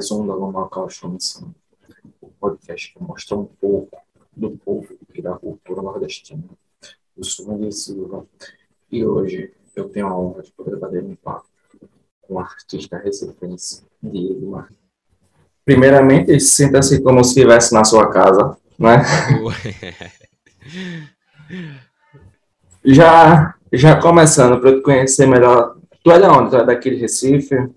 mais 0.00 0.10
um 0.12 0.26
da 0.26 0.34
Loma 0.34 0.66
Caixonção, 0.70 1.54
o 2.22 2.28
podcast 2.40 2.94
que 2.94 3.02
mostra 3.02 3.36
um 3.36 3.44
pouco 3.44 4.00
do 4.34 4.52
povo 4.52 4.96
e 5.14 5.20
da 5.20 5.34
cultura 5.34 5.82
nordestina. 5.82 6.42
Eu 7.14 7.22
sou 7.22 7.48
Maria 7.48 7.70
Silva 7.70 8.24
e 8.90 9.04
hoje 9.04 9.52
eu 9.76 9.90
tenho 9.90 10.06
a 10.06 10.18
honra 10.18 10.42
de 10.42 10.50
poder 10.52 10.78
bater 10.78 11.04
um 11.04 11.14
papo 11.16 11.44
com 12.22 12.36
o 12.36 12.38
artista 12.38 12.96
recifense 12.96 13.84
Diego 14.02 14.52
Martins. 14.52 14.78
Primeiramente, 15.66 16.40
sinta-se 16.40 17.02
como 17.02 17.22
se 17.22 17.32
estivesse 17.32 17.74
na 17.74 17.84
sua 17.84 18.08
casa, 18.08 18.56
né? 18.78 19.02
já, 22.82 23.54
já 23.70 24.00
começando, 24.00 24.62
para 24.62 24.76
te 24.76 24.80
conhecer 24.80 25.26
melhor, 25.26 25.76
tu 26.02 26.10
é 26.10 26.18
de 26.18 26.26
onde? 26.26 26.52
Tu 26.52 26.56
é 26.56 26.64
daqui 26.64 26.88
de 26.88 26.96
Recife? 26.96 27.68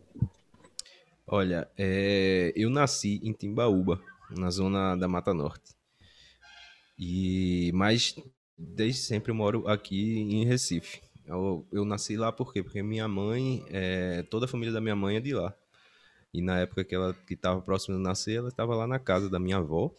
Olha, 1.36 1.68
é, 1.76 2.54
eu 2.56 2.70
nasci 2.70 3.20
em 3.24 3.34
Timbaúba, 3.34 4.00
na 4.38 4.52
zona 4.52 4.96
da 4.96 5.08
Mata 5.08 5.34
Norte. 5.34 5.74
E 6.96 7.72
mas 7.74 8.16
desde 8.56 9.02
sempre 9.02 9.32
eu 9.32 9.36
moro 9.36 9.68
aqui 9.68 10.20
em 10.20 10.46
Recife. 10.46 11.02
Eu, 11.26 11.66
eu 11.72 11.86
nasci 11.86 12.16
lá 12.16 12.32
por 12.32 12.54
quê? 12.54 12.62
Porque 12.62 12.84
minha 12.84 13.08
mãe, 13.08 13.66
é, 13.70 14.22
toda 14.30 14.46
a 14.46 14.48
família 14.48 14.72
da 14.72 14.80
minha 14.80 14.96
mãe 14.96 15.16
é 15.16 15.20
de 15.20 15.34
lá. 15.34 15.52
E 16.32 16.40
na 16.40 16.60
época 16.60 16.84
que 16.84 16.94
ela 16.94 17.16
que 17.26 17.34
estava 17.34 17.60
próxima 17.64 17.98
de 17.98 18.04
nascer, 18.04 18.36
ela 18.36 18.50
estava 18.50 18.76
lá 18.76 18.86
na 18.86 19.00
casa 19.00 19.28
da 19.28 19.40
minha 19.40 19.58
avó. 19.58 19.92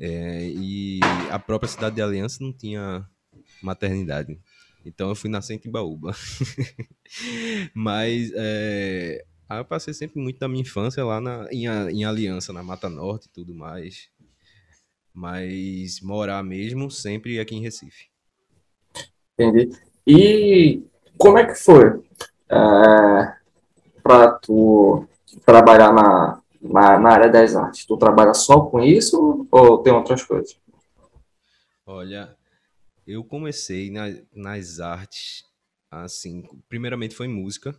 É, 0.00 0.48
e 0.48 1.00
a 1.30 1.38
própria 1.38 1.68
cidade 1.68 1.96
de 1.96 2.00
Aliança 2.00 2.42
não 2.42 2.54
tinha 2.54 3.06
maternidade. 3.62 4.40
Então 4.82 5.10
eu 5.10 5.14
fui 5.14 5.28
nascer 5.28 5.52
em 5.52 5.58
Timbaúba. 5.58 6.16
Mas 7.76 8.32
é, 8.34 9.26
Aí 9.52 9.58
eu 9.58 9.66
passei 9.66 9.92
sempre 9.92 10.18
muito 10.18 10.38
da 10.38 10.48
minha 10.48 10.62
infância 10.62 11.04
lá 11.04 11.20
na, 11.20 11.46
em, 11.52 11.66
em 11.66 12.06
Aliança, 12.06 12.54
na 12.54 12.62
Mata 12.62 12.88
Norte 12.88 13.26
e 13.26 13.28
tudo 13.28 13.54
mais. 13.54 14.08
Mas 15.12 16.00
morar 16.00 16.42
mesmo 16.42 16.90
sempre 16.90 17.38
aqui 17.38 17.54
em 17.54 17.60
Recife. 17.60 18.08
Entendi. 19.38 19.70
E 20.06 20.82
como 21.18 21.36
é 21.36 21.44
que 21.44 21.54
foi 21.54 22.02
é, 22.48 23.36
para 24.02 24.32
tu 24.38 25.06
trabalhar 25.44 25.92
na, 25.92 26.40
na, 26.62 26.98
na, 26.98 27.10
área 27.10 27.28
das 27.28 27.54
artes? 27.54 27.84
Tu 27.84 27.94
trabalha 27.98 28.32
só 28.32 28.58
com 28.62 28.80
isso 28.80 29.46
ou 29.50 29.82
tem 29.82 29.92
outras 29.92 30.22
coisas? 30.22 30.56
Olha, 31.84 32.34
eu 33.06 33.22
comecei 33.22 33.90
na, 33.90 34.06
nas 34.34 34.80
artes, 34.80 35.44
assim, 35.90 36.42
primeiramente 36.70 37.14
foi 37.14 37.28
música, 37.28 37.78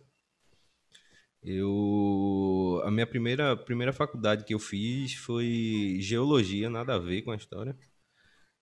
eu 1.44 2.82
a 2.84 2.90
minha 2.90 3.06
primeira 3.06 3.56
primeira 3.56 3.92
faculdade 3.92 4.44
que 4.44 4.54
eu 4.54 4.58
fiz 4.58 5.14
foi 5.14 5.98
geologia, 6.00 6.70
nada 6.70 6.94
a 6.94 6.98
ver 6.98 7.22
com 7.22 7.30
a 7.32 7.36
história. 7.36 7.76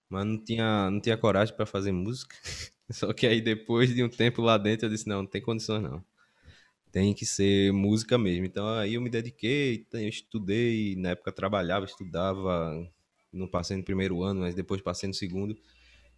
Mas 0.08 0.26
não 0.26 0.38
tinha 0.44 0.90
não 0.90 1.00
tinha 1.00 1.16
coragem 1.16 1.54
para 1.56 1.66
fazer 1.66 1.92
música. 1.92 2.36
Só 2.90 3.12
que 3.12 3.26
aí 3.26 3.40
depois 3.40 3.94
de 3.94 4.02
um 4.04 4.08
tempo 4.08 4.42
lá 4.42 4.58
dentro 4.58 4.86
eu 4.86 4.90
disse 4.90 5.08
não, 5.08 5.22
não 5.22 5.26
tem 5.28 5.42
condições 5.42 5.82
não. 5.82 6.04
Tem 6.92 7.14
que 7.14 7.26
ser 7.26 7.72
música 7.72 8.18
mesmo. 8.18 8.46
Então 8.46 8.68
aí 8.68 8.94
eu 8.94 9.00
me 9.02 9.10
dediquei, 9.10 9.86
eu 9.94 10.08
estudei, 10.08 10.96
na 10.96 11.10
época 11.10 11.32
trabalhava, 11.32 11.86
estudava, 11.86 12.72
não 13.32 13.48
passei 13.48 13.76
no 13.76 13.84
primeiro 13.84 14.22
ano, 14.22 14.40
mas 14.42 14.54
depois 14.54 14.82
passei 14.82 15.08
no 15.08 15.14
segundo. 15.14 15.56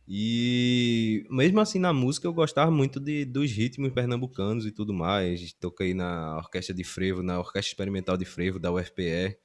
E 0.07 1.27
mesmo 1.31 1.61
assim 1.61 1.79
na 1.79 1.93
música 1.93 2.27
eu 2.27 2.33
gostava 2.33 2.71
muito 2.71 3.01
de, 3.01 3.25
dos 3.25 3.51
ritmos 3.51 3.93
pernambucanos 3.93 4.67
e 4.67 4.71
tudo 4.71 4.93
mais. 4.93 5.53
Toquei 5.55 5.95
na 5.95 6.37
orquestra 6.37 6.75
de 6.75 6.85
frevo, 6.85 7.23
na 7.23 7.39
orquestra 7.39 7.71
experimental 7.71 8.17
de 8.17 8.25
frevo 8.25 8.59
da 8.59 8.71
UFPE, 8.73 9.39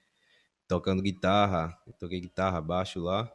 tocando 0.67 1.01
guitarra, 1.01 1.77
toquei 1.99 2.19
guitarra, 2.19 2.61
baixo 2.61 2.99
lá. 2.99 3.31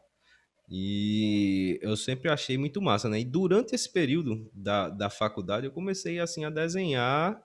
E 0.69 1.79
eu 1.81 1.95
sempre 1.95 2.29
achei 2.29 2.57
muito 2.57 2.81
massa, 2.81 3.07
né? 3.07 3.19
E 3.19 3.25
durante 3.25 3.75
esse 3.75 3.91
período 3.91 4.49
da, 4.53 4.89
da 4.89 5.09
faculdade 5.09 5.67
eu 5.67 5.71
comecei 5.71 6.19
assim 6.19 6.43
a 6.43 6.49
desenhar 6.49 7.41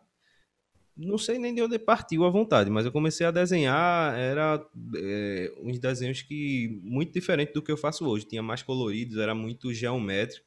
não 1.06 1.16
sei 1.16 1.38
nem 1.38 1.54
de 1.54 1.62
onde 1.62 1.78
partiu 1.78 2.24
a 2.24 2.30
vontade, 2.30 2.68
mas 2.68 2.84
eu 2.84 2.92
comecei 2.92 3.26
a 3.26 3.30
desenhar, 3.30 4.14
era 4.18 4.62
é, 4.96 5.52
uns 5.62 5.78
desenhos 5.78 6.20
que 6.20 6.80
muito 6.82 7.12
diferente 7.12 7.54
do 7.54 7.62
que 7.62 7.72
eu 7.72 7.76
faço 7.76 8.06
hoje, 8.06 8.26
tinha 8.26 8.42
mais 8.42 8.62
coloridos, 8.62 9.16
era 9.16 9.34
muito 9.34 9.72
geométrico, 9.72 10.46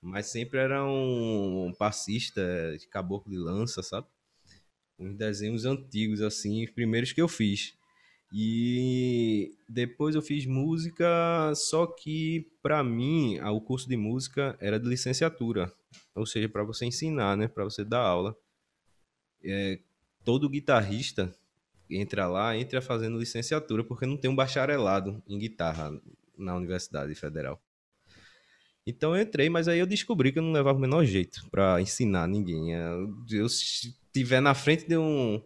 mas 0.00 0.26
sempre 0.26 0.60
era 0.60 0.84
um 0.84 1.74
passista 1.76 2.40
de 2.78 2.86
caboclo 2.86 3.32
de 3.32 3.38
lança, 3.38 3.82
sabe? 3.82 4.06
Uns 4.98 5.16
desenhos 5.16 5.64
antigos 5.64 6.20
assim, 6.20 6.64
os 6.64 6.70
primeiros 6.70 7.12
que 7.12 7.20
eu 7.20 7.28
fiz. 7.28 7.74
E 8.32 9.56
depois 9.68 10.14
eu 10.14 10.22
fiz 10.22 10.46
música, 10.46 11.52
só 11.56 11.84
que 11.86 12.46
para 12.62 12.84
mim 12.84 13.40
o 13.40 13.60
curso 13.60 13.88
de 13.88 13.96
música 13.96 14.56
era 14.60 14.78
de 14.78 14.88
licenciatura, 14.88 15.72
ou 16.14 16.24
seja, 16.24 16.48
para 16.48 16.62
você 16.62 16.86
ensinar, 16.86 17.36
né, 17.36 17.48
para 17.48 17.64
você 17.64 17.84
dar 17.84 18.02
aula 18.02 18.36
é, 19.44 19.78
todo 20.24 20.48
guitarrista 20.48 21.34
entra 21.88 22.26
lá, 22.28 22.56
entra 22.56 22.80
fazendo 22.80 23.18
licenciatura, 23.18 23.82
porque 23.82 24.06
não 24.06 24.16
tem 24.16 24.30
um 24.30 24.36
bacharelado 24.36 25.22
em 25.28 25.38
guitarra 25.38 25.92
na 26.36 26.56
Universidade 26.56 27.14
Federal. 27.14 27.60
Então 28.86 29.14
eu 29.14 29.22
entrei, 29.22 29.48
mas 29.48 29.68
aí 29.68 29.78
eu 29.78 29.86
descobri 29.86 30.32
que 30.32 30.38
eu 30.38 30.42
não 30.42 30.52
levava 30.52 30.78
o 30.78 30.80
menor 30.80 31.04
jeito 31.04 31.46
para 31.50 31.80
ensinar 31.80 32.26
ninguém. 32.26 32.72
Eu, 33.30 33.48
se 33.48 33.94
estiver 34.06 34.40
na 34.40 34.54
frente 34.54 34.86
de 34.86 34.96
um 34.96 35.42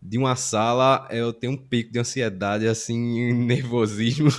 de 0.00 0.16
uma 0.16 0.36
sala, 0.36 1.08
eu 1.10 1.32
tenho 1.32 1.54
um 1.54 1.56
pico 1.56 1.90
de 1.90 1.98
ansiedade, 1.98 2.68
assim, 2.68 3.32
nervosismo. 3.34 4.30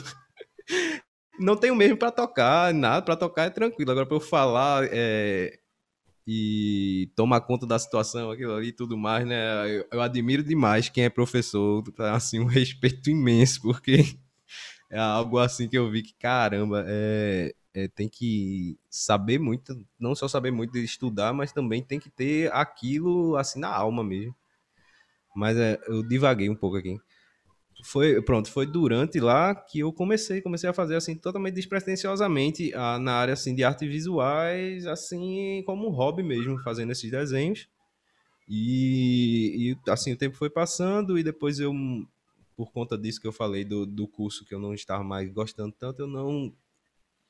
Não 1.37 1.57
tenho 1.57 1.75
mesmo 1.75 1.97
para 1.97 2.11
tocar, 2.11 2.73
nada, 2.73 3.01
para 3.01 3.15
tocar 3.15 3.45
é 3.45 3.49
tranquilo. 3.49 3.91
Agora, 3.91 4.05
para 4.05 4.15
eu 4.15 4.21
falar, 4.21 4.87
é, 4.91 5.59
e 6.31 7.11
tomar 7.15 7.41
conta 7.41 7.65
da 7.65 7.79
situação, 7.79 8.29
aquilo 8.29 8.53
ali 8.53 8.67
e 8.67 8.71
tudo 8.71 8.95
mais, 8.95 9.25
né? 9.25 9.67
Eu, 9.67 9.87
eu, 9.93 9.99
admiro 9.99 10.43
demais 10.43 10.87
quem 10.87 11.05
é 11.05 11.09
professor, 11.09 11.81
tá, 11.91 12.13
assim, 12.15 12.39
um 12.39 12.45
respeito 12.45 13.09
imenso, 13.09 13.59
porque 13.63 14.15
é 14.91 14.99
algo 14.99 15.39
assim 15.39 15.67
que 15.67 15.75
eu 15.75 15.89
vi 15.89 16.03
que, 16.03 16.13
caramba, 16.13 16.85
é, 16.87 17.51
é, 17.73 17.87
tem 17.87 18.07
que 18.07 18.77
saber 18.91 19.39
muito, 19.39 19.83
não 19.99 20.13
só 20.13 20.27
saber 20.27 20.51
muito 20.51 20.73
de 20.73 20.83
estudar, 20.83 21.33
mas 21.33 21.51
também 21.51 21.81
tem 21.81 21.99
que 21.99 22.11
ter 22.11 22.53
aquilo, 22.53 23.35
assim, 23.35 23.59
na 23.59 23.69
alma 23.69 24.03
mesmo. 24.03 24.35
Mas 25.35 25.57
é, 25.57 25.79
eu 25.87 26.03
divaguei 26.03 26.47
um 26.47 26.55
pouco 26.55 26.77
aqui 26.77 26.99
foi 27.81 28.21
pronto 28.21 28.51
foi 28.51 28.65
durante 28.65 29.19
lá 29.19 29.55
que 29.55 29.79
eu 29.79 29.93
comecei 29.93 30.41
comecei 30.41 30.69
a 30.69 30.73
fazer 30.73 30.95
assim 30.95 31.15
totalmente 31.15 31.55
despretensiosamente 31.55 32.73
a, 32.73 32.99
na 32.99 33.13
área 33.13 33.33
assim 33.33 33.55
de 33.55 33.63
artes 33.63 33.87
visuais 33.87 34.85
assim 34.85 35.63
como 35.65 35.87
um 35.87 35.91
hobby 35.91 36.21
mesmo 36.21 36.61
fazendo 36.61 36.91
esses 36.91 37.09
desenhos. 37.09 37.67
E, 38.47 39.71
e 39.71 39.91
assim 39.91 40.11
o 40.11 40.17
tempo 40.17 40.35
foi 40.35 40.49
passando 40.49 41.17
e 41.17 41.23
depois 41.23 41.59
eu 41.59 41.73
por 42.57 42.71
conta 42.71 42.97
disso 42.97 43.21
que 43.21 43.27
eu 43.27 43.31
falei 43.31 43.63
do, 43.63 43.85
do 43.85 44.07
curso 44.07 44.43
que 44.43 44.53
eu 44.53 44.59
não 44.59 44.73
estava 44.73 45.03
mais 45.03 45.31
gostando 45.31 45.73
tanto 45.77 46.01
eu 46.01 46.07
não 46.07 46.53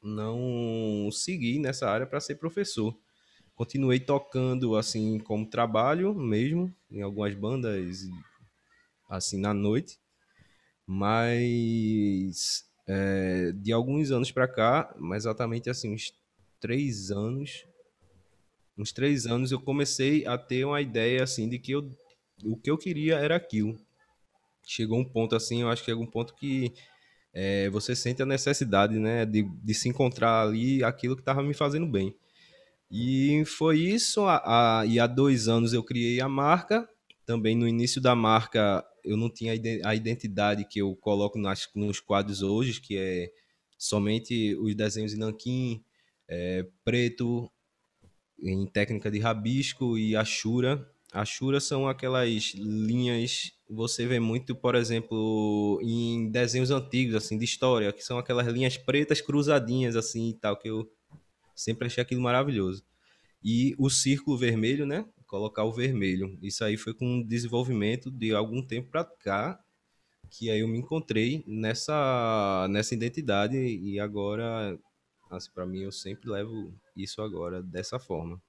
não 0.02 1.10
segui 1.12 1.60
nessa 1.60 1.90
área 1.90 2.08
para 2.08 2.22
ser 2.22 2.36
professor. 2.36 2.98
Continuei 3.54 4.00
tocando 4.00 4.78
assim 4.78 5.20
como 5.20 5.46
trabalho 5.46 6.16
mesmo 6.16 6.74
em 6.90 7.02
algumas 7.02 7.36
bandas 7.36 8.08
assim 9.10 9.38
na 9.40 9.54
noite 9.54 10.00
mas 10.92 12.66
é, 12.88 13.52
de 13.54 13.72
alguns 13.72 14.10
anos 14.10 14.32
para 14.32 14.48
cá, 14.48 14.92
mais 14.98 15.22
exatamente 15.22 15.70
assim, 15.70 15.94
uns 15.94 16.12
três 16.60 17.12
anos, 17.12 17.64
uns 18.76 18.92
três 18.92 19.28
anos 19.28 19.52
eu 19.52 19.62
comecei 19.62 20.26
a 20.26 20.36
ter 20.36 20.66
uma 20.66 20.82
ideia 20.82 21.22
assim 21.22 21.48
de 21.48 21.60
que 21.60 21.74
eu, 21.74 21.96
o 22.44 22.58
que 22.58 22.72
eu 22.72 22.76
queria 22.76 23.18
era 23.20 23.36
aquilo. 23.36 23.80
Chegou 24.66 24.98
um 24.98 25.06
ponto 25.06 25.36
assim, 25.36 25.62
eu 25.62 25.70
acho 25.70 25.84
que 25.84 25.92
chegou 25.92 26.04
um 26.04 26.10
ponto 26.10 26.34
que 26.34 26.74
é, 27.32 27.70
você 27.70 27.96
sente 27.96 28.24
a 28.24 28.26
necessidade, 28.26 28.98
né, 28.98 29.28
de, 29.28 29.44
de 29.44 29.74
se 29.76 29.88
encontrar 29.90 30.42
ali 30.42 30.84
aquilo 30.84 31.16
que 31.16 31.22
estava 31.22 31.44
me 31.44 31.54
fazendo 31.54 31.86
bem. 31.86 32.16
E 32.90 33.44
foi 33.46 33.78
isso. 33.80 34.22
A, 34.22 34.80
a, 34.80 34.86
e 34.88 35.00
há 35.00 35.06
dois 35.06 35.48
anos 35.48 35.72
eu 35.72 35.84
criei 35.84 36.20
a 36.20 36.28
marca. 36.28 36.90
Também 37.28 37.56
no 37.56 37.68
início 37.68 38.02
da 38.02 38.16
marca 38.16 38.84
eu 39.04 39.18
não 39.18 39.30
tinha 39.30 39.54
a 39.84 39.96
identidade 39.96 40.66
que 40.66 40.80
eu 40.80 40.96
coloco 40.96 41.38
nas, 41.38 41.68
nos 41.76 42.00
quadros 42.00 42.42
hoje, 42.42 42.82
que 42.82 42.98
é 42.98 43.32
somente 43.78 44.56
os 44.56 44.76
desenhos 44.76 45.14
em 45.14 45.18
nanquim, 45.18 45.84
é, 46.28 46.66
preto, 46.84 47.50
em 48.42 48.66
técnica 48.68 49.10
de 49.10 49.20
rabisco 49.20 49.98
e 49.98 50.16
achura. 50.16 50.88
Achura 51.12 51.60
são 51.60 51.88
aquelas 51.88 52.54
linhas, 52.56 53.52
você 53.68 54.06
vê 54.06 54.20
muito, 54.20 54.56
por 54.56 54.76
exemplo, 54.76 55.80
em 55.82 56.30
desenhos 56.30 56.70
antigos, 56.70 57.16
assim, 57.16 57.38
de 57.38 57.46
história, 57.46 57.92
que 57.92 58.04
são 58.04 58.20
aquelas 58.20 58.48
linhas 58.48 58.78
pretas 58.78 59.20
cruzadinhas, 59.20 59.96
assim, 59.96 60.30
e 60.30 60.34
tal, 60.34 60.56
que 60.56 60.70
eu 60.70 60.88
sempre 61.56 61.88
achei 61.88 62.02
aquilo 62.02 62.22
maravilhoso. 62.22 62.84
E 63.44 63.74
o 63.80 63.90
círculo 63.90 64.38
vermelho, 64.38 64.86
né, 64.86 65.04
colocar 65.30 65.64
o 65.64 65.72
vermelho. 65.72 66.38
Isso 66.42 66.64
aí 66.64 66.76
foi 66.76 66.94
com 66.94 67.20
o 67.20 67.24
desenvolvimento 67.24 68.10
de 68.10 68.34
algum 68.34 68.62
tempo 68.62 68.90
para 68.90 69.06
cá 69.06 69.60
que 70.32 70.50
aí 70.50 70.60
eu 70.60 70.68
me 70.68 70.78
encontrei 70.78 71.44
nessa 71.48 72.68
nessa 72.70 72.94
identidade 72.94 73.58
e 73.58 74.00
agora 74.00 74.78
assim, 75.30 75.50
para 75.54 75.66
mim 75.66 75.82
eu 75.82 75.92
sempre 75.92 76.30
levo 76.30 76.74
isso 76.96 77.22
agora 77.22 77.62
dessa 77.62 78.00
forma. 78.00 78.42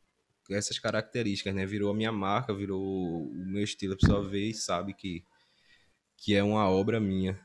Essas 0.51 0.79
características, 0.79 1.55
né? 1.55 1.65
Virou 1.65 1.91
a 1.91 1.95
minha 1.95 2.11
marca, 2.11 2.53
virou 2.53 2.83
o 2.83 3.47
meu 3.47 3.63
estilo, 3.63 3.95
a 3.95 3.97
pessoa 3.97 4.29
vê 4.29 4.49
e 4.49 4.55
sabe 4.55 4.95
que 4.95 5.23
que 6.17 6.35
é 6.35 6.43
uma 6.43 6.69
obra 6.69 7.01
minha. 7.01 7.39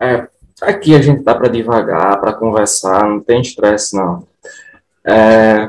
É, 0.00 0.28
aqui 0.62 0.94
a 0.94 1.02
gente 1.02 1.22
dá 1.22 1.34
para 1.34 1.48
devagar, 1.48 2.20
para 2.20 2.32
conversar, 2.32 3.06
não 3.08 3.20
tem 3.20 3.40
estresse 3.40 3.96
não. 3.96 4.26
É, 5.04 5.66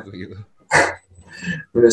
olha 1.74 1.90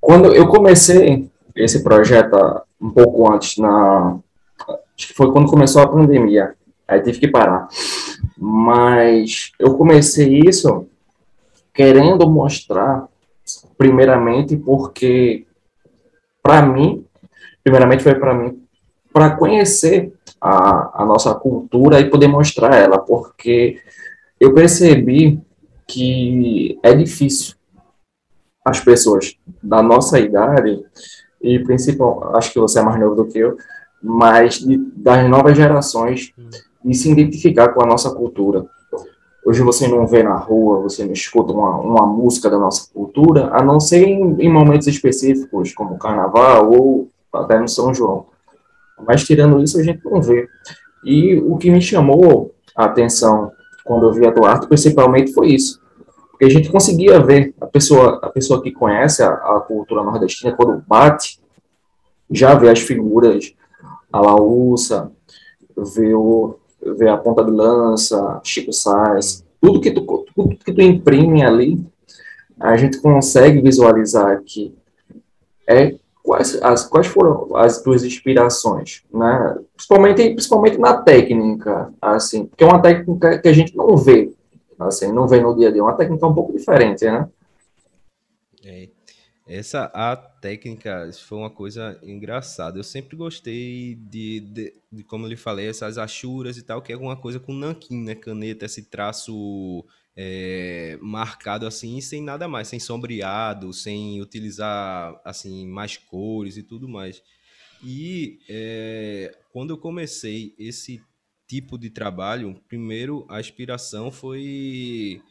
quando 0.00 0.34
eu 0.34 0.46
comecei 0.46 1.28
esse 1.56 1.82
projeto 1.82 2.36
um 2.80 2.90
pouco 2.90 3.32
antes, 3.32 3.56
na, 3.56 4.18
acho 4.96 5.08
que 5.08 5.14
foi 5.14 5.32
quando 5.32 5.50
começou 5.50 5.82
a 5.82 5.88
pandemia, 5.88 6.54
aí 6.86 7.02
tive 7.02 7.18
que 7.18 7.28
parar. 7.28 7.66
Mas 8.38 9.50
eu 9.58 9.74
comecei 9.74 10.40
isso 10.46 10.86
querendo 11.74 12.30
mostrar, 12.30 13.08
primeiramente, 13.76 14.56
porque 14.56 15.44
para 16.42 16.62
mim, 16.62 17.04
primeiramente 17.64 18.04
foi 18.04 18.14
para 18.14 18.32
mim, 18.32 18.62
para 19.12 19.30
conhecer 19.30 20.12
a, 20.40 21.02
a 21.02 21.04
nossa 21.04 21.34
cultura 21.34 21.98
e 21.98 22.08
poder 22.08 22.28
mostrar 22.28 22.76
ela, 22.76 22.98
porque 22.98 23.80
eu 24.38 24.54
percebi 24.54 25.40
que 25.86 26.78
é 26.82 26.94
difícil 26.94 27.55
as 28.66 28.80
pessoas 28.80 29.36
da 29.62 29.80
nossa 29.80 30.18
idade, 30.18 30.84
e 31.40 31.60
principal, 31.60 32.36
acho 32.36 32.52
que 32.52 32.58
você 32.58 32.80
é 32.80 32.82
mais 32.82 32.98
novo 32.98 33.14
do 33.14 33.26
que 33.26 33.38
eu, 33.38 33.56
mas 34.02 34.58
de, 34.58 34.76
das 34.96 35.28
novas 35.30 35.56
gerações, 35.56 36.32
de 36.84 36.94
se 36.94 37.12
identificar 37.12 37.68
com 37.68 37.84
a 37.84 37.86
nossa 37.86 38.10
cultura. 38.10 38.66
Hoje 39.44 39.62
você 39.62 39.86
não 39.86 40.04
vê 40.04 40.24
na 40.24 40.34
rua, 40.34 40.80
você 40.80 41.04
não 41.04 41.12
escuta 41.12 41.52
uma, 41.52 41.76
uma 41.76 42.06
música 42.06 42.50
da 42.50 42.58
nossa 42.58 42.90
cultura, 42.92 43.50
a 43.52 43.62
não 43.62 43.78
ser 43.78 44.02
em, 44.04 44.34
em 44.40 44.52
momentos 44.52 44.88
específicos, 44.88 45.72
como 45.72 45.96
Carnaval 45.96 46.68
ou 46.68 47.08
até 47.32 47.60
no 47.60 47.68
São 47.68 47.94
João. 47.94 48.26
Mas 49.06 49.24
tirando 49.24 49.62
isso, 49.62 49.78
a 49.78 49.82
gente 49.84 50.04
não 50.04 50.20
vê. 50.20 50.48
E 51.04 51.36
o 51.36 51.56
que 51.56 51.70
me 51.70 51.80
chamou 51.80 52.52
a 52.74 52.86
atenção 52.86 53.52
quando 53.84 54.06
eu 54.06 54.12
vi 54.12 54.26
a 54.26 54.30
Duarte, 54.30 54.66
principalmente, 54.66 55.32
foi 55.32 55.50
isso. 55.50 55.80
Porque 56.36 56.44
a 56.44 56.50
gente 56.50 56.68
conseguia 56.68 57.18
ver 57.18 57.54
a 57.58 57.64
pessoa, 57.64 58.20
a 58.22 58.28
pessoa 58.28 58.62
que 58.62 58.70
conhece 58.70 59.22
a, 59.22 59.30
a 59.30 59.60
cultura 59.66 60.02
nordestina, 60.02 60.54
quando 60.54 60.84
bate, 60.86 61.40
já 62.30 62.54
vê 62.54 62.68
as 62.68 62.80
figuras, 62.80 63.54
a 64.12 64.20
Laúça, 64.20 65.10
vê, 65.74 66.12
o, 66.12 66.56
vê 66.98 67.08
a 67.08 67.16
ponta 67.16 67.42
de 67.42 67.50
lança, 67.50 68.38
Chico 68.44 68.70
Sainz, 68.70 69.42
tudo 69.58 69.80
que, 69.80 69.90
tu, 69.90 70.26
tudo 70.34 70.56
que 70.56 70.74
tu 70.74 70.82
imprime 70.82 71.42
ali, 71.42 71.82
a 72.60 72.76
gente 72.76 73.00
consegue 73.00 73.62
visualizar 73.62 74.42
que 74.44 74.74
é 75.66 75.94
quais, 76.22 76.62
as, 76.62 76.84
quais 76.84 77.06
foram 77.06 77.56
as 77.56 77.80
tuas 77.80 78.04
inspirações, 78.04 79.04
né? 79.10 79.56
Principalmente, 79.74 80.30
principalmente 80.34 80.76
na 80.76 80.98
técnica, 80.98 81.90
assim, 82.02 82.44
porque 82.44 82.62
é 82.62 82.66
uma 82.66 82.82
técnica 82.82 83.38
que 83.38 83.48
a 83.48 83.54
gente 83.54 83.74
não 83.74 83.96
vê, 83.96 84.30
assim, 84.78 85.12
não 85.12 85.26
vê 85.26 85.40
no 85.40 85.56
dia 85.56 85.68
a 85.68 85.70
dia, 85.72 85.80
é 85.80 85.82
uma 85.82 85.96
técnica 85.96 86.26
um 86.26 86.34
pouco 86.34 86.52
diferente, 86.56 87.04
né? 87.04 87.28
É. 88.64 88.88
Essa 89.48 89.84
a 89.94 90.16
técnica 90.16 91.08
foi 91.24 91.38
uma 91.38 91.50
coisa 91.50 91.96
engraçada. 92.02 92.80
Eu 92.80 92.82
sempre 92.82 93.16
gostei 93.16 93.94
de, 93.94 94.40
de, 94.40 94.74
de, 94.90 95.04
como 95.04 95.26
lhe 95.26 95.36
falei, 95.36 95.68
essas 95.68 95.98
achuras 95.98 96.58
e 96.58 96.62
tal, 96.62 96.82
que 96.82 96.90
é 96.90 96.94
alguma 96.94 97.16
coisa 97.16 97.38
com 97.38 97.52
nanquim, 97.52 98.02
né? 98.02 98.16
Caneta, 98.16 98.64
esse 98.64 98.82
traço 98.82 99.84
é, 100.16 100.98
marcado 101.00 101.64
assim, 101.64 102.00
sem 102.00 102.20
nada 102.22 102.48
mais, 102.48 102.66
sem 102.66 102.80
sombreado, 102.80 103.72
sem 103.72 104.20
utilizar 104.20 105.20
assim 105.24 105.68
mais 105.68 105.96
cores 105.96 106.56
e 106.56 106.64
tudo 106.64 106.88
mais. 106.88 107.22
E 107.84 108.40
é, 108.48 109.32
quando 109.52 109.70
eu 109.70 109.78
comecei 109.78 110.54
esse 110.58 111.00
tipo 111.46 111.78
de 111.78 111.90
trabalho, 111.90 112.60
primeiro 112.68 113.26
a 113.28 113.40
inspiração 113.40 114.10
foi 114.10 115.22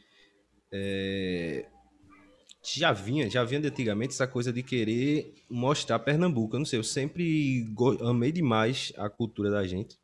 é, 0.72 1.66
já 2.74 2.92
vinha, 2.92 3.30
já 3.30 3.44
vinha 3.44 3.60
de 3.60 3.68
antigamente 3.68 4.12
essa 4.12 4.26
coisa 4.26 4.52
de 4.52 4.62
querer 4.62 5.32
mostrar 5.48 6.00
Pernambuco. 6.00 6.56
Eu 6.56 6.60
não 6.60 6.66
sei, 6.66 6.78
eu 6.78 6.84
sempre 6.84 7.66
amei 8.00 8.32
demais 8.32 8.92
a 8.96 9.08
cultura 9.08 9.50
da 9.50 9.66
gente, 9.66 9.96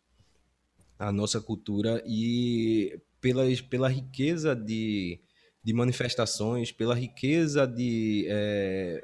a 0.99 1.11
nossa 1.11 1.41
cultura 1.41 2.03
e 2.06 3.00
pela, 3.20 3.43
pela 3.69 3.88
riqueza 3.88 4.55
de, 4.55 5.19
de 5.64 5.73
manifestações, 5.73 6.70
pela 6.70 6.94
riqueza 6.94 7.67
de 7.67 8.26
é, 8.29 9.03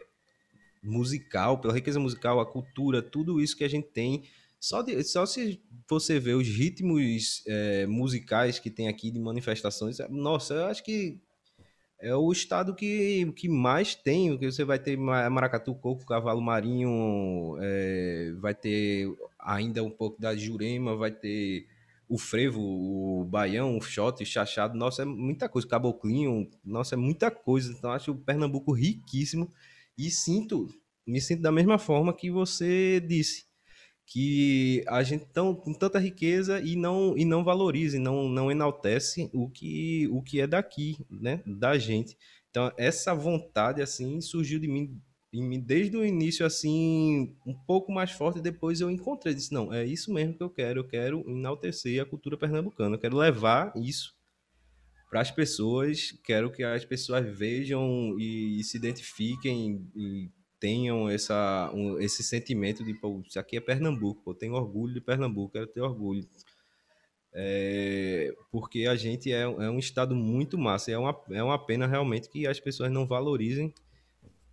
musical, 0.83 1.59
pela 1.61 1.75
riqueza 1.75 1.99
musical, 1.99 2.39
a 2.39 2.47
cultura, 2.47 3.03
tudo 3.03 3.41
isso 3.41 3.57
que 3.57 3.65
a 3.65 3.69
gente 3.69 3.89
tem. 3.89 4.23
Só, 4.61 4.83
de, 4.83 5.03
só 5.05 5.25
se 5.25 5.63
você 5.89 6.19
ver 6.19 6.35
os 6.35 6.49
ritmos 6.49 7.43
é, 7.47 7.87
musicais 7.87 8.59
que 8.59 8.71
tem 8.71 8.89
aqui 8.89 9.11
de 9.11 9.21
manifestações, 9.21 9.99
nossa, 10.11 10.55
eu 10.55 10.67
acho 10.67 10.83
que 10.83 11.21
é 12.01 12.15
o 12.15 12.31
estado 12.31 12.75
que, 12.75 13.33
que 13.33 13.49
mais 13.49 13.95
tem, 13.95 14.37
que 14.39 14.51
você 14.51 14.65
vai 14.65 14.79
ter 14.79 14.97
maracatu, 14.97 15.75
coco, 15.75 16.07
cavalo 16.07 16.41
marinho, 16.41 17.57
é, 17.61 18.33
vai 18.41 18.55
ter 18.55 19.09
ainda 19.39 19.83
um 19.83 19.91
pouco 19.91 20.21
da 20.21 20.37
jurema, 20.37 20.97
vai 20.97 21.11
ter 21.11 21.67
o 22.09 22.17
frevo, 22.17 22.61
o 22.61 23.25
baião, 23.25 23.77
o 23.77 23.81
shot, 23.81 24.23
o 24.23 24.27
chachado, 24.27 24.79
nossa, 24.79 25.03
é 25.03 25.05
muita 25.05 25.49
coisa, 25.49 25.69
caboclinho, 25.69 26.49
nossa, 26.65 26.95
é 26.95 26.99
muita 26.99 27.31
coisa. 27.31 27.73
Então 27.73 27.91
acho 27.91 28.13
o 28.13 28.19
Pernambuco 28.19 28.73
riquíssimo 28.73 29.53
e 29.97 30.11
sinto, 30.11 30.69
me 31.07 31.21
sinto 31.21 31.43
da 31.43 31.53
mesma 31.53 31.79
forma 31.79 32.15
que 32.15 32.31
você 32.31 33.01
disse, 33.01 33.48
que 34.11 34.83
a 34.89 35.03
gente 35.03 35.27
tão 35.27 35.55
com 35.55 35.75
tanta 35.75 35.99
riqueza 35.99 36.61
e 36.63 36.75
não 36.75 37.15
e 37.17 37.27
não 37.27 37.45
valoriza, 37.45 37.99
e 37.99 38.01
não 38.01 38.27
não 38.27 38.51
enaltece 38.51 39.29
o 39.35 39.51
que 39.51 40.09
o 40.11 40.23
que 40.23 40.41
é 40.41 40.47
daqui, 40.47 40.97
né, 41.11 41.43
da 41.47 41.77
gente. 41.77 42.17
Então 42.51 42.73
essa 42.79 43.15
vontade 43.15 43.83
assim 43.83 44.19
surgiu 44.23 44.59
de 44.59 44.67
mim 44.67 44.99
em 45.31 45.43
mim 45.43 45.61
desde 45.61 45.95
o 45.95 46.05
início 46.07 46.47
assim 46.47 47.37
um 47.47 47.53
pouco 47.53 47.93
mais 47.93 48.11
forte. 48.11 48.41
Depois 48.41 48.81
eu 48.81 48.91
encontrei 48.91 49.35
disse 49.35 49.53
não 49.53 49.73
é 49.73 49.85
isso 49.85 50.11
mesmo 50.11 50.35
que 50.35 50.43
eu 50.43 50.49
quero. 50.49 50.81
Eu 50.81 50.89
quero 50.89 51.31
enaltecer 51.31 52.01
a 52.01 52.07
cultura 52.07 52.39
pernambucana. 52.39 52.97
Eu 52.97 53.01
quero 53.01 53.17
levar 53.17 53.75
isso 53.77 54.17
para 55.11 55.21
as 55.21 55.31
pessoas. 55.31 56.19
Quero 56.25 56.51
que 56.51 56.63
as 56.63 56.83
pessoas 56.83 57.27
vejam 57.37 58.17
e, 58.19 58.59
e 58.59 58.65
se 58.65 58.79
identifiquem 58.79 59.87
e 59.95 60.31
tenham 60.61 61.09
essa 61.09 61.71
um, 61.75 61.99
esse 61.99 62.23
sentimento 62.23 62.85
de 62.85 62.95
pô, 62.95 63.23
isso 63.27 63.39
aqui 63.39 63.57
é 63.57 63.61
Pernambuco 63.61 64.31
eu 64.31 64.35
tenho 64.35 64.55
orgulho 64.55 64.95
de 64.95 65.01
Pernambuco 65.01 65.53
quero 65.53 65.67
ter 65.67 65.81
orgulho 65.81 66.27
é, 67.33 68.35
porque 68.51 68.87
a 68.87 68.97
gente 68.97 69.33
é, 69.33 69.43
é 69.43 69.71
um 69.71 69.79
estado 69.79 70.15
muito 70.15 70.59
massa 70.59 70.91
é 70.91 70.99
uma, 70.99 71.17
é 71.31 71.43
uma 71.43 71.59
pena 71.65 71.87
realmente 71.87 72.29
que 72.29 72.47
as 72.47 72.59
pessoas 72.59 72.91
não 72.91 73.07
valorizem 73.07 73.73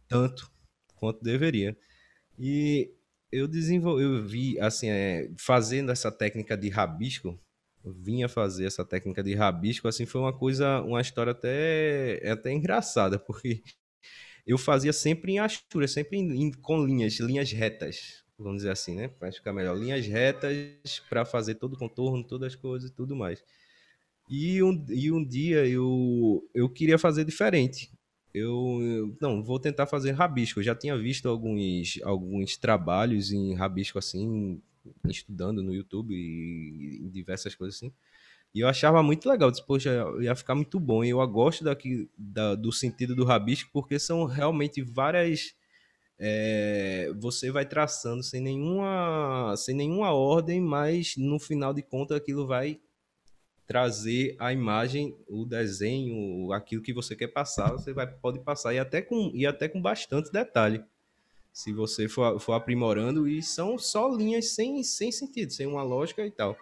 tanto 0.07 0.49
quanto 0.95 1.23
deveria. 1.23 1.77
E 2.37 2.91
eu 3.31 3.47
desenvolvi, 3.47 4.03
eu 4.03 4.23
vi, 4.23 4.59
assim, 4.59 4.89
é, 4.89 5.29
fazendo 5.37 5.91
essa 5.91 6.11
técnica 6.11 6.57
de 6.57 6.69
rabisco, 6.69 7.39
vinha 7.83 8.27
fazer 8.27 8.65
essa 8.65 8.83
técnica 8.83 9.23
de 9.23 9.35
rabisco, 9.35 9.87
assim, 9.87 10.05
foi 10.05 10.21
uma 10.21 10.33
coisa, 10.33 10.81
uma 10.81 11.01
história 11.01 11.31
até, 11.31 12.19
é 12.23 12.31
até 12.31 12.51
engraçada, 12.51 13.19
porque 13.19 13.61
eu 14.45 14.57
fazia 14.57 14.93
sempre 14.93 15.33
em 15.33 15.39
astura, 15.39 15.87
sempre 15.87 16.17
em, 16.17 16.51
com 16.51 16.85
linhas, 16.85 17.19
linhas 17.19 17.51
retas, 17.51 18.23
vamos 18.37 18.57
dizer 18.57 18.71
assim, 18.71 18.95
né? 18.95 19.07
Para 19.07 19.31
ficar 19.31 19.53
melhor, 19.53 19.77
linhas 19.77 20.05
retas 20.05 20.99
para 21.09 21.25
fazer 21.25 21.55
todo 21.55 21.73
o 21.73 21.77
contorno, 21.77 22.23
todas 22.23 22.53
as 22.53 22.55
coisas 22.55 22.89
e 22.89 22.93
tudo 22.93 23.15
mais. 23.15 23.43
E 24.29 24.61
um, 24.63 24.85
e 24.89 25.11
um 25.11 25.23
dia 25.23 25.67
eu, 25.67 26.47
eu 26.53 26.69
queria 26.69 26.97
fazer 26.97 27.25
diferente 27.25 27.91
eu 28.35 29.15
não 29.21 29.41
vou 29.41 29.57
tentar 29.57 29.87
fazer 29.87 30.11
rabisco. 30.11 30.59
Eu 30.59 30.63
já 30.63 30.75
tinha 30.75 30.97
visto 30.97 31.29
alguns, 31.29 31.97
alguns 32.03 32.57
trabalhos 32.57 33.31
em 33.31 33.55
rabisco 33.55 33.97
assim, 33.97 34.61
estudando 35.07 35.63
no 35.63 35.73
YouTube 35.73 36.13
e, 36.13 37.05
e 37.05 37.09
diversas 37.09 37.55
coisas 37.55 37.77
assim. 37.77 37.93
E 38.55 38.61
eu 38.61 38.69
achava 38.69 39.03
muito 39.03 39.27
legal. 39.27 39.51
Disse, 39.51 39.65
poxa, 39.65 39.91
ia 40.21 40.33
ficar 40.33 40.55
muito 40.55 40.79
bom. 40.79 41.03
E 41.03 41.09
eu 41.09 41.27
gosto 41.27 41.65
daqui, 41.65 42.09
da, 42.17 42.55
do 42.55 42.71
sentido 42.71 43.13
do 43.13 43.25
rabisco 43.25 43.69
porque 43.73 43.99
são 43.99 44.23
realmente 44.23 44.81
várias. 44.81 45.53
É, 46.17 47.11
você 47.19 47.51
vai 47.51 47.65
traçando 47.65 48.23
sem 48.23 48.39
nenhuma, 48.39 49.53
sem 49.57 49.75
nenhuma 49.75 50.13
ordem, 50.13 50.61
mas 50.61 51.17
no 51.17 51.37
final 51.37 51.73
de 51.73 51.81
contas 51.81 52.15
aquilo 52.15 52.47
vai 52.47 52.79
trazer 53.67 54.37
a 54.39 54.53
imagem, 54.53 55.13
o 55.27 55.43
desenho, 55.43 56.53
aquilo 56.53 56.81
que 56.81 56.93
você 56.93 57.13
quer 57.13 57.27
passar, 57.27 57.73
você 57.73 57.91
vai, 57.91 58.07
pode 58.07 58.39
passar 58.39 58.73
e 58.73 58.79
até 58.79 59.01
com, 59.01 59.31
e 59.33 59.45
até 59.45 59.67
com 59.67 59.81
bastante 59.81 60.31
detalhe. 60.31 60.81
Se 61.51 61.73
você 61.73 62.07
for, 62.07 62.39
for 62.39 62.53
aprimorando, 62.53 63.27
e 63.27 63.43
são 63.43 63.77
só 63.77 64.07
linhas 64.07 64.51
sem, 64.51 64.81
sem 64.83 65.11
sentido, 65.11 65.51
sem 65.51 65.67
uma 65.67 65.83
lógica 65.83 66.25
e 66.25 66.31
tal. 66.31 66.55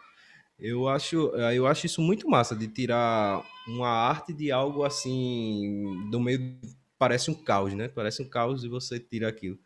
Eu 0.60 0.88
acho, 0.88 1.18
eu 1.36 1.68
acho 1.68 1.86
isso 1.86 2.02
muito 2.02 2.30
massa, 2.30 2.56
de 2.56 2.68
tirar 2.68 3.44
uma 3.68 3.90
arte 3.90 4.34
de 4.34 4.52
algo 4.52 4.84
assim, 4.84 6.10
do 6.10 6.20
meio. 6.20 6.58
Parece 6.98 7.30
um 7.30 7.34
caos, 7.34 7.74
né? 7.74 7.88
Parece 7.90 8.22
um 8.22 8.30
caos 8.30 8.64
e 8.64 8.70
você 8.70 9.00
tira 9.00 9.28
aquilo. 9.28 9.60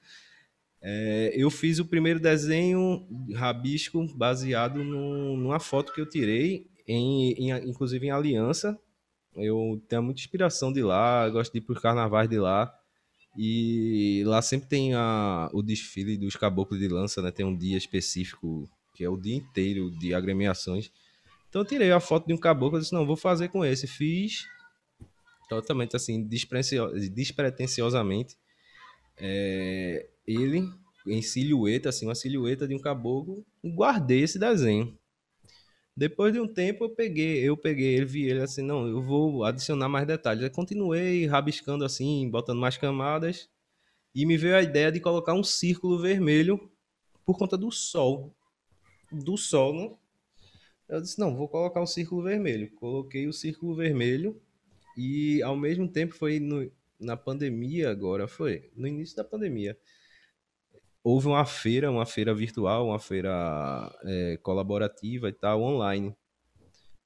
É, 0.82 1.34
eu 1.36 1.50
fiz 1.50 1.80
o 1.80 1.86
primeiro 1.86 2.20
desenho 2.20 3.06
rabisco 3.34 4.06
baseado 4.16 4.84
no, 4.84 5.36
numa 5.38 5.60
foto 5.60 5.92
que 5.94 6.02
eu 6.02 6.08
tirei, 6.08 6.68
em, 6.88 7.34
em, 7.34 7.52
inclusive 7.70 8.06
em 8.08 8.12
Aliança. 8.12 8.80
Eu 9.36 9.82
tenho 9.88 10.02
muita 10.02 10.22
inspiração 10.22 10.72
de 10.74 10.82
lá, 10.82 11.30
gosto 11.30 11.52
de 11.52 11.60
ir 11.60 11.62
para 11.62 11.74
os 11.74 11.82
carnavais 11.82 12.30
de 12.30 12.40
lá. 12.40 12.74
E 13.38 14.24
lá 14.26 14.42
sempre 14.42 14.68
tem 14.68 14.96
a, 14.96 15.50
o 15.54 15.62
desfile 15.62 16.18
dos 16.18 16.36
caboclos 16.36 16.80
de 16.80 16.88
lança, 16.88 17.22
né? 17.22 17.30
Tem 17.32 17.46
um 17.46 17.56
dia 17.56 17.78
específico, 17.78 18.68
que 18.98 19.04
é 19.04 19.10
o 19.10 19.16
dia 19.16 19.36
inteiro 19.36 19.92
de 19.92 20.16
agremiações. 20.16 20.92
Então 21.48 21.62
eu 21.62 21.66
tirei 21.66 21.92
a 21.92 22.00
foto 22.00 22.26
de 22.26 22.34
um 22.34 22.38
caboclo 22.38 22.80
e 22.80 22.82
disse, 22.82 22.94
não, 22.94 23.06
vou 23.06 23.16
fazer 23.16 23.50
com 23.50 23.64
esse. 23.64 23.86
Fiz 23.86 24.48
totalmente 25.48 25.96
assim, 25.96 26.28
despretensiosamente. 26.28 28.36
É, 29.16 30.10
ele 30.26 30.68
em 31.06 31.22
silhueta, 31.22 31.90
assim, 31.90 32.06
uma 32.06 32.16
silhueta 32.16 32.68
de 32.68 32.76
um 32.76 32.80
caboclo, 32.80 33.46
e 33.64 33.70
guardei 33.70 34.24
esse 34.24 34.38
desenho. 34.38 34.98
Depois 35.96 36.34
de 36.34 36.40
um 36.40 36.48
tempo 36.48 36.84
eu 36.84 36.90
peguei, 36.90 37.48
eu 37.48 37.56
peguei 37.56 37.96
ele, 37.96 38.06
vi 38.06 38.24
ele 38.24 38.42
assim, 38.42 38.62
não, 38.62 38.88
eu 38.88 39.02
vou 39.02 39.46
adicionar 39.46 39.88
mais 39.88 40.06
detalhes. 40.06 40.44
Eu 40.44 40.52
continuei 40.52 41.26
rabiscando 41.26 41.86
assim, 41.86 42.30
botando 42.30 42.60
mais 42.60 42.78
camadas, 42.78 43.50
e 44.14 44.26
me 44.26 44.38
veio 44.38 44.56
a 44.56 44.62
ideia 44.62 44.92
de 44.92 45.00
colocar 45.00 45.34
um 45.34 45.44
círculo 45.44 46.00
vermelho 46.00 46.70
por 47.26 47.38
conta 47.38 47.58
do 47.58 47.72
sol. 47.72 48.36
Do 49.12 49.38
sol, 49.38 49.74
né? 49.74 49.96
Eu 50.90 51.02
disse, 51.02 51.20
não, 51.20 51.36
vou 51.36 51.48
colocar 51.48 51.82
um 51.82 51.88
círculo 51.88 52.24
vermelho. 52.24 52.72
Coloquei 52.76 53.28
o 53.28 53.34
círculo 53.34 53.76
vermelho 53.76 54.42
e 54.98 55.42
ao 55.44 55.56
mesmo 55.56 55.88
tempo 55.88 56.16
foi 56.16 56.40
no, 56.40 56.72
na 57.00 57.18
pandemia 57.18 57.90
agora, 57.90 58.28
foi 58.28 58.72
no 58.76 58.88
início 58.88 59.16
da 59.16 59.24
pandemia 59.24 59.78
houve 61.08 61.28
uma 61.28 61.46
feira, 61.46 61.90
uma 61.90 62.06
feira 62.06 62.34
virtual, 62.34 62.88
uma 62.88 63.00
feira 63.00 63.32
é, 64.04 64.38
colaborativa 64.44 65.30
e 65.30 65.32
tal, 65.32 65.62
online. 65.62 66.14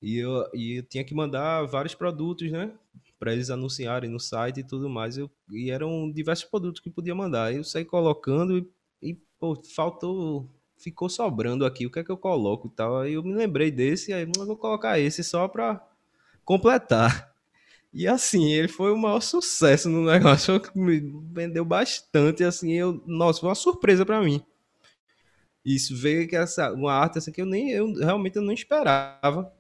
E 0.02 0.18
eu, 0.18 0.50
e 0.56 0.80
eu 0.80 0.84
tinha 0.84 1.04
que 1.04 1.14
mandar 1.14 1.68
vários 1.68 1.94
produtos, 1.94 2.52
né? 2.52 2.74
Para 3.20 3.32
eles 3.32 3.52
anunciarem 3.52 4.10
no 4.10 4.20
site 4.20 4.62
e 4.62 4.64
tudo 4.64 4.90
mais. 4.90 5.20
Eu, 5.20 5.30
e 5.52 5.70
eram 5.70 6.12
diversos 6.12 6.46
produtos 6.46 6.82
que 6.82 6.90
podia 6.90 7.14
mandar. 7.14 7.54
Eu 7.54 7.64
saí 7.64 7.86
colocando 7.86 8.58
e, 8.58 9.12
e 9.12 9.14
pô, 9.40 9.56
faltou. 9.76 10.50
Ficou 10.82 11.10
sobrando 11.10 11.66
aqui. 11.66 11.86
O 11.86 11.92
que 11.92 12.00
é 12.00 12.04
que 12.04 12.12
eu 12.12 12.18
coloco 12.18 12.68
e 12.68 12.72
tal? 12.72 13.00
Aí 13.00 13.14
eu 13.14 13.24
me 13.24 13.34
lembrei 13.34 13.70
desse, 13.70 14.12
aí 14.12 14.24
eu 14.24 14.46
vou 14.46 14.58
colocar 14.58 15.00
esse 15.00 15.24
só 15.24 15.48
para 15.48 15.82
completar. 16.44 17.32
E 17.94 18.08
assim, 18.08 18.52
ele 18.52 18.68
foi 18.68 18.92
o 18.92 18.98
maior 18.98 19.22
sucesso 19.22 19.90
no 19.90 20.06
negócio, 20.06 20.62
me 20.74 21.00
vendeu 21.32 21.66
bastante, 21.66 22.44
assim, 22.44 22.72
eu, 22.72 23.04
nossa, 23.06 23.42
foi 23.42 23.50
uma 23.50 23.56
surpresa 23.56 24.06
para 24.06 24.22
mim. 24.22 24.42
Isso 25.64 25.96
veio 25.96 26.28
que 26.28 26.36
essa 26.36 26.72
uma 26.74 26.94
arte 26.94 27.20
assim 27.20 27.32
que 27.32 27.42
eu 27.42 27.46
nem 27.46 27.70
eu 27.72 27.94
realmente 27.94 28.36
eu 28.38 28.42
não 28.42 28.54
esperava 28.54 29.54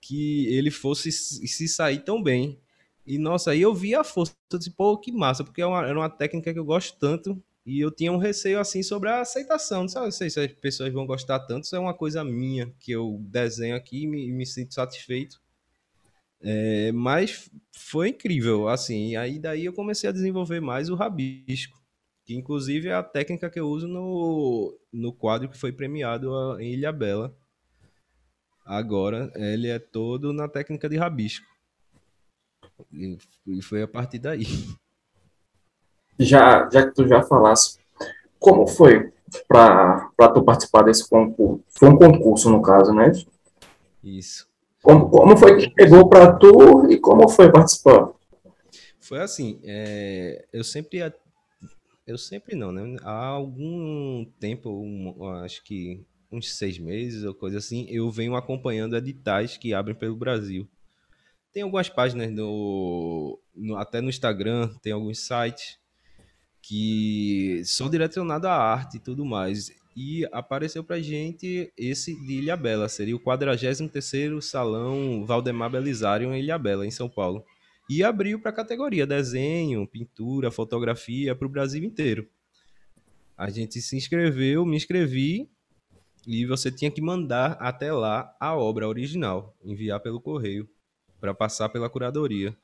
que 0.00 0.46
ele 0.48 0.70
fosse 0.70 1.10
se 1.12 1.68
sair 1.68 2.00
tão 2.04 2.22
bem. 2.22 2.58
E 3.06 3.18
nossa, 3.18 3.52
aí 3.52 3.62
eu 3.62 3.74
vi 3.74 3.94
a 3.94 4.04
força, 4.04 4.34
eu 4.52 4.58
disse, 4.58 4.70
pô, 4.70 4.98
que 4.98 5.10
massa, 5.12 5.44
porque 5.44 5.62
é 5.62 5.66
uma, 5.66 5.86
era 5.86 5.98
uma 5.98 6.10
técnica 6.10 6.52
que 6.52 6.58
eu 6.58 6.64
gosto 6.64 6.98
tanto 6.98 7.42
e 7.64 7.80
eu 7.80 7.90
tinha 7.90 8.12
um 8.12 8.18
receio 8.18 8.58
assim 8.58 8.82
sobre 8.82 9.08
a 9.08 9.20
aceitação, 9.20 9.86
não 9.86 10.10
sei 10.10 10.30
se 10.30 10.40
as 10.40 10.52
pessoas 10.52 10.92
vão 10.92 11.06
gostar 11.06 11.40
tanto, 11.40 11.64
isso 11.64 11.76
é 11.76 11.78
uma 11.78 11.94
coisa 11.94 12.24
minha 12.24 12.72
que 12.80 12.92
eu 12.92 13.18
desenho 13.20 13.76
aqui 13.76 14.02
e 14.02 14.06
me, 14.06 14.30
me 14.32 14.46
sinto 14.46 14.74
satisfeito 14.74 15.42
é, 16.42 16.90
mas 16.90 17.48
foi 17.72 18.08
incrível, 18.08 18.68
assim. 18.68 19.16
Aí 19.16 19.38
daí 19.38 19.64
eu 19.64 19.72
comecei 19.72 20.10
a 20.10 20.12
desenvolver 20.12 20.60
mais 20.60 20.90
o 20.90 20.94
rabisco, 20.96 21.80
que 22.24 22.34
inclusive 22.34 22.88
é 22.88 22.94
a 22.94 23.02
técnica 23.02 23.48
que 23.48 23.60
eu 23.60 23.68
uso 23.68 23.86
no, 23.86 24.76
no 24.92 25.12
quadro 25.12 25.48
que 25.48 25.56
foi 25.56 25.72
premiado 25.72 26.60
em 26.60 26.72
Ilha 26.72 26.92
Bela. 26.92 27.34
Agora 28.64 29.32
ele 29.36 29.68
é 29.68 29.78
todo 29.78 30.32
na 30.32 30.48
técnica 30.48 30.88
de 30.88 30.96
rabisco. 30.96 31.46
E 33.46 33.62
foi 33.62 33.82
a 33.82 33.88
partir 33.88 34.18
daí. 34.18 34.44
Já, 36.24 36.68
já 36.70 36.86
que 36.86 36.94
tu 36.94 37.06
já 37.06 37.22
falasse, 37.22 37.78
como 38.38 38.66
foi 38.66 39.12
para 39.48 40.28
tu 40.34 40.42
participar 40.42 40.82
desse 40.82 41.08
concurso? 41.08 41.62
Foi 41.68 41.88
um 41.88 41.96
concurso, 41.96 42.50
no 42.50 42.60
caso, 42.60 42.92
né? 42.92 43.12
Isso. 44.02 44.48
Como, 44.82 45.08
como 45.08 45.36
foi 45.36 45.56
que 45.56 45.72
chegou 45.80 46.08
para 46.08 46.32
tu 46.32 46.90
e 46.90 46.98
como 46.98 47.28
foi 47.28 47.50
participar? 47.50 48.10
Foi 49.00 49.20
assim, 49.20 49.60
é, 49.64 50.44
eu 50.52 50.64
sempre 50.64 51.00
eu 52.06 52.18
sempre 52.18 52.56
não, 52.56 52.72
né? 52.72 52.96
Há 53.02 53.26
algum 53.26 54.24
tempo, 54.40 54.70
um, 54.70 55.24
acho 55.44 55.62
que 55.62 56.04
uns 56.30 56.52
seis 56.56 56.78
meses 56.78 57.24
ou 57.24 57.34
coisa 57.34 57.58
assim, 57.58 57.86
eu 57.88 58.10
venho 58.10 58.34
acompanhando 58.34 58.96
editais 58.96 59.56
que 59.56 59.72
abrem 59.72 59.94
pelo 59.94 60.16
Brasil. 60.16 60.68
Tem 61.52 61.62
algumas 61.62 61.88
páginas 61.88 62.30
no, 62.32 63.38
no 63.54 63.76
até 63.76 64.00
no 64.00 64.08
Instagram, 64.08 64.68
tem 64.82 64.92
alguns 64.92 65.20
sites 65.26 65.78
que 66.62 67.60
são 67.64 67.90
direcionados 67.90 68.48
à 68.48 68.54
arte 68.54 68.96
e 68.96 69.00
tudo 69.00 69.24
mais 69.24 69.70
e 69.96 70.26
apareceu 70.32 70.82
pra 70.82 71.00
gente 71.00 71.72
esse 71.76 72.14
de 72.14 72.34
Ilha 72.34 72.56
Bela, 72.56 72.88
seria 72.88 73.14
o 73.14 73.20
43º 73.20 74.40
Salão 74.40 75.24
Valdemar 75.26 75.70
Belisário 75.70 76.32
em 76.32 76.38
Ilha 76.38 76.58
Bela, 76.58 76.86
em 76.86 76.90
São 76.90 77.08
Paulo. 77.08 77.44
E 77.90 78.02
abriu 78.02 78.40
para 78.40 78.50
a 78.50 78.54
categoria 78.54 79.06
desenho, 79.06 79.86
pintura, 79.86 80.50
fotografia 80.50 81.34
para 81.34 81.46
o 81.46 81.50
Brasil 81.50 81.84
inteiro. 81.84 82.26
A 83.36 83.50
gente 83.50 83.82
se 83.82 83.96
inscreveu, 83.96 84.64
me 84.64 84.76
inscrevi 84.76 85.50
e 86.26 86.46
você 86.46 86.70
tinha 86.70 86.90
que 86.90 87.02
mandar 87.02 87.58
até 87.60 87.92
lá 87.92 88.34
a 88.40 88.56
obra 88.56 88.88
original, 88.88 89.54
enviar 89.62 90.00
pelo 90.00 90.20
correio 90.20 90.68
para 91.20 91.34
passar 91.34 91.68
pela 91.68 91.90
curadoria. 91.90 92.56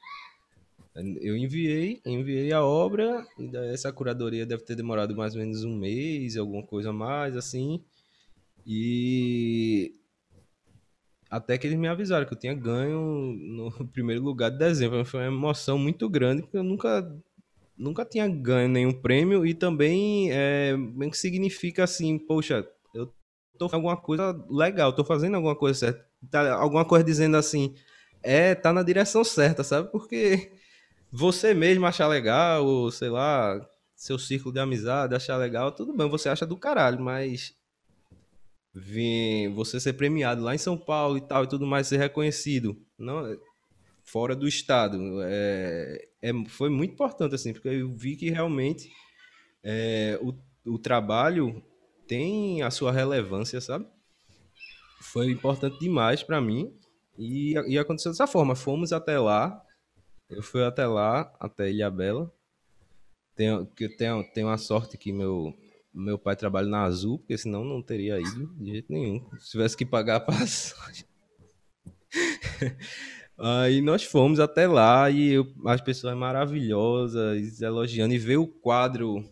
Eu 1.21 1.37
enviei, 1.37 2.01
enviei 2.05 2.53
a 2.53 2.65
obra, 2.65 3.27
e 3.39 3.57
essa 3.73 3.93
curadoria 3.93 4.45
deve 4.45 4.65
ter 4.65 4.75
demorado 4.75 5.15
mais 5.17 5.35
ou 5.35 5.41
menos 5.41 5.65
um 5.65 5.77
mês, 5.77 6.37
alguma 6.37 6.63
coisa 6.63 6.93
mais, 6.93 7.37
assim. 7.37 7.81
E 8.67 9.95
até 11.31 11.59
que 11.59 11.67
eles 11.67 11.79
me 11.79 11.89
avisaram 11.89 12.27
que 12.27 12.33
eu 12.33 12.39
tinha 12.39 12.55
ganho 12.55 13.37
no 13.39 13.71
primeiro 13.93 14.23
lugar 14.23 14.51
de 14.51 14.59
dezembro. 14.59 15.05
Foi 15.05 15.21
uma 15.21 15.27
emoção 15.27 15.79
muito 15.79 16.09
grande, 16.09 16.43
porque 16.43 16.57
eu 16.57 16.63
nunca, 16.63 17.17
nunca 17.77 18.05
tinha 18.05 18.27
ganho 18.27 18.69
nenhum 18.69 18.93
prêmio 18.93 19.47
e 19.47 19.55
também 19.55 20.33
é, 20.33 20.77
bem 20.77 21.11
que 21.11 21.19
significa 21.19 21.85
assim, 21.85 22.19
poxa, 22.19 22.67
eu 22.95 23.13
tô 23.59 23.69
fazendo 23.69 23.75
alguma 23.75 23.97
coisa 23.97 24.45
legal, 24.51 24.93
tô 24.93 25.05
fazendo 25.05 25.37
alguma 25.37 25.55
coisa 25.55 25.79
certa. 25.79 26.09
Tá, 26.31 26.55
alguma 26.55 26.85
coisa 26.85 27.05
dizendo 27.05 27.37
assim, 27.37 27.75
é, 28.23 28.55
tá 28.55 28.73
na 28.73 28.83
direção 28.83 29.23
certa, 29.23 29.63
sabe? 29.63 29.91
Porque 29.93 30.51
você 31.11 31.55
mesmo 31.55 31.87
achar 31.87 32.07
legal, 32.07 32.65
ou 32.65 32.91
sei 32.91 33.09
lá, 33.09 33.61
seu 33.97 34.19
círculo 34.19 34.53
de 34.53 34.61
amizade 34.61 35.15
achar 35.15 35.37
legal, 35.37 35.73
tudo 35.73 35.97
bem, 35.97 36.09
você 36.09 36.29
acha 36.29 36.47
do 36.47 36.57
caralho, 36.57 37.01
mas 37.01 37.55
vir 38.75 39.49
você 39.55 39.81
ser 39.81 39.95
premiado 39.95 40.43
lá 40.43 40.55
em 40.55 40.59
São 40.59 40.77
Paulo 40.77 41.17
e 41.17 41.21
tal 41.21 41.45
e 41.45 41.49
tudo 41.49 41.67
mais, 41.67 41.87
ser 41.89 41.99
reconhecido, 41.99 42.81
não 42.99 43.37
fora 44.05 44.35
do 44.35 44.49
estado, 44.49 44.99
é, 45.23 46.09
é 46.23 46.33
foi 46.49 46.71
muito 46.71 46.95
importante 46.95 47.35
assim, 47.35 47.53
porque 47.53 47.69
eu 47.69 47.95
vi 47.95 48.17
que 48.17 48.31
realmente 48.31 48.91
é, 49.63 50.19
o, 50.23 50.35
o 50.75 50.79
trabalho 50.79 51.63
tem 52.07 52.63
a 52.63 52.71
sua 52.71 52.91
relevância, 52.91 53.61
sabe? 53.61 53.87
Foi 55.01 55.31
importante 55.31 55.79
demais 55.79 56.23
para 56.23 56.41
mim 56.41 56.73
e, 57.19 57.53
e 57.67 57.79
aconteceu 57.79 58.11
dessa 58.11 58.27
forma. 58.27 58.57
Fomos 58.57 58.93
até 58.93 59.19
lá, 59.19 59.63
eu 60.29 60.43
fui 60.43 60.63
até 60.65 60.87
lá, 60.87 61.33
até 61.41 61.71
Ilha 61.71 61.91
Bela. 61.91 62.33
Tenho, 63.35 63.67
que 63.67 63.89
tenho, 63.89 64.25
tenho 64.33 64.49
a 64.49 64.59
sorte 64.59 64.99
que 64.99 65.13
meu, 65.13 65.55
meu 65.95 66.19
pai 66.19 66.37
trabalha 66.37 66.69
na 66.69 66.83
Azul, 66.83 67.19
porque 67.19 67.39
senão 67.39 67.65
não 67.65 67.81
teria 67.83 68.21
ido 68.21 68.47
de 68.57 68.73
jeito 68.73 68.93
nenhum. 68.93 69.25
Se 69.39 69.53
tivesse 69.53 69.77
que 69.77 69.87
pagar 69.87 70.17
a 70.17 70.21
passagem. 70.21 71.05
Aí 73.39 73.81
nós 73.81 74.03
fomos 74.03 74.41
até 74.41 74.67
lá 74.67 75.09
e 75.11 75.35
eu, 75.35 75.47
as 75.67 75.81
pessoas 75.81 76.17
maravilhosas 76.17 77.61
elogiando 77.63 78.13
e 78.13 78.19
ver 78.19 78.37
o 78.37 78.49
quadro 78.49 79.25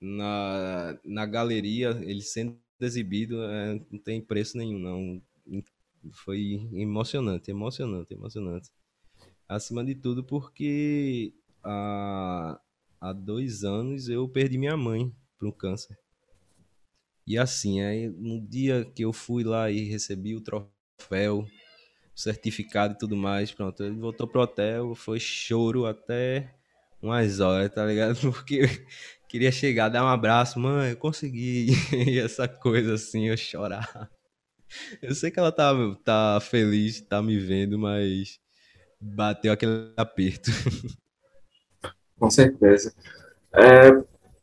na, 0.00 0.98
na 1.04 1.26
galeria, 1.26 1.90
ele 2.02 2.22
sendo 2.22 2.58
exibido, 2.80 3.42
é, 3.42 3.74
não 3.90 3.98
tem 3.98 4.22
preço 4.22 4.56
nenhum, 4.56 4.78
não. 4.78 5.22
foi 6.24 6.66
emocionante, 6.72 7.50
emocionante, 7.50 8.14
emocionante. 8.14 8.70
Acima 9.50 9.84
de 9.84 9.96
tudo 9.96 10.22
porque 10.22 11.34
há, 11.64 12.60
há 13.00 13.12
dois 13.12 13.64
anos 13.64 14.08
eu 14.08 14.28
perdi 14.28 14.56
minha 14.56 14.76
mãe 14.76 15.12
para 15.36 15.48
um 15.48 15.50
câncer. 15.50 15.98
E 17.26 17.36
assim, 17.36 17.80
aí 17.80 18.08
no 18.08 18.40
dia 18.40 18.84
que 18.84 19.04
eu 19.04 19.12
fui 19.12 19.42
lá 19.42 19.68
e 19.68 19.88
recebi 19.88 20.36
o 20.36 20.40
troféu, 20.40 21.44
certificado 22.14 22.94
e 22.94 22.98
tudo 22.98 23.16
mais, 23.16 23.50
pronto, 23.50 23.82
ele 23.82 23.96
voltou 23.96 24.28
pro 24.28 24.42
hotel, 24.42 24.94
foi 24.94 25.18
choro 25.18 25.84
até 25.84 26.54
umas 27.02 27.40
horas, 27.40 27.74
tá 27.74 27.84
ligado? 27.84 28.20
Porque 28.30 28.62
queria 29.28 29.50
chegar, 29.50 29.88
dar 29.88 30.04
um 30.04 30.08
abraço, 30.08 30.60
mãe, 30.60 30.90
eu 30.90 30.96
consegui, 30.96 31.70
e 32.06 32.20
essa 32.20 32.46
coisa 32.46 32.94
assim, 32.94 33.26
eu 33.26 33.36
chorar. 33.36 34.08
Eu 35.02 35.12
sei 35.12 35.28
que 35.32 35.40
ela 35.40 35.50
tá, 35.50 35.74
tá 36.04 36.38
feliz, 36.40 37.00
tá 37.00 37.20
me 37.20 37.36
vendo, 37.36 37.76
mas 37.76 38.38
bateu 39.00 39.52
aquele 39.52 39.92
aperto. 39.96 40.50
Com 42.18 42.30
certeza. 42.30 42.92
É, 43.54 44.02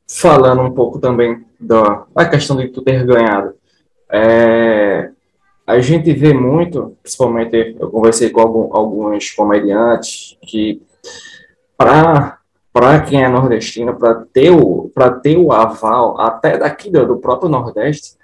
falando 0.09 0.61
um 0.61 0.73
pouco 0.73 0.99
também 0.99 1.45
da, 1.59 2.05
da 2.13 2.27
questão 2.27 2.57
de 2.57 2.69
tu 2.69 2.81
ter 2.81 3.05
ganhado, 3.05 3.53
é, 4.11 5.11
a 5.65 5.79
gente 5.79 6.11
vê 6.13 6.33
muito, 6.33 6.97
principalmente 7.03 7.75
eu 7.79 7.89
conversei 7.91 8.29
com 8.29 8.41
algum, 8.41 8.75
alguns 8.75 9.31
comediantes, 9.31 10.37
que 10.41 10.81
para 11.77 12.37
para 12.77 13.01
quem 13.01 13.23
é 13.23 13.27
nordestino, 13.27 13.97
para 13.97 14.23
ter, 14.31 14.51
o, 14.51 14.91
ter 15.23 15.35
o 15.35 15.51
aval, 15.51 16.21
até 16.21 16.59
daqui 16.59 16.91
do, 16.91 17.07
do 17.07 17.17
próprio 17.17 17.49
Nordeste, 17.49 18.15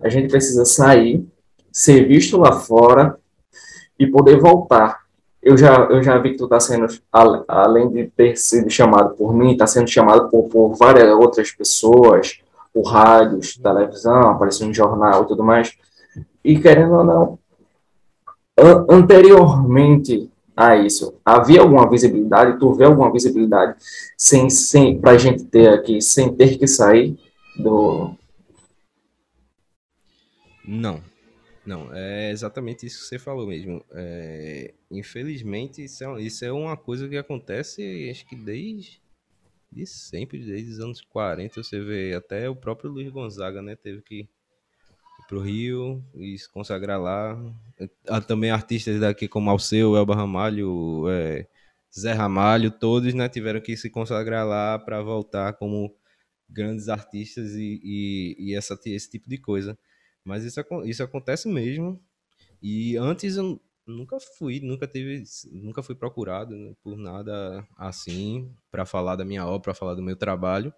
a 0.00 0.08
gente 0.08 0.28
precisa 0.28 0.64
sair, 0.64 1.26
ser 1.72 2.06
visto 2.06 2.38
lá 2.38 2.52
fora 2.52 3.18
e 3.98 4.06
poder 4.06 4.38
voltar 4.38 5.05
eu 5.46 5.56
já, 5.56 5.76
eu 5.84 6.02
já 6.02 6.18
vi 6.18 6.32
que 6.32 6.38
tu 6.38 6.44
está 6.44 6.58
sendo, 6.58 6.88
além 7.12 7.88
de 7.88 8.08
ter 8.08 8.36
sido 8.36 8.68
chamado 8.68 9.14
por 9.14 9.32
mim, 9.32 9.52
está 9.52 9.64
sendo 9.64 9.88
chamado 9.88 10.28
por, 10.28 10.48
por 10.48 10.74
várias 10.74 11.08
outras 11.10 11.52
pessoas, 11.52 12.40
por 12.74 12.82
rádios, 12.82 13.56
televisão, 13.56 14.32
apareceu 14.32 14.66
em 14.66 14.74
jornal 14.74 15.22
e 15.22 15.26
tudo 15.28 15.44
mais. 15.44 15.72
E 16.42 16.58
querendo 16.58 16.94
ou 16.94 17.04
não, 17.04 17.38
an 18.58 18.86
anteriormente 18.90 20.28
a 20.56 20.74
isso, 20.74 21.14
havia 21.24 21.60
alguma 21.60 21.88
visibilidade? 21.88 22.58
Tu 22.58 22.72
vê 22.72 22.84
alguma 22.84 23.12
visibilidade 23.12 23.76
sem, 24.18 24.50
sem, 24.50 24.98
para 24.98 25.12
a 25.12 25.18
gente 25.18 25.44
ter 25.44 25.68
aqui, 25.68 26.00
sem 26.00 26.34
ter 26.34 26.58
que 26.58 26.66
sair 26.66 27.16
do. 27.56 28.10
Não, 30.66 31.00
não, 31.66 31.92
é 31.92 32.30
exatamente 32.30 32.86
isso 32.86 33.00
que 33.00 33.06
você 33.06 33.18
falou 33.18 33.48
mesmo. 33.48 33.84
É, 33.90 34.72
infelizmente, 34.90 35.82
isso 35.82 36.04
é, 36.04 36.22
isso 36.22 36.44
é 36.44 36.52
uma 36.52 36.76
coisa 36.76 37.08
que 37.08 37.16
acontece, 37.16 38.08
acho 38.08 38.24
que 38.26 38.36
desde, 38.36 39.00
desde 39.70 39.94
sempre, 39.94 40.38
desde 40.38 40.70
os 40.72 40.80
anos 40.80 41.00
40, 41.00 41.62
você 41.62 41.80
vê 41.80 42.14
até 42.14 42.48
o 42.48 42.54
próprio 42.54 42.90
Luiz 42.90 43.10
Gonzaga, 43.10 43.60
né, 43.60 43.74
teve 43.74 44.00
que 44.02 44.20
ir 44.20 44.28
pro 45.28 45.40
Rio 45.40 46.04
e 46.14 46.38
se 46.38 46.48
consagrar 46.48 47.00
lá. 47.00 47.36
Há 48.08 48.20
também 48.20 48.50
artistas 48.50 49.00
daqui 49.00 49.26
como 49.26 49.50
Alceu, 49.50 49.96
Elba 49.96 50.14
Ramalho, 50.14 51.08
é, 51.10 51.48
Zé 51.98 52.12
Ramalho, 52.12 52.70
todos, 52.70 53.12
né, 53.12 53.28
tiveram 53.28 53.60
que 53.60 53.76
se 53.76 53.90
consagrar 53.90 54.46
lá 54.46 54.78
para 54.78 55.02
voltar 55.02 55.54
como 55.54 55.92
grandes 56.48 56.88
artistas 56.88 57.54
e, 57.56 57.80
e, 57.82 58.36
e 58.38 58.54
essa, 58.54 58.78
esse 58.86 59.10
tipo 59.10 59.28
de 59.28 59.38
coisa. 59.38 59.76
Mas 60.26 60.42
isso, 60.44 60.60
isso 60.84 61.04
acontece 61.04 61.48
mesmo. 61.48 62.00
E 62.60 62.96
antes 62.96 63.36
eu 63.36 63.60
nunca 63.86 64.18
fui, 64.18 64.58
nunca 64.60 64.88
teve, 64.88 65.22
nunca 65.52 65.84
fui 65.84 65.94
procurado 65.94 66.56
né, 66.56 66.74
por 66.82 66.96
nada 66.96 67.64
assim 67.78 68.52
para 68.68 68.84
falar 68.84 69.14
da 69.14 69.24
minha 69.24 69.46
obra, 69.46 69.60
para 69.60 69.74
falar 69.74 69.94
do 69.94 70.02
meu 70.02 70.16
trabalho. 70.16 70.74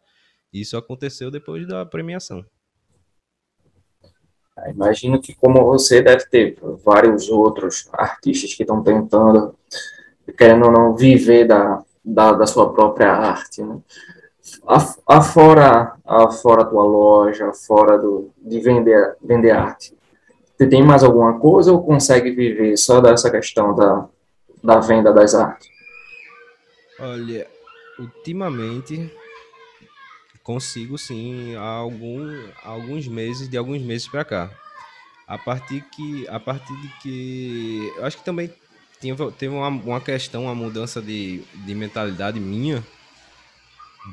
Isso 0.53 0.77
aconteceu 0.77 1.31
depois 1.31 1.67
da 1.67 1.87
premiação. 1.87 2.45
Ah, 4.55 4.71
imagino 4.71 5.19
que 5.19 5.35
como 5.35 5.65
você 5.65 6.03
deve 6.03 6.27
ter 6.27 6.59
vários 6.85 7.31
outros 7.31 7.89
artistas 7.93 8.53
que 8.53 8.65
estão 8.65 8.83
tentando, 8.83 9.57
querendo 10.37 10.67
ou 10.67 10.73
não, 10.73 10.95
viver 10.95 11.47
da, 11.47 11.83
da, 12.05 12.33
da 12.33 12.47
sua 12.47 12.71
própria 12.73 13.13
arte, 13.13 13.63
né? 13.63 13.81
Afora, 15.07 15.95
afora 16.05 16.63
a 16.63 16.67
tua 16.67 16.85
loja, 16.85 17.53
fora 17.53 17.99
do, 17.99 18.31
de 18.39 18.61
vender, 18.61 19.17
vender 19.23 19.51
arte, 19.51 19.97
você 20.57 20.67
tem 20.67 20.83
mais 20.83 21.05
alguma 21.05 21.39
coisa 21.39 21.73
ou 21.73 21.83
consegue 21.83 22.33
viver 22.33 22.77
só 22.77 23.01
dessa 23.01 23.31
questão 23.31 23.77
da, 23.77 24.09
da 24.63 24.81
venda 24.81 25.13
das 25.13 25.35
artes? 25.35 25.69
Olha, 26.99 27.47
ultimamente 27.97 29.13
consigo 30.43 30.99
sim 30.99 31.55
há, 31.55 31.63
algum, 31.63 32.27
alguns 32.65 33.07
meses, 33.07 33.49
de 33.49 33.57
alguns 33.57 33.83
meses 33.83 34.09
para 34.09 34.25
cá. 34.25 34.51
A 35.29 35.39
partir 35.39 35.83
que 35.95 36.27
a 36.27 36.41
partir 36.41 36.75
de 36.75 36.89
que 37.03 37.93
eu 37.97 38.05
acho 38.05 38.17
que 38.17 38.25
também 38.25 38.51
tinha, 39.01 39.15
teve 39.39 39.55
uma, 39.55 39.69
uma 39.69 40.01
questão, 40.01 40.45
uma 40.45 40.55
mudança 40.55 41.01
de, 41.01 41.43
de 41.55 41.75
mentalidade 41.75 42.41
minha 42.41 42.83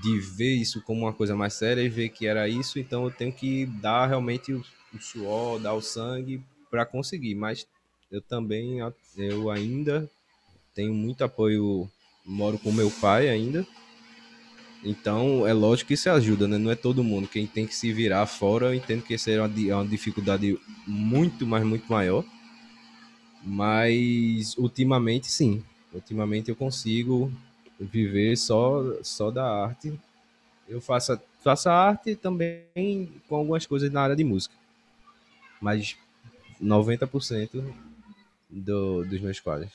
de 0.01 0.19
ver 0.19 0.55
isso 0.55 0.81
como 0.81 1.01
uma 1.01 1.13
coisa 1.13 1.35
mais 1.35 1.53
séria 1.53 1.81
e 1.81 1.89
ver 1.89 2.09
que 2.09 2.27
era 2.27 2.47
isso, 2.47 2.79
então 2.79 3.05
eu 3.05 3.11
tenho 3.11 3.31
que 3.31 3.65
dar 3.65 4.07
realmente 4.07 4.53
o, 4.53 4.63
o 4.93 4.99
suor, 4.99 5.59
dar 5.59 5.73
o 5.73 5.81
sangue 5.81 6.41
para 6.69 6.85
conseguir. 6.85 7.35
Mas 7.35 7.67
eu 8.11 8.21
também, 8.21 8.79
eu 9.17 9.49
ainda 9.49 10.09
tenho 10.73 10.93
muito 10.93 11.23
apoio, 11.23 11.89
moro 12.25 12.57
com 12.57 12.71
meu 12.71 12.91
pai 12.91 13.29
ainda, 13.29 13.65
então 14.85 15.47
é 15.47 15.51
lógico 15.51 15.87
que 15.87 15.95
isso 15.95 16.09
ajuda, 16.11 16.47
né? 16.47 16.59
Não 16.59 16.69
é 16.69 16.75
todo 16.75 17.03
mundo. 17.03 17.27
Quem 17.27 17.47
tem 17.47 17.65
que 17.65 17.75
se 17.75 17.91
virar 17.91 18.25
fora, 18.27 18.67
eu 18.67 18.73
entendo 18.75 19.01
que 19.01 19.15
isso 19.15 19.31
é 19.31 19.41
uma, 19.41 19.47
uma 19.47 19.87
dificuldade 19.87 20.59
muito, 20.85 21.47
mas 21.47 21.65
muito 21.65 21.91
maior. 21.91 22.23
Mas 23.43 24.55
ultimamente 24.55 25.27
sim. 25.31 25.63
Ultimamente 25.91 26.49
eu 26.49 26.55
consigo 26.55 27.31
viver 27.79 28.35
só, 28.37 28.83
só 29.03 29.31
da 29.31 29.45
arte. 29.45 29.99
Eu 30.67 30.81
faço, 30.81 31.19
faço 31.43 31.69
arte 31.69 32.15
também 32.15 33.11
com 33.27 33.35
algumas 33.35 33.65
coisas 33.65 33.91
na 33.91 34.01
área 34.01 34.15
de 34.15 34.23
música. 34.23 34.55
Mas 35.61 35.97
90% 36.61 37.63
do, 38.49 39.05
dos 39.05 39.21
meus 39.21 39.39
quadros. 39.39 39.71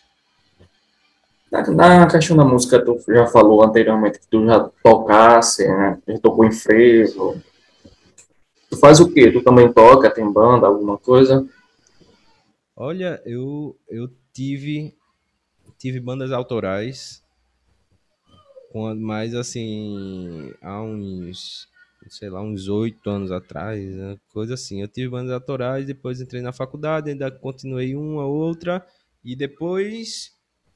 Na, 1.50 1.62
na, 1.62 2.06
questão 2.06 2.36
da 2.36 2.44
música, 2.44 2.82
tu 2.84 3.02
já 3.08 3.26
falou 3.26 3.64
anteriormente 3.64 4.20
que 4.20 4.26
tu 4.28 4.46
já 4.46 4.70
tocasse, 4.82 5.66
né? 5.66 6.00
Já 6.06 6.18
tocou 6.18 6.44
em 6.44 6.52
frevo. 6.52 7.40
Tu 8.68 8.76
faz 8.76 9.00
o 9.00 9.12
quê? 9.12 9.32
Tu 9.32 9.42
também 9.42 9.72
toca, 9.72 10.14
tem 10.14 10.30
banda, 10.30 10.68
alguma 10.68 10.96
coisa? 10.96 11.44
Olha, 12.76 13.20
eu, 13.26 13.76
eu 13.88 14.08
tive, 14.32 14.94
tive 15.76 15.98
bandas 15.98 16.30
autorais 16.30 17.19
quando, 18.70 19.00
mas 19.00 19.34
assim, 19.34 20.52
há 20.62 20.80
uns, 20.80 21.68
sei 22.08 22.30
lá, 22.30 22.40
uns 22.40 22.68
oito 22.68 23.10
anos 23.10 23.32
atrás, 23.32 23.84
né? 23.84 24.16
coisa 24.32 24.54
assim. 24.54 24.80
Eu 24.80 24.88
tive 24.88 25.08
bandas 25.08 25.32
autorais, 25.32 25.86
depois 25.86 26.20
entrei 26.20 26.40
na 26.40 26.52
faculdade, 26.52 27.10
ainda 27.10 27.30
continuei 27.30 27.96
uma 27.96 28.24
outra, 28.24 28.86
e 29.24 29.34
depois 29.34 30.32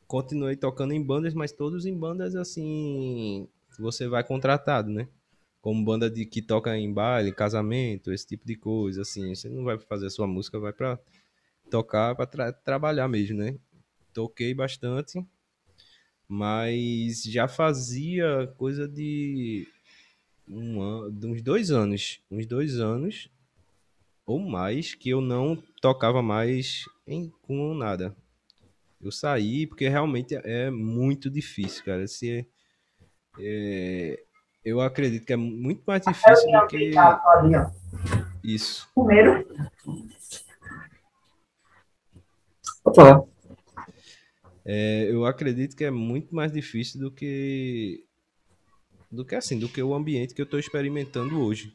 continuei 0.08 0.56
tocando 0.56 0.92
em 0.92 1.02
bandas, 1.02 1.34
mas 1.34 1.52
todos 1.52 1.86
em 1.86 1.96
bandas 1.96 2.34
assim, 2.36 3.48
você 3.78 4.08
vai 4.08 4.24
contratado, 4.24 4.90
né? 4.90 5.08
Como 5.62 5.84
banda 5.84 6.10
de 6.10 6.26
que 6.26 6.42
toca 6.42 6.76
em 6.76 6.92
baile, 6.92 7.32
casamento, 7.32 8.12
esse 8.12 8.26
tipo 8.26 8.44
de 8.46 8.56
coisa, 8.56 9.02
assim. 9.02 9.34
Você 9.34 9.48
não 9.48 9.64
vai 9.64 9.78
fazer 9.78 10.10
sua 10.10 10.26
música, 10.26 10.58
vai 10.58 10.72
para 10.72 10.98
tocar, 11.70 12.14
para 12.16 12.26
tra 12.26 12.52
trabalhar 12.52 13.08
mesmo, 13.08 13.38
né? 13.38 13.56
Toquei 14.12 14.52
bastante 14.52 15.24
mas 16.28 17.22
já 17.22 17.46
fazia 17.46 18.52
coisa 18.56 18.88
de 18.88 19.66
um 20.48 20.80
ano, 20.80 21.12
de 21.12 21.26
uns 21.26 21.42
dois 21.42 21.70
anos, 21.70 22.20
uns 22.30 22.46
dois 22.46 22.78
anos 22.78 23.30
ou 24.26 24.38
mais 24.38 24.94
que 24.94 25.10
eu 25.10 25.20
não 25.20 25.56
tocava 25.80 26.22
mais 26.22 26.84
em, 27.06 27.30
com 27.42 27.74
nada. 27.74 28.16
Eu 29.00 29.12
saí 29.12 29.66
porque 29.66 29.88
realmente 29.88 30.34
é 30.34 30.70
muito 30.70 31.28
difícil, 31.28 31.84
cara. 31.84 32.06
Se, 32.06 32.48
é, 33.38 34.22
eu 34.64 34.80
acredito 34.80 35.26
que 35.26 35.32
é 35.34 35.36
muito 35.36 35.82
mais 35.86 36.02
difícil 36.02 36.50
do 36.50 36.66
que 36.66 36.90
isso. 38.42 38.88
Primeiro. 38.94 39.46
Pode 42.82 42.96
falar. 42.96 43.33
É, 44.64 45.06
eu 45.10 45.26
acredito 45.26 45.76
que 45.76 45.84
é 45.84 45.90
muito 45.90 46.34
mais 46.34 46.50
difícil 46.50 47.00
do 47.00 47.10
que 47.10 48.04
do 49.10 49.24
que 49.24 49.34
assim, 49.34 49.58
do 49.58 49.68
que 49.68 49.82
o 49.82 49.94
ambiente 49.94 50.34
que 50.34 50.40
eu 50.40 50.44
estou 50.44 50.58
experimentando 50.58 51.40
hoje. 51.40 51.72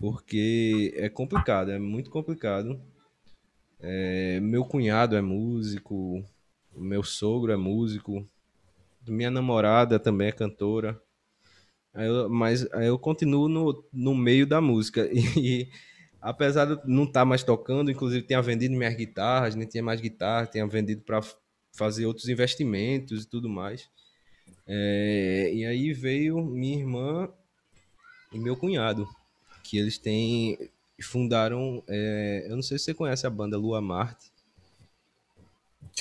Porque 0.00 0.92
é 0.96 1.08
complicado, 1.08 1.70
é 1.70 1.78
muito 1.78 2.10
complicado. 2.10 2.80
É, 3.78 4.40
meu 4.40 4.64
cunhado 4.64 5.14
é 5.14 5.20
músico, 5.20 6.24
meu 6.74 7.02
sogro 7.02 7.52
é 7.52 7.56
músico, 7.56 8.26
minha 9.06 9.30
namorada 9.30 9.98
também 9.98 10.28
é 10.28 10.32
cantora. 10.32 11.00
Aí 11.92 12.06
eu, 12.06 12.28
mas 12.28 12.70
aí 12.72 12.86
eu 12.86 12.98
continuo 12.98 13.48
no, 13.48 13.84
no 13.92 14.14
meio 14.14 14.46
da 14.46 14.60
música. 14.60 15.08
E, 15.36 15.68
apesar 16.20 16.66
de 16.66 16.80
não 16.86 17.04
estar 17.04 17.20
tá 17.20 17.24
mais 17.24 17.42
tocando, 17.42 17.90
inclusive 17.90 18.26
tinha 18.26 18.42
vendido 18.42 18.76
minhas 18.76 18.94
guitarras, 18.94 19.54
nem 19.54 19.66
tinha 19.66 19.82
mais 19.82 20.00
guitarra, 20.00 20.46
tinha 20.46 20.66
vendido 20.66 21.02
para 21.02 21.20
fazer 21.72 22.06
outros 22.06 22.28
investimentos 22.28 23.24
e 23.24 23.28
tudo 23.28 23.48
mais. 23.48 23.88
É, 24.66 25.50
e 25.52 25.64
aí 25.64 25.92
veio 25.92 26.44
minha 26.44 26.78
irmã 26.78 27.28
e 28.32 28.38
meu 28.38 28.56
cunhado, 28.56 29.08
que 29.64 29.78
eles 29.78 29.98
têm 29.98 30.70
fundaram, 31.02 31.82
é, 31.88 32.46
eu 32.48 32.56
não 32.56 32.62
sei 32.62 32.78
se 32.78 32.84
você 32.84 32.94
conhece 32.94 33.26
a 33.26 33.30
banda 33.30 33.56
Lua 33.56 33.80
Marte. 33.80 34.30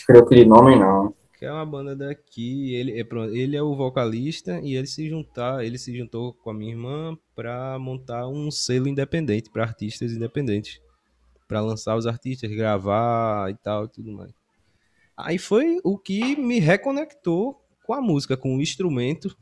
Creio 0.06 0.26
que 0.26 0.36
de 0.36 0.46
nome 0.46 0.76
não. 0.76 1.14
Que 1.38 1.46
é 1.46 1.52
uma 1.52 1.66
banda 1.66 1.96
daqui, 1.96 2.76
ele 2.76 3.00
é, 3.00 3.08
ele 3.32 3.56
é 3.56 3.64
o 3.64 3.76
vocalista 3.76 4.60
e 4.60 4.76
ele 4.76 4.88
se 4.88 5.08
juntar, 5.08 5.64
ele 5.64 5.78
se 5.78 5.98
juntou 5.98 6.34
com 6.34 6.50
a 6.50 6.54
minha 6.54 6.72
irmã 6.72 7.18
para 7.34 7.80
montar 7.80 8.28
um 8.28 8.52
selo 8.52 8.90
independente 8.90 9.50
para 9.50 9.64
artistas 9.64 10.12
independentes, 10.12 10.82
para 11.48 11.62
lançar 11.62 11.96
os 11.96 12.06
artistas, 12.06 12.52
gravar 12.52 13.50
e 13.50 13.56
tal, 13.56 13.86
e 13.86 13.88
tudo 13.88 14.12
mais. 14.12 14.39
Aí 15.22 15.38
foi 15.38 15.80
o 15.84 15.98
que 15.98 16.36
me 16.38 16.60
reconectou 16.60 17.62
com 17.86 17.94
a 17.94 18.02
música, 18.02 18.38
com 18.38 18.56
o 18.56 18.62
instrumento, 18.62 19.36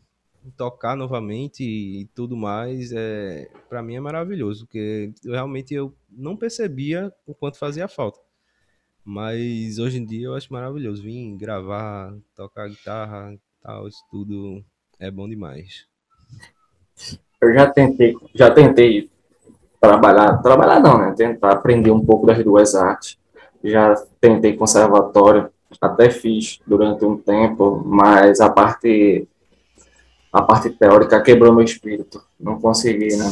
tocar 0.57 0.95
novamente 0.95 1.63
e 1.63 2.05
tudo 2.15 2.35
mais, 2.35 2.91
é, 2.91 3.47
para 3.69 3.83
mim 3.83 3.95
é 3.95 3.99
maravilhoso, 3.99 4.65
porque 4.65 5.13
realmente 5.23 5.73
eu 5.73 5.93
não 6.09 6.35
percebia 6.35 7.13
o 7.27 7.35
quanto 7.35 7.59
fazia 7.59 7.87
falta. 7.87 8.19
Mas 9.05 9.77
hoje 9.77 9.99
em 9.99 10.05
dia 10.05 10.25
eu 10.25 10.35
acho 10.35 10.51
maravilhoso 10.51 11.03
vir 11.03 11.37
gravar, 11.37 12.11
tocar 12.35 12.69
guitarra, 12.69 13.37
tal, 13.61 13.87
isso 13.87 14.03
tudo 14.09 14.63
é 14.99 15.11
bom 15.11 15.29
demais. 15.29 15.85
Eu 17.39 17.53
já 17.53 17.69
tentei, 17.69 18.15
já 18.33 18.49
tentei 18.49 19.11
trabalhar, 19.79 20.37
trabalhar 20.37 20.79
não, 20.79 20.97
né? 20.97 21.13
Tentar 21.15 21.51
aprender 21.51 21.91
um 21.91 22.03
pouco 22.03 22.25
das 22.25 22.43
duas 22.43 22.73
artes. 22.73 23.17
Já 23.63 23.93
tentei 24.19 24.55
conservatório, 24.55 25.51
até 25.81 26.09
fiz 26.09 26.59
durante 26.65 27.03
um 27.05 27.17
tempo, 27.17 27.81
mas 27.85 28.39
a 28.39 28.49
parte 28.49 29.27
a 30.31 30.41
parte 30.41 30.69
teórica 30.69 31.21
quebrou 31.21 31.53
meu 31.53 31.63
espírito. 31.63 32.23
Não 32.39 32.59
consegui, 32.59 33.15
né? 33.15 33.25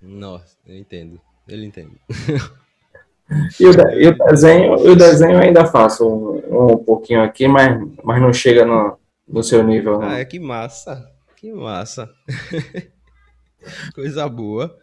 Nossa, 0.00 0.56
eu 0.66 0.76
entendo. 0.76 1.20
Ele 1.46 1.66
entende. 1.66 1.96
E 3.60 3.66
o, 3.66 3.70
e 3.70 4.06
o, 4.06 4.16
desenho, 4.16 4.74
o 4.74 4.94
desenho 4.94 5.34
eu 5.34 5.40
ainda 5.40 5.66
faço 5.66 6.08
um, 6.08 6.72
um 6.72 6.76
pouquinho 6.78 7.22
aqui, 7.22 7.48
mas, 7.48 7.76
mas 8.04 8.22
não 8.22 8.32
chega 8.32 8.64
no, 8.64 8.96
no 9.28 9.42
seu 9.42 9.62
nível. 9.64 10.00
Ah, 10.00 10.18
é 10.20 10.24
que 10.24 10.38
massa. 10.38 11.10
Que 11.36 11.52
massa. 11.52 12.08
Coisa 13.94 14.28
boa. 14.28 14.78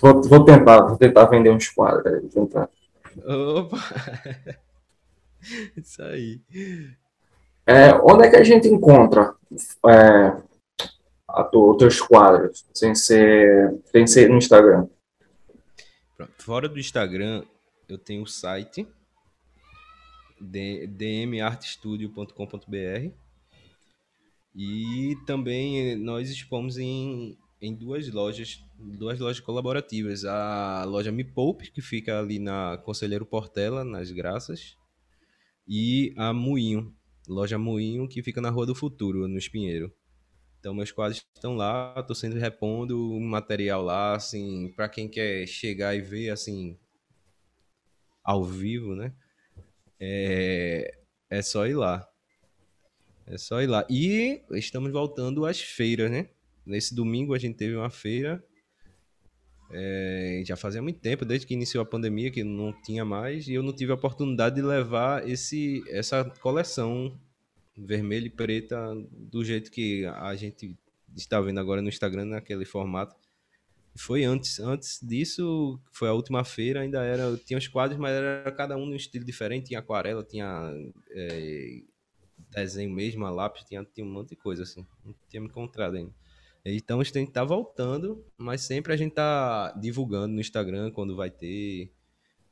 Vou, 0.00 0.22
vou 0.22 0.44
tentar, 0.44 0.82
vou 0.82 0.96
tentar 0.96 1.24
vender 1.26 1.50
uns 1.50 1.68
quadros. 1.68 2.32
Tentar. 2.32 2.68
Opa! 3.24 3.78
Isso 5.76 6.02
aí. 6.02 6.40
É, 7.66 7.92
onde 8.02 8.26
é 8.26 8.30
que 8.30 8.36
a 8.36 8.44
gente 8.44 8.68
encontra 8.68 9.34
é, 9.86 10.42
os 11.52 11.76
teus 11.76 12.00
quadros, 12.00 12.64
sem 12.72 12.94
ser, 12.94 13.78
sem 13.92 14.06
ser 14.06 14.30
no 14.30 14.38
Instagram? 14.38 14.88
Fora 16.38 16.66
do 16.68 16.78
Instagram, 16.78 17.44
eu 17.88 17.98
tenho 17.98 18.22
o 18.22 18.26
site 18.26 18.86
dmartstudio.com.br 20.40 23.12
e 24.54 25.16
também 25.26 25.96
nós 25.96 26.30
expomos 26.30 26.78
em, 26.78 27.36
em 27.60 27.74
duas 27.74 28.10
lojas, 28.10 28.64
duas 28.76 29.20
lojas 29.20 29.40
colaborativas. 29.40 30.24
A 30.24 30.84
loja 30.84 31.12
Me 31.12 31.22
Poupe, 31.22 31.70
que 31.70 31.82
fica 31.82 32.18
ali 32.18 32.38
na 32.38 32.78
Conselheiro 32.78 33.26
Portela, 33.26 33.84
nas 33.84 34.10
Graças, 34.10 34.74
e 35.68 36.14
a 36.16 36.32
Moinho, 36.32 36.94
loja 37.28 37.58
Moinho, 37.58 38.08
que 38.08 38.22
fica 38.22 38.40
na 38.40 38.48
Rua 38.48 38.64
do 38.64 38.74
Futuro, 38.74 39.28
no 39.28 39.36
Espinheiro. 39.36 39.92
Então 40.58 40.74
meus 40.74 40.90
quadros 40.90 41.24
estão 41.34 41.54
lá, 41.54 41.94
estou 41.98 42.16
sempre 42.16 42.40
repondo 42.40 42.98
material 43.20 43.82
lá, 43.82 44.16
assim, 44.16 44.72
para 44.74 44.88
quem 44.88 45.08
quer 45.08 45.46
chegar 45.46 45.94
e 45.94 46.00
ver 46.00 46.30
assim 46.30 46.78
ao 48.24 48.44
vivo, 48.44 48.94
né? 48.94 49.12
É, 50.00 50.98
é 51.30 51.42
só 51.42 51.66
ir 51.66 51.74
lá. 51.74 52.08
É 53.26 53.36
só 53.36 53.60
ir 53.62 53.66
lá. 53.66 53.86
E 53.90 54.42
estamos 54.52 54.90
voltando 54.90 55.44
às 55.44 55.60
feiras, 55.60 56.10
né? 56.10 56.30
Nesse 56.64 56.94
domingo 56.94 57.34
a 57.34 57.38
gente 57.38 57.56
teve 57.56 57.76
uma 57.76 57.90
feira 57.90 58.42
é, 59.70 60.42
já 60.44 60.56
fazia 60.56 60.80
muito 60.80 61.00
tempo, 61.00 61.24
desde 61.24 61.46
que 61.46 61.54
iniciou 61.54 61.82
a 61.82 61.86
pandemia, 61.86 62.30
que 62.30 62.42
não 62.42 62.72
tinha 62.82 63.04
mais, 63.04 63.46
e 63.48 63.54
eu 63.54 63.62
não 63.62 63.72
tive 63.72 63.92
a 63.92 63.94
oportunidade 63.94 64.56
de 64.56 64.62
levar 64.62 65.28
esse, 65.28 65.82
essa 65.88 66.24
coleção 66.40 67.18
vermelha 67.76 68.26
e 68.26 68.30
preta 68.30 68.94
do 69.12 69.44
jeito 69.44 69.70
que 69.70 70.04
a 70.06 70.34
gente 70.34 70.76
está 71.16 71.40
vendo 71.40 71.60
agora 71.60 71.82
no 71.82 71.88
Instagram, 71.88 72.24
naquele 72.24 72.64
formato. 72.64 73.14
Foi 73.96 74.24
antes, 74.24 74.60
antes 74.60 75.00
disso, 75.02 75.78
foi 75.92 76.08
a 76.08 76.12
última 76.12 76.44
feira, 76.44 76.80
ainda 76.80 77.02
era, 77.02 77.36
tinha 77.38 77.58
os 77.58 77.66
quadros, 77.66 77.98
mas 77.98 78.12
era 78.12 78.50
cada 78.52 78.76
um 78.76 78.86
num 78.86 78.94
estilo 78.94 79.24
diferente, 79.24 79.68
tinha 79.68 79.80
aquarela, 79.80 80.22
tinha 80.22 80.72
é, 81.10 81.82
desenho 82.50 82.92
mesmo, 82.92 83.28
lápis, 83.28 83.64
tinha, 83.64 83.84
tinha 83.84 84.06
um 84.06 84.10
monte 84.10 84.30
de 84.30 84.36
coisa 84.36 84.62
assim, 84.62 84.86
não 85.04 85.14
tinha 85.28 85.40
me 85.40 85.48
encontrado 85.48 85.96
ainda. 85.96 86.12
Então 86.74 87.00
a 87.00 87.04
gente 87.04 87.30
tá 87.30 87.44
voltando, 87.44 88.24
mas 88.36 88.62
sempre 88.62 88.92
a 88.92 88.96
gente 88.96 89.14
tá 89.14 89.72
divulgando 89.80 90.34
no 90.34 90.40
Instagram 90.40 90.90
quando 90.90 91.16
vai 91.16 91.30
ter 91.30 91.92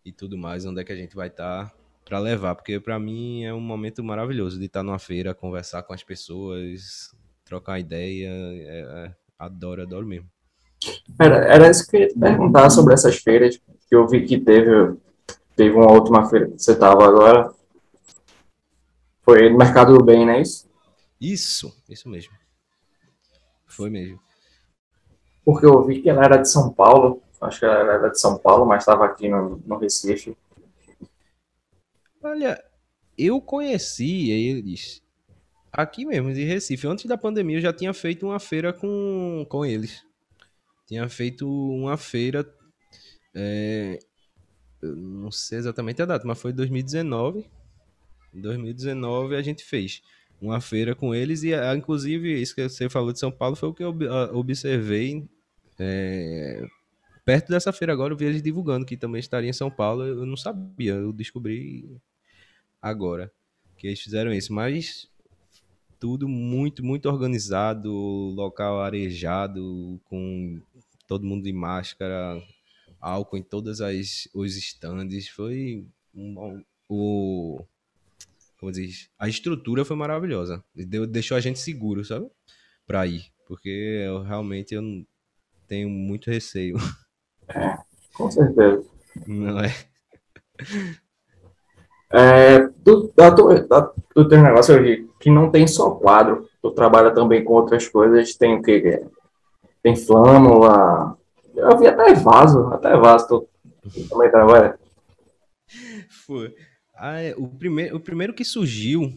e 0.05 0.13
tudo 0.13 0.39
mais, 0.39 0.65
onde 0.65 0.81
é 0.81 0.85
que 0.85 0.93
a 0.93 0.97
gente 0.97 1.17
vai 1.17 1.29
estar 1.29 1.67
tá 1.67 1.75
para 2.05 2.21
levar, 2.21 2.55
porque 2.55 2.79
para 2.79 2.99
mim 3.01 3.43
é 3.45 3.53
um 3.53 3.61
momento 3.61 4.03
maravilhoso 4.05 4.59
de 4.59 4.67
estar 4.67 4.81
tá 4.81 4.85
numa 4.85 4.99
feira, 4.99 5.35
conversar 5.35 5.83
com 5.83 5.93
as 5.93 6.05
pessoas, 6.05 7.13
trocar 7.45 7.81
ideia, 7.81 8.29
é, 8.29 8.81
é, 8.81 9.15
adoro, 9.37 9.83
adoro 9.83 10.07
mesmo. 10.07 10.29
Era, 11.21 11.37
era 11.53 11.71
isso 11.71 11.85
que 11.89 11.97
eu 11.97 12.01
ia 12.03 12.09
te 12.09 12.19
perguntar 12.19 12.71
sobre 12.71 12.95
essas 12.95 13.17
feiras, 13.17 13.57
que 13.57 13.95
eu 13.95 14.07
vi 14.07 14.25
que 14.25 14.39
teve, 14.39 14.97
teve 15.57 15.75
uma 15.75 15.91
última 15.91 16.29
feira 16.29 16.47
que 16.47 16.63
você 16.63 16.73
estava 16.73 17.05
agora, 17.05 17.53
foi 19.23 19.51
no 19.51 19.59
Mercado 19.59 19.99
do 19.99 20.05
Bem, 20.05 20.25
não 20.25 20.35
é 20.35 20.43
isso? 20.43 20.69
Isso, 21.21 21.83
isso 21.89 22.09
mesmo. 22.09 22.33
Foi 23.67 23.91
mesmo. 23.91 24.21
Porque 25.45 25.67
eu 25.67 25.85
vi 25.85 26.03
que 26.03 26.11
ela 26.11 26.25
era 26.25 26.37
de 26.37 26.49
São 26.49 26.73
Paulo. 26.73 27.23
Acho 27.41 27.61
que 27.61 27.65
ela 27.65 27.93
era 27.93 28.09
de 28.09 28.19
São 28.19 28.39
Paulo, 28.39 28.67
mas 28.67 28.83
estava 28.83 29.05
aqui 29.05 29.29
no, 29.29 29.63
no 29.67 29.79
Recife. 29.79 30.37
Olha, 32.23 32.63
eu 33.17 33.41
conheci 33.41 34.31
eles 34.31 35.03
aqui 35.73 36.05
mesmo, 36.07 36.33
de 36.33 36.45
Recife. 36.45 36.87
Antes 36.87 37.05
da 37.05 37.19
pandemia, 37.19 37.59
eu 37.59 37.61
já 37.61 37.73
tinha 37.73 37.93
feito 37.93 38.27
uma 38.27 38.41
feira 38.41 38.73
com, 38.73 39.47
com 39.49 39.65
eles. 39.65 40.05
Tinha 40.87 41.09
feito 41.09 41.47
uma 41.49 41.97
feira. 41.97 42.45
É, 43.35 43.99
não 44.83 45.31
sei 45.31 45.59
exatamente 45.59 46.01
a 46.01 46.07
data, 46.07 46.27
mas 46.27 46.41
foi 46.41 46.53
2019. 46.53 47.49
Em 48.35 48.41
2019 48.41 49.37
a 49.37 49.43
gente 49.43 49.65
fez 49.65 50.03
uma 50.41 50.61
feira 50.61 50.95
com 50.95 51.15
eles 51.15 51.43
e 51.43 51.55
ah, 51.55 51.75
inclusive 51.75 52.41
isso 52.41 52.55
que 52.55 52.69
você 52.69 52.89
falou 52.89 53.13
de 53.13 53.19
São 53.19 53.31
Paulo 53.31 53.57
foi 53.57 53.69
o 53.69 53.75
que 53.75 53.83
eu 53.83 53.95
ah, 54.11 54.31
observei 54.37 55.27
é, 55.79 56.67
perto 57.25 57.49
dessa 57.49 57.73
feira 57.73 57.93
agora 57.93 58.13
eu 58.13 58.17
vi 58.17 58.27
eles 58.27 58.43
divulgando 58.43 58.87
que 58.87 58.97
também 58.97 59.21
estaria 59.21 59.51
em 59.51 59.55
São 59.55 59.71
Paulo 59.71 60.05
eu 60.05 60.27
não 60.27 60.37
sabia 60.37 60.95
eu 60.95 61.13
descobri 61.13 61.99
agora 62.81 63.33
que 63.77 63.87
eles 63.87 64.01
fizeram 64.01 64.33
isso 64.33 64.53
mas 64.53 65.09
tudo 65.99 66.29
muito 66.29 66.85
muito 66.85 67.09
organizado 67.09 67.91
local 67.91 68.81
arejado 68.81 70.01
com 70.05 70.61
todo 71.07 71.27
mundo 71.27 71.45
de 71.45 71.53
máscara 71.53 72.43
álcool 73.01 73.39
em 73.39 73.43
todas 73.43 73.81
as 73.81 74.29
os 74.35 74.57
estandes 74.57 75.29
foi 75.29 75.87
um, 76.15 76.63
o 76.89 77.65
como 78.59 78.73
diz, 78.73 79.09
a 79.19 79.29
estrutura 79.29 79.85
foi 79.85 79.97
maravilhosa. 79.97 80.63
Deu, 80.75 81.07
deixou 81.07 81.37
a 81.37 81.41
gente 81.41 81.59
seguro, 81.59 82.05
sabe? 82.05 82.27
Pra 82.87 83.07
ir. 83.07 83.23
Porque 83.47 83.69
eu 83.69 84.23
realmente 84.23 84.75
eu 84.75 84.83
tenho 85.69 85.89
muito 85.89 86.31
receio. 86.31 86.77
É, 87.49 87.79
com 88.15 88.31
certeza. 88.31 88.85
Não 89.27 89.61
é? 89.61 89.73
É, 92.11 92.69
tu, 92.85 93.09
tu, 93.09 93.95
tu 94.15 94.29
tem 94.29 94.39
um 94.39 94.43
negócio 94.43 94.75
que 95.21 95.31
não 95.31 95.51
tem 95.51 95.67
só 95.67 95.91
quadro, 95.91 96.49
tu 96.63 96.71
trabalha 96.71 97.13
também 97.13 97.45
com 97.45 97.53
outras 97.53 97.89
coisas, 97.89 98.35
tem 98.35 98.57
o 98.57 98.63
que? 98.63 99.05
Tem 99.83 99.97
flâmula, 99.97 101.17
eu 101.55 101.79
vi 101.79 101.87
até 101.87 102.15
vaso, 102.15 102.69
até 102.73 102.97
vaso, 102.97 103.29
tu, 103.29 103.49
tu 103.93 104.09
também 104.09 104.31
trabalha? 104.31 104.79
Foi. 106.27 106.55
Ah, 106.97 107.21
é, 107.21 107.35
o, 107.37 107.47
primeiro, 107.47 107.97
o 107.97 108.01
primeiro 108.01 108.35
que 108.35 108.45
surgiu 108.45 109.13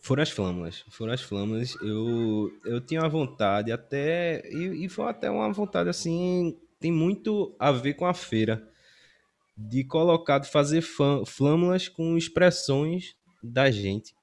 foram 0.00 0.22
as 0.22 0.30
flâmulas. 0.30 0.84
Foram 0.90 1.12
as 1.12 1.22
flâmulas. 1.22 1.74
Eu, 1.82 2.52
eu 2.64 2.80
tinha 2.80 3.00
uma 3.00 3.08
vontade 3.08 3.72
até. 3.72 4.46
E, 4.50 4.84
e 4.84 4.88
foi 4.88 5.06
até 5.06 5.30
uma 5.30 5.50
vontade 5.52 5.88
assim. 5.88 6.56
Tem 6.78 6.92
muito 6.92 7.56
a 7.58 7.72
ver 7.72 7.94
com 7.94 8.06
a 8.06 8.14
feira. 8.14 8.68
De 9.56 9.82
colocar, 9.84 10.38
de 10.38 10.50
fazer 10.50 10.82
flâmulas 11.26 11.88
com 11.88 12.16
expressões 12.16 13.16
da 13.42 13.70
gente. 13.70 14.14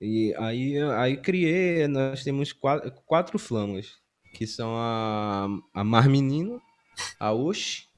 E 0.00 0.34
aí, 0.38 0.78
aí 0.78 1.16
criei, 1.16 1.88
nós 1.88 2.22
temos 2.22 2.52
quatro, 2.52 2.92
quatro 3.06 3.38
flâmulas, 3.38 3.96
que 4.34 4.46
são 4.46 4.76
a, 4.76 5.48
a 5.74 5.82
Mar 5.82 6.08
Menino, 6.08 6.60
a 7.18 7.32
Oxi, 7.32 7.88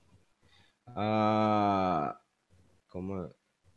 a. 0.87 2.17
Como 2.89 3.29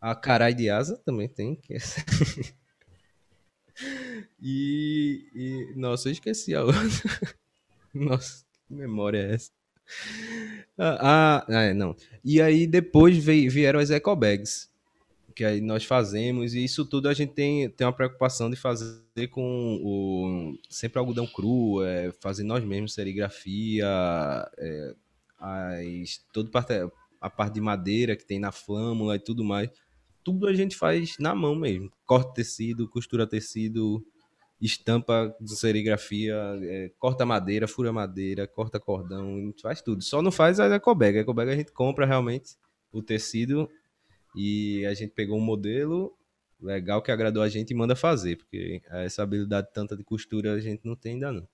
a 0.02 0.16
Carai 0.16 0.54
de 0.54 0.70
Asa 0.70 0.98
também 1.06 1.30
tem. 1.30 1.56
Que 1.56 1.76
é... 1.76 1.78
e, 4.42 5.30
e. 5.34 5.74
Nossa, 5.76 6.10
eu 6.10 6.12
esqueci 6.12 6.56
a 6.56 6.64
outra. 6.64 6.82
Nossa, 7.94 8.44
que 8.68 8.74
memória 8.74 9.20
é 9.20 9.36
essa? 9.36 9.52
Ah, 10.78 11.46
ah, 11.48 11.74
não. 11.74 11.96
E 12.24 12.42
aí 12.42 12.66
depois 12.66 13.18
veio, 13.18 13.52
vieram 13.52 13.80
as 13.80 13.92
eco 13.92 14.16
bags 14.16 14.72
que 15.32 15.46
aí 15.46 15.62
nós 15.62 15.86
fazemos, 15.86 16.54
e 16.54 16.64
isso 16.64 16.86
tudo 16.86 17.10
a 17.10 17.14
gente 17.14 17.34
tem, 17.34 17.70
tem 17.70 17.88
uma 17.88 17.94
preocupação 17.94 18.50
de 18.50 18.56
fazer 18.56 19.28
com 19.30 19.80
o 19.84 20.56
sempre 20.70 21.00
algodão 21.00 21.26
cru, 21.26 21.84
é, 21.84 22.12
fazer 22.20 22.44
nós 22.44 22.64
mesmos 22.64 22.94
serigrafia, 22.94 23.88
é, 24.58 24.96
as, 25.40 26.22
parte, 26.52 26.74
a 27.20 27.30
parte 27.30 27.54
de 27.56 27.62
madeira 27.62 28.16
que 28.16 28.26
tem 28.26 28.40
na 28.40 28.52
flâmula 28.52 29.16
e 29.16 29.20
tudo 29.20 29.44
mais. 29.44 29.70
Tudo 30.24 30.48
a 30.48 30.54
gente 30.54 30.76
faz 30.76 31.16
na 31.20 31.34
mão 31.34 31.56
mesmo. 31.56 31.92
Corta 32.06 32.34
tecido, 32.34 32.88
costura 32.88 33.28
tecido, 33.28 34.06
estampa 34.62 35.36
serigrafia, 35.46 36.36
é, 36.62 36.92
corta 37.00 37.26
madeira, 37.26 37.68
fura 37.68 37.92
madeira, 37.92 38.48
corta 38.48 38.80
cordão, 38.80 39.54
faz 39.62 39.82
tudo. 39.82 40.04
Só 40.04 40.22
não 40.22 40.32
faz 40.32 40.60
a 40.60 40.68
ecobag. 40.76 41.18
A 41.18 41.22
ecobag 41.22 41.50
a 41.50 41.56
gente 41.56 41.72
compra 41.72 42.06
realmente 42.06 42.56
o 42.92 43.02
tecido 43.02 43.70
e 44.36 44.86
a 44.86 44.94
gente 44.94 45.12
pegou 45.12 45.38
um 45.38 45.44
modelo 45.44 46.16
legal 46.62 47.02
que 47.02 47.12
agradou 47.12 47.42
a 47.42 47.50
gente 47.50 47.72
e 47.72 47.76
manda 47.76 47.96
fazer, 47.96 48.38
porque 48.38 48.82
essa 48.90 49.24
habilidade 49.24 49.70
tanta 49.74 49.98
de 49.98 50.04
costura 50.04 50.54
a 50.54 50.60
gente 50.60 50.82
não 50.86 50.96
tem 50.96 51.14
ainda 51.14 51.32
não. 51.32 51.48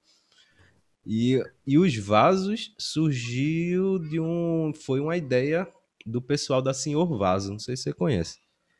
E, 1.05 1.41
e 1.65 1.77
os 1.77 1.95
vasos 1.95 2.75
surgiu 2.77 3.97
de 3.97 4.19
um. 4.19 4.73
Foi 4.75 4.99
uma 4.99 5.15
ideia 5.15 5.65
do 6.05 6.21
pessoal 6.21 6.61
da 6.61 6.73
Senhor 6.73 7.17
Vaso, 7.17 7.51
não 7.51 7.59
sei 7.59 7.77
se 7.77 7.83
você 7.83 7.93
conhece. 7.93 8.39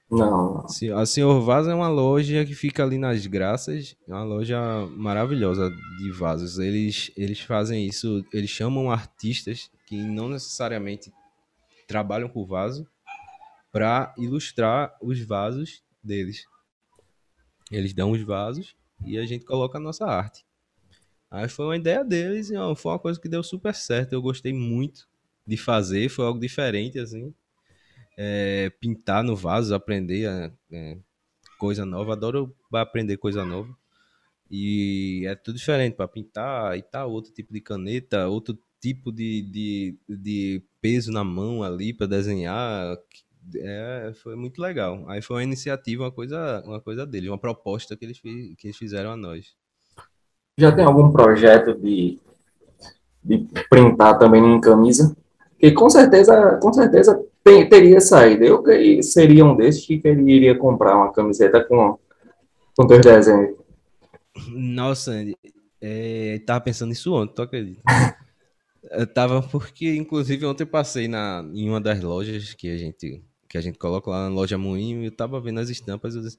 Não. 0.10 0.66
A 0.96 1.06
Senhor 1.06 1.42
Vaso 1.42 1.70
é 1.70 1.76
uma 1.76 1.90
loja 1.90 2.46
que 2.46 2.56
fica 2.56 2.84
ali 2.84 2.98
nas 2.98 3.26
Graças, 3.26 3.96
é 4.08 4.14
uma 4.14 4.24
loja 4.24 4.60
maravilhosa 4.96 5.70
de 5.98 6.12
vasos. 6.12 6.60
Eles, 6.60 7.12
eles 7.18 7.42
fazem 7.42 7.86
isso, 7.86 8.24
eles 8.32 8.50
chamam 8.50 8.90
artistas 8.90 9.70
que 9.86 10.02
não 10.02 10.30
necessariamente 10.30 11.12
trabalham 11.88 12.30
com 12.30 12.46
vaso, 12.46 12.88
para 13.72 14.14
ilustrar 14.18 14.98
os 15.02 15.20
vasos 15.22 15.84
deles. 16.04 16.46
Eles 17.72 17.94
dão 17.94 18.12
os 18.12 18.22
vasos 18.22 18.76
e 19.06 19.18
a 19.18 19.26
gente 19.26 19.46
coloca 19.46 19.78
a 19.78 19.82
nossa 19.82 20.06
arte. 20.06 20.46
Aí 21.30 21.48
foi 21.50 21.66
uma 21.66 21.78
ideia 21.78 22.04
deles 22.04 22.50
e 22.50 22.56
ó, 22.56 22.74
foi 22.74 22.94
uma 22.94 23.00
coisa 23.00 23.20
que 23.20 23.28
deu 23.28 23.44
super 23.44 23.76
certo. 23.76 24.14
Eu 24.14 24.22
gostei 24.22 24.54
muito 24.54 25.08
de 25.46 25.58
fazer, 25.58 26.10
foi 26.10 26.26
algo 26.26 26.40
diferente, 26.40 26.98
assim. 26.98 27.34
É, 28.18 28.72
pintar 28.80 29.24
no 29.24 29.36
vaso, 29.36 29.76
aprender 29.76 30.26
é, 30.26 30.52
é, 30.72 30.98
coisa 31.60 31.86
nova. 31.86 32.14
Adoro 32.14 32.56
aprender 32.74 33.18
coisa 33.18 33.46
nova. 33.46 33.70
E 34.50 35.26
é 35.28 35.36
tudo 35.36 35.58
diferente 35.58 35.96
para 35.96 36.08
pintar 36.08 36.78
e 36.78 36.82
tal, 36.82 37.12
outro 37.12 37.32
tipo 37.32 37.54
de 37.54 37.62
caneta, 37.62 38.28
outro 38.28 38.58
tipo 38.80 39.12
de, 39.12 39.42
de, 39.42 40.00
de 40.08 40.64
peso 40.82 41.12
na 41.12 41.24
mão 41.24 41.64
ali 41.64 41.94
para 41.94 42.08
desenhar, 42.08 42.98
é, 43.56 44.12
foi 44.22 44.36
muito 44.36 44.62
legal. 44.62 45.04
Aí 45.08 45.22
foi 45.22 45.38
uma 45.38 45.44
iniciativa, 45.44 46.04
uma 46.04 46.12
coisa, 46.12 46.64
uma 46.66 46.82
coisa 46.82 47.06
dele, 47.06 47.30
uma 47.30 47.38
proposta 47.38 47.96
que 47.96 48.06
eles, 48.06 48.20
que 48.20 48.58
eles 48.64 48.78
fizeram 48.78 49.12
a 49.12 49.18
nós. 49.18 49.56
Já 50.58 50.72
tem 50.72 50.86
algum 50.86 51.12
projeto 51.12 51.74
de, 51.76 52.20
de 53.24 53.48
printar 53.70 54.18
também 54.18 54.44
em 54.44 54.60
camisa? 54.60 55.16
Que 55.60 55.72
com 55.72 55.90
certeza, 55.90 56.58
com 56.62 56.74
certeza 56.74 57.24
tem, 57.48 57.70
teria 57.70 58.02
saído. 58.02 58.44
Eu 58.44 58.64
seria 59.02 59.46
um 59.46 59.56
desses 59.56 59.86
que 59.86 60.02
iria 60.04 60.58
comprar 60.58 60.98
uma 60.98 61.14
camiseta 61.14 61.64
com, 61.64 61.98
com 62.76 62.88
teus 62.88 63.02
desenhos. 63.02 63.56
Nossa, 64.50 65.14
é, 65.82 66.42
tava 66.46 66.62
pensando 66.62 66.90
nisso 66.90 67.14
ontem, 67.14 67.34
tu 67.34 67.42
acredita? 67.42 67.82
eu 68.92 69.08
tava 69.08 69.42
porque, 69.42 69.96
inclusive, 69.96 70.46
ontem 70.46 70.64
eu 70.64 70.68
passei 70.68 71.08
na, 71.08 71.44
em 71.54 71.70
uma 71.70 71.82
das 71.82 72.02
lojas 72.02 72.54
que 72.54 72.70
a 72.70 72.78
gente 72.78 73.24
que 73.50 73.58
a 73.58 73.62
gente 73.62 73.80
coloca 73.80 74.10
lá 74.10 74.28
na 74.28 74.36
loja 74.36 74.58
Moinho, 74.58 75.02
e 75.02 75.06
eu 75.06 75.12
tava 75.12 75.40
vendo 75.40 75.62
as 75.62 75.70
estampas, 75.70 76.16
eu 76.16 76.22
disse, 76.22 76.38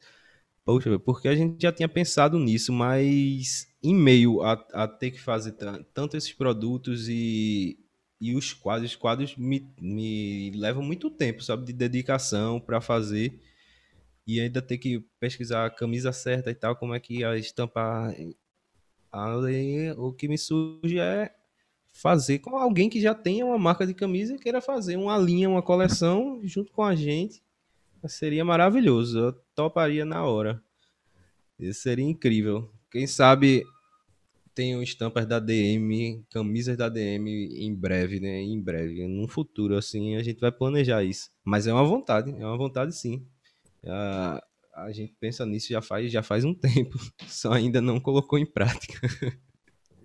poxa, 0.62 0.98
porque 0.98 1.26
a 1.26 1.34
gente 1.34 1.56
já 1.58 1.72
tinha 1.72 1.88
pensado 1.88 2.38
nisso, 2.38 2.70
mas 2.70 3.66
em 3.82 3.94
meio 3.94 4.42
a, 4.42 4.52
a 4.74 4.86
ter 4.86 5.12
que 5.12 5.18
fazer 5.18 5.54
tanto 5.94 6.18
esses 6.18 6.34
produtos 6.34 7.08
e, 7.08 7.78
e 8.20 8.34
os 8.34 8.52
quadros, 8.52 8.90
os 8.90 8.96
quadros 8.96 9.36
me, 9.36 9.70
me 9.80 10.50
levam 10.50 10.82
muito 10.82 11.10
tempo, 11.10 11.42
sabe, 11.42 11.64
de 11.64 11.72
dedicação 11.72 12.60
para 12.60 12.80
fazer 12.80 13.40
e 14.26 14.40
ainda 14.40 14.60
ter 14.60 14.78
que 14.78 15.00
pesquisar 15.18 15.66
a 15.66 15.70
camisa 15.70 16.12
certa 16.12 16.50
e 16.50 16.54
tal, 16.54 16.76
como 16.76 16.94
é 16.94 17.00
que 17.00 17.24
a 17.24 17.36
estampa 17.36 18.14
aí 19.10 19.92
o 19.96 20.12
que 20.12 20.28
me 20.28 20.36
surge 20.36 20.98
é 20.98 21.34
fazer 21.92 22.38
com 22.40 22.56
alguém 22.56 22.90
que 22.90 23.00
já 23.00 23.14
tenha 23.14 23.46
uma 23.46 23.58
marca 23.58 23.86
de 23.86 23.94
camisa 23.94 24.34
e 24.34 24.38
queira 24.38 24.60
fazer 24.60 24.96
uma 24.96 25.16
linha, 25.16 25.48
uma 25.48 25.62
coleção 25.62 26.40
junto 26.44 26.72
com 26.72 26.82
a 26.82 26.94
gente. 26.94 27.42
Seria 28.06 28.44
maravilhoso. 28.44 29.18
Eu 29.18 29.32
toparia 29.54 30.04
na 30.04 30.24
hora. 30.24 30.62
Isso 31.58 31.80
seria 31.80 32.04
incrível. 32.04 32.70
Quem 32.90 33.06
sabe 33.06 33.64
tenham 34.58 34.82
estampas 34.82 35.24
da 35.24 35.38
DM, 35.38 36.26
camisas 36.32 36.76
da 36.76 36.88
DM 36.88 37.30
em 37.64 37.72
breve, 37.72 38.18
né? 38.18 38.40
Em 38.40 38.60
breve, 38.60 39.06
num 39.06 39.28
futuro 39.28 39.76
assim, 39.76 40.16
a 40.16 40.22
gente 40.24 40.40
vai 40.40 40.50
planejar 40.50 41.04
isso. 41.04 41.30
Mas 41.44 41.68
é 41.68 41.72
uma 41.72 41.84
vontade, 41.84 42.34
é 42.36 42.44
uma 42.44 42.58
vontade 42.58 42.92
sim. 42.92 43.24
A, 43.86 44.42
a 44.74 44.90
gente 44.90 45.14
pensa 45.20 45.46
nisso 45.46 45.68
já 45.68 45.80
faz, 45.80 46.10
já 46.10 46.24
faz 46.24 46.44
um 46.44 46.52
tempo, 46.52 46.98
só 47.28 47.52
ainda 47.52 47.80
não 47.80 48.00
colocou 48.00 48.36
em 48.36 48.44
prática. 48.44 48.98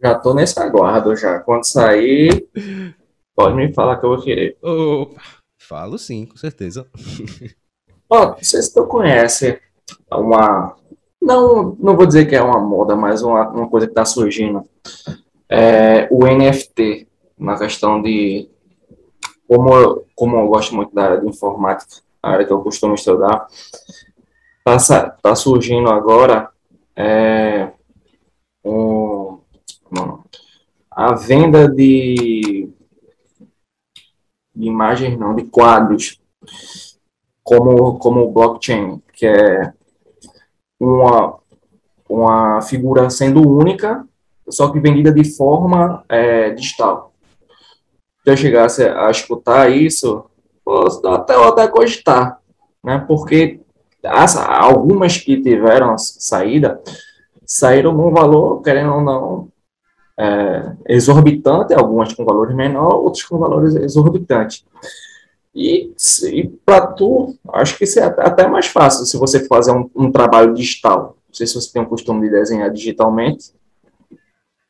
Já 0.04 0.20
tô 0.20 0.34
nesse 0.34 0.60
aguardo 0.60 1.16
já. 1.16 1.40
Quando 1.40 1.64
sair, 1.64 2.50
pode 3.34 3.56
me 3.56 3.74
falar 3.74 3.96
que 3.96 4.06
eu 4.06 4.10
vou 4.10 4.22
querer. 4.22 4.58
Opa, 4.62 5.22
falo 5.58 5.98
sim, 5.98 6.26
com 6.26 6.36
certeza. 6.36 6.86
Ó, 8.10 8.32
não 8.32 8.44
sei 8.44 8.62
se 8.62 8.74
tu 8.74 8.86
conhece 8.86 9.62
uma. 10.12 10.76
Não, 11.24 11.78
não 11.80 11.96
vou 11.96 12.06
dizer 12.06 12.26
que 12.26 12.36
é 12.36 12.42
uma 12.42 12.60
moda, 12.60 12.98
mas 12.98 13.24
uma, 13.24 13.48
uma 13.50 13.70
coisa 13.70 13.88
que 13.88 13.92
está 13.92 14.04
surgindo. 14.04 14.68
É 15.50 16.08
o 16.12 16.26
NFT, 16.28 17.08
na 17.38 17.58
questão 17.58 18.02
de. 18.02 18.50
Como 19.48 19.74
eu, 19.74 20.06
como 20.16 20.38
eu 20.38 20.48
gosto 20.48 20.76
muito 20.76 20.94
da 20.94 21.04
área 21.04 21.22
de 21.22 21.28
informática, 21.28 22.02
a 22.22 22.32
área 22.32 22.46
que 22.46 22.52
eu 22.52 22.62
costumo 22.62 22.96
estudar, 22.96 23.48
tá, 24.66 24.78
tá 25.22 25.36
surgindo 25.36 25.90
agora 25.90 26.50
é, 26.96 27.72
um, 28.66 29.40
a 30.92 31.14
venda 31.14 31.70
de, 31.70 32.70
de 34.56 34.68
imagens, 34.68 35.18
não, 35.18 35.36
de 35.36 35.44
quadros, 35.44 36.22
como, 37.44 37.98
como 37.98 38.32
blockchain, 38.32 39.02
que 39.14 39.26
é 39.26 39.74
uma, 40.84 41.36
uma 42.10 42.62
figura 42.62 43.10
sendo 43.10 43.48
única, 43.48 44.06
só 44.50 44.70
que 44.70 44.80
vendida 44.80 45.12
de 45.12 45.36
forma 45.36 46.04
é, 46.10 46.52
digital. 46.52 47.14
Se 48.24 48.32
eu 48.32 48.38
chegasse 48.38 48.84
a 48.84 49.10
escutar 49.10 49.70
isso, 49.70 50.26
posso 50.64 51.06
até, 51.08 51.36
até 51.36 51.68
cogitar, 51.68 52.40
né? 52.84 53.04
porque 53.08 53.62
as, 54.04 54.36
algumas 54.38 55.18
que 55.18 55.42
tiveram 55.42 55.98
saída, 55.98 56.82
saíram 57.46 57.94
num 57.94 58.12
valor, 58.12 58.62
querendo 58.62 58.94
ou 58.94 59.02
não, 59.02 59.48
é, 60.18 60.76
exorbitante, 60.88 61.74
algumas 61.74 62.14
com 62.14 62.24
valores 62.24 62.56
menor, 62.56 62.96
outras 62.96 63.24
com 63.24 63.38
valores 63.38 63.76
exorbitantes. 63.76 64.66
E, 65.56 65.94
e 66.32 66.48
para 66.66 66.88
tu, 66.88 67.38
acho 67.54 67.78
que 67.78 67.84
isso 67.84 68.00
é 68.00 68.04
até 68.04 68.48
mais 68.48 68.66
fácil 68.66 69.06
se 69.06 69.18
você 69.18 69.46
fazer 69.48 69.72
um, 69.72 69.90
um, 69.96 70.12
trabalho 70.12 70.54
digital. 70.54 71.18
Não 71.28 71.34
sei 71.34 71.46
se 71.46 71.54
você 71.54 71.72
tem 71.72 71.82
o 71.82 71.88
costume 71.88 72.22
de 72.22 72.32
desenhar 72.32 72.72
digitalmente, 72.72 73.54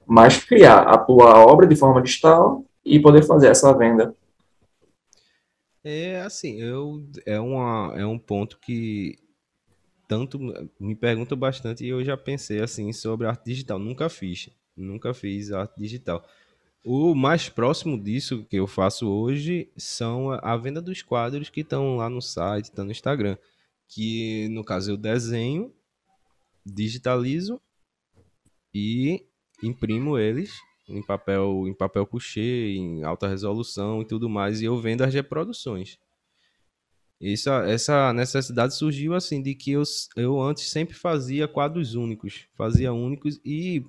mas 0.06 0.44
criar 0.44 0.82
a 0.82 0.98
tua 0.98 1.46
obra 1.46 1.66
de 1.66 1.76
forma 1.76 2.02
digital 2.02 2.66
e 2.84 3.00
poder 3.00 3.24
fazer 3.24 3.48
essa 3.48 3.72
venda. 3.78 4.14
É 5.84 6.22
assim, 6.22 6.62
eu 6.62 7.06
é 7.26 7.40
uma 7.40 7.94
é 7.98 8.06
um 8.06 8.18
ponto 8.18 8.58
que 8.60 9.18
tanto 10.08 10.40
me 10.80 10.96
pergunta 10.96 11.36
bastante 11.36 11.84
e 11.84 11.90
eu 11.90 12.04
já 12.04 12.16
pensei 12.16 12.62
assim 12.62 12.92
sobre 12.94 13.28
arte 13.28 13.46
digital, 13.46 13.80
nunca 13.80 14.10
fiz, 14.10 14.50
nunca 14.76 15.14
fiz 15.14 15.52
arte 15.52 15.78
digital. 15.78 16.24
O 16.84 17.16
mais 17.16 17.48
próximo 17.48 17.98
disso 17.98 18.44
que 18.50 18.58
eu 18.58 18.68
faço 18.68 19.08
hoje 19.08 19.72
são 19.78 20.32
a 20.32 20.58
venda 20.58 20.82
dos 20.82 21.02
quadros 21.02 21.50
que 21.50 21.62
estão 21.62 21.96
lá 21.96 22.10
no 22.10 22.22
site, 22.22 22.66
estão 22.66 22.84
no 22.84 22.92
Instagram, 22.92 23.38
que 23.88 24.50
no 24.50 24.66
caso 24.66 24.92
eu 24.92 24.98
desenho, 24.98 25.74
digitalizo 26.66 27.62
e 28.74 29.26
imprimo 29.62 30.18
eles 30.18 30.52
em 30.90 31.02
papel, 31.02 31.68
em 31.68 31.74
papel 31.74 32.06
couché, 32.06 32.42
em 32.42 33.02
alta 33.04 33.30
resolução 33.30 34.02
e 34.02 34.06
tudo 34.06 34.28
mais, 34.28 34.62
e 34.62 34.66
eu 34.66 34.78
vendo 34.78 35.04
as 35.04 35.14
reproduções. 35.14 35.98
Essa, 37.22 37.64
essa 37.66 38.12
necessidade 38.12 38.76
surgiu 38.76 39.14
assim 39.14 39.42
de 39.42 39.56
que 39.56 39.72
eu, 39.72 39.84
eu 40.18 40.42
antes 40.42 40.70
sempre 40.70 40.94
fazia 40.94 41.48
quadros 41.48 41.96
únicos, 41.96 42.46
fazia 42.56 42.92
únicos 42.92 43.40
e 43.46 43.86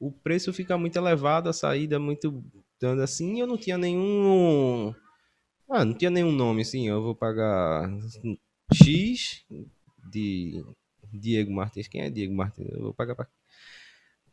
o 0.00 0.10
preço 0.10 0.52
fica 0.52 0.76
muito 0.76 0.96
elevado, 0.96 1.48
a 1.48 1.52
saída 1.52 1.98
muito 1.98 2.42
dando 2.80 3.02
assim, 3.02 3.38
eu 3.38 3.46
não 3.46 3.58
tinha 3.58 3.76
nenhum 3.76 4.94
ah, 5.68 5.84
não 5.84 5.94
tinha 5.94 6.10
nenhum 6.10 6.32
nome 6.32 6.62
assim, 6.62 6.88
eu 6.88 7.00
vou 7.00 7.14
pagar 7.14 7.88
X 8.72 9.44
de 10.10 10.64
Diego 11.12 11.52
Martins. 11.52 11.88
Quem 11.88 12.02
é 12.02 12.10
Diego 12.10 12.34
Martins? 12.34 12.68
Eu 12.70 12.82
vou 12.82 12.94
pagar 12.94 13.14
pra... 13.14 13.28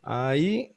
Aí 0.02 0.72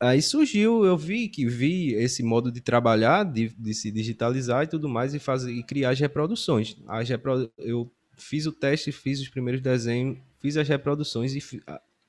aí 0.00 0.22
surgiu, 0.22 0.84
eu 0.84 0.96
vi 0.96 1.28
que 1.28 1.44
vi 1.46 1.92
esse 1.94 2.22
modo 2.22 2.52
de 2.52 2.60
trabalhar, 2.60 3.24
de, 3.24 3.48
de 3.48 3.74
se 3.74 3.90
digitalizar 3.90 4.62
e 4.62 4.68
tudo 4.68 4.88
mais, 4.88 5.12
e 5.12 5.18
fazer 5.18 5.52
e 5.52 5.62
criar 5.64 5.90
as 5.90 5.98
reproduções. 5.98 6.76
As 6.86 7.08
reprodu... 7.08 7.50
Eu 7.58 7.90
fiz 8.16 8.46
o 8.46 8.52
teste, 8.52 8.92
fiz 8.92 9.20
os 9.20 9.28
primeiros 9.28 9.60
desenhos, 9.60 10.18
fiz 10.40 10.56
as 10.56 10.68
reproduções 10.68 11.34
e 11.34 11.40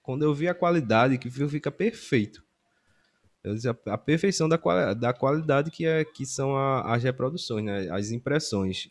quando 0.09 0.23
eu 0.23 0.33
vi 0.33 0.47
a 0.47 0.55
qualidade, 0.55 1.19
que 1.19 1.29
fica 1.29 1.71
perfeito. 1.71 2.43
A, 3.45 3.93
a 3.93 3.95
perfeição 3.95 4.49
da, 4.49 4.57
da 4.95 5.13
qualidade 5.13 5.69
que, 5.69 5.85
é, 5.85 6.03
que 6.03 6.25
são 6.25 6.57
a, 6.57 6.95
as 6.95 7.03
reproduções, 7.03 7.63
né? 7.63 7.87
as 7.91 8.09
impressões. 8.09 8.89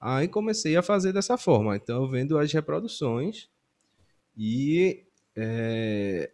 Aí 0.00 0.26
comecei 0.26 0.76
a 0.76 0.82
fazer 0.82 1.12
dessa 1.12 1.38
forma. 1.38 1.76
Então, 1.76 2.08
vendo 2.08 2.36
as 2.36 2.52
reproduções 2.52 3.48
e 4.36 5.04
é, 5.36 6.32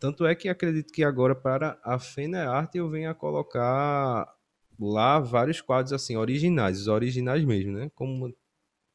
tanto 0.00 0.26
é 0.26 0.34
que 0.34 0.48
acredito 0.48 0.92
que 0.92 1.04
agora 1.04 1.36
para 1.36 1.78
a 1.84 1.96
Fenearte 1.96 2.76
eu 2.76 2.90
venho 2.90 3.08
a 3.08 3.14
colocar 3.14 4.34
lá 4.80 5.20
vários 5.20 5.60
quadros 5.60 5.92
assim 5.92 6.16
originais, 6.16 6.80
os 6.80 6.88
originais 6.88 7.44
mesmo, 7.44 7.70
né? 7.70 7.88
Como 7.94 8.34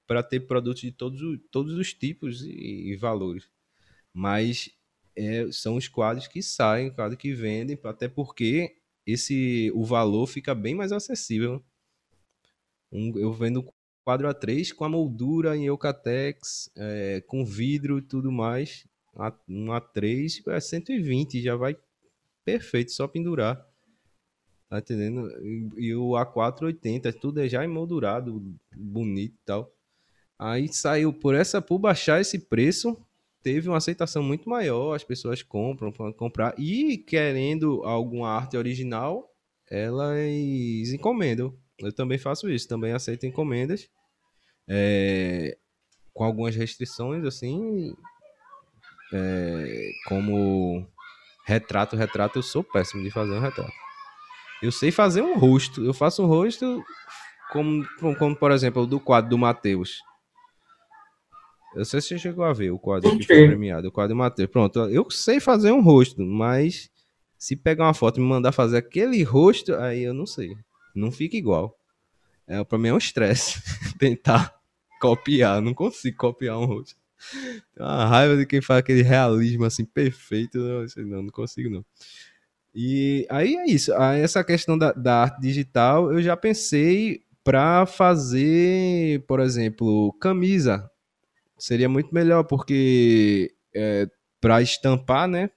para 0.06 0.22
ter 0.22 0.42
produtos 0.42 0.82
de 0.82 0.92
todos, 0.92 1.22
todos 1.50 1.76
os 1.76 1.94
tipos 1.94 2.42
e, 2.42 2.92
e 2.92 2.98
valores. 2.98 3.53
Mas 4.14 4.70
é, 5.16 5.48
são 5.52 5.76
os 5.76 5.88
quadros 5.88 6.28
que 6.28 6.42
saem, 6.42 6.92
quadros 6.92 7.20
que 7.20 7.34
vendem, 7.34 7.78
até 7.84 8.08
porque 8.08 8.76
esse 9.06 9.72
o 9.74 9.84
valor 9.84 10.28
fica 10.28 10.54
bem 10.56 10.76
mais 10.76 10.92
acessível. 10.92 11.64
Um, 12.92 13.18
eu 13.18 13.34
vendo 13.34 13.68
quadro 14.04 14.28
A3 14.28 14.74
com 14.74 14.86
a 14.86 14.90
moldura 14.90 15.58
em 15.58 15.66
Eucatex, 15.66 16.70
é, 16.76 17.22
com 17.22 17.46
vidro 17.46 17.98
e 17.98 18.02
tudo 18.02 18.32
mais, 18.32 18.86
um 19.48 19.68
A3 19.68 20.44
é 20.48 20.60
120, 20.60 21.42
já 21.42 21.56
vai 21.56 21.78
perfeito, 22.44 22.92
só 22.92 23.08
pendurar. 23.08 23.66
Tá 24.70 24.80
entendendo? 24.80 25.30
E, 25.42 25.70
e 25.78 25.96
o 25.96 26.12
A4 26.12 26.64
80, 26.64 27.14
tudo 27.14 27.40
é 27.42 27.48
já 27.48 27.64
emoldurado, 27.64 28.44
bonito 28.76 29.36
e 29.36 29.46
tal. 29.46 29.72
Aí 30.38 30.68
saiu 30.68 31.14
por 31.14 31.36
essa 31.36 31.62
por 31.62 31.78
baixar 31.78 32.20
esse 32.20 32.40
preço, 32.40 32.98
teve 33.44 33.68
uma 33.68 33.78
aceitação 33.78 34.24
muito 34.24 34.50
maior, 34.50 34.96
as 34.96 35.04
pessoas 35.04 35.44
compram 35.44 35.92
para 35.92 36.14
comprar 36.14 36.56
e 36.58 36.98
querendo 36.98 37.84
alguma 37.84 38.30
arte 38.30 38.58
original, 38.58 39.30
elas 39.70 40.90
encomendam. 40.94 41.56
Eu 41.80 41.92
também 41.92 42.18
faço 42.18 42.50
isso, 42.50 42.68
também 42.68 42.94
aceito 42.94 43.26
encomendas. 43.26 43.90
É, 44.68 45.58
com 46.14 46.24
algumas 46.24 46.56
restrições 46.56 47.26
assim, 47.26 47.94
é, 49.12 49.92
como 50.08 50.88
retrato, 51.46 51.98
retrato, 51.98 52.40
eu 52.40 52.44
sou 52.44 52.64
péssimo 52.64 53.04
de 53.04 53.12
fazer 53.12 53.34
um 53.34 53.42
retrato. 53.42 53.74
Eu 54.62 54.72
sei 54.72 54.92
fazer 54.92 55.22
um 55.22 55.38
rosto. 55.38 55.84
Eu 55.84 55.94
faço 55.94 56.24
um 56.24 56.26
rosto 56.26 56.82
como, 57.52 57.86
como 58.18 58.36
por 58.36 58.52
exemplo, 58.52 58.84
o 58.84 58.88
do 58.88 59.00
quadro 59.00 59.32
do 59.32 59.38
Matheus. 59.38 60.00
Eu 61.76 61.86
sei 61.86 62.02
se 62.02 62.10
você 62.10 62.20
chegou 62.20 62.44
a 62.44 62.54
ver 62.54 62.72
o 62.72 62.80
quadro 62.80 63.18
que 63.18 63.26
foi 63.26 63.48
premiado, 63.48 63.88
o 63.88 63.92
quadro 63.92 64.16
Matheus. 64.16 64.50
Pronto, 64.50 64.80
eu 64.90 65.10
sei 65.10 65.40
fazer 65.40 65.72
um 65.72 65.82
rosto, 65.82 66.22
mas 66.24 66.90
se 67.38 67.56
pegar 67.56 67.86
uma 67.86 67.94
foto 67.94 68.20
e 68.20 68.24
me 68.24 68.28
mandar 68.28 68.52
fazer 68.52 68.78
aquele 68.78 69.22
rosto, 69.24 69.76
aí 69.76 70.04
eu 70.04 70.14
não 70.14 70.26
sei. 70.26 70.56
Não 70.96 71.12
fica 71.12 71.36
igual. 71.36 71.78
É, 72.48 72.64
pra 72.64 72.78
mim 72.78 72.90
é 72.90 72.94
um 72.94 72.98
estresse 72.98 73.62
tentar 73.98 74.56
copiar. 75.02 75.62
Não 75.62 75.74
consigo 75.74 76.18
copiar 76.18 76.58
um 76.60 76.66
rosto. 76.66 76.96
Tem 77.76 77.86
uma 77.86 78.06
raiva 78.06 78.38
de 78.38 78.46
quem 78.46 78.62
faz 78.62 78.80
aquele 78.80 79.02
realismo 79.02 79.66
assim 79.66 79.84
perfeito. 79.84 80.58
Não, 80.98 81.24
não 81.24 81.30
consigo, 81.30 81.70
não. 81.70 81.84
E 82.76 83.26
aí 83.30 83.56
é 83.56 83.66
isso. 83.66 83.94
Aí 83.96 84.22
essa 84.22 84.44
questão 84.44 84.78
da, 84.78 84.92
da 84.92 85.24
arte 85.24 85.42
digital, 85.42 86.12
eu 86.12 86.22
já 86.22 86.36
pensei 86.36 87.22
para 87.44 87.86
fazer, 87.86 89.24
por 89.28 89.40
exemplo, 89.40 90.14
camisa. 90.14 90.90
Seria 91.64 91.88
muito 91.88 92.14
melhor, 92.14 92.44
porque 92.44 93.56
é, 93.74 94.06
para 94.42 94.62
estampar, 94.62 95.30
né? 95.30 95.50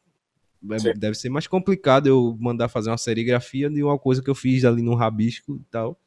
É, 0.71 0.79
Sim. 0.79 0.93
Deve 0.97 1.17
ser 1.17 1.31
mais 1.31 1.49
complicado 1.49 2.07
eu 2.07 2.37
mandar 2.39 2.69
fazer 2.69 2.91
uma 2.91 2.97
serigrafia 2.97 3.69
de 3.69 3.83
uma 3.83 3.99
coisa 3.99 4.23
que 4.23 4.31
eu 4.31 4.35
fiz 4.35 4.65
ali 4.65 4.83
no 4.83 4.95
rabisco 4.95 5.57
e 5.57 5.65
tal 5.69 6.01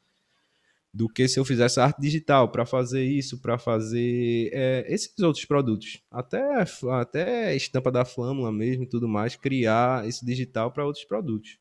do 0.92 1.06
que 1.06 1.28
se 1.28 1.38
eu 1.38 1.44
fizesse 1.44 1.78
arte 1.78 2.00
digital 2.00 2.50
para 2.50 2.64
fazer 2.64 3.04
isso, 3.04 3.42
para 3.42 3.58
fazer 3.58 4.48
é, 4.54 4.86
esses 4.88 5.16
outros 5.18 5.44
produtos, 5.44 6.02
até 6.10 6.64
até 6.90 7.54
estampa 7.54 7.92
da 7.92 8.04
Flâmula 8.04 8.50
mesmo 8.50 8.84
e 8.84 8.88
tudo 8.88 9.06
mais, 9.06 9.36
criar 9.36 10.08
esse 10.08 10.24
digital 10.24 10.72
para 10.72 10.86
outros 10.86 11.04
produtos. 11.04 11.58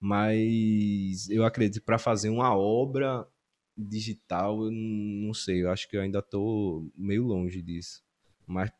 Mas 0.00 1.30
eu 1.30 1.44
acredito 1.44 1.84
para 1.84 1.96
fazer 1.96 2.28
uma 2.28 2.56
obra 2.56 3.24
digital, 3.78 4.64
eu 4.64 4.70
não 4.72 5.32
sei, 5.32 5.62
eu 5.62 5.70
acho 5.70 5.88
que 5.88 5.96
eu 5.96 6.00
ainda 6.00 6.18
estou 6.18 6.90
meio 6.96 7.24
longe 7.24 7.62
disso. 7.62 8.02
Mas 8.46 8.70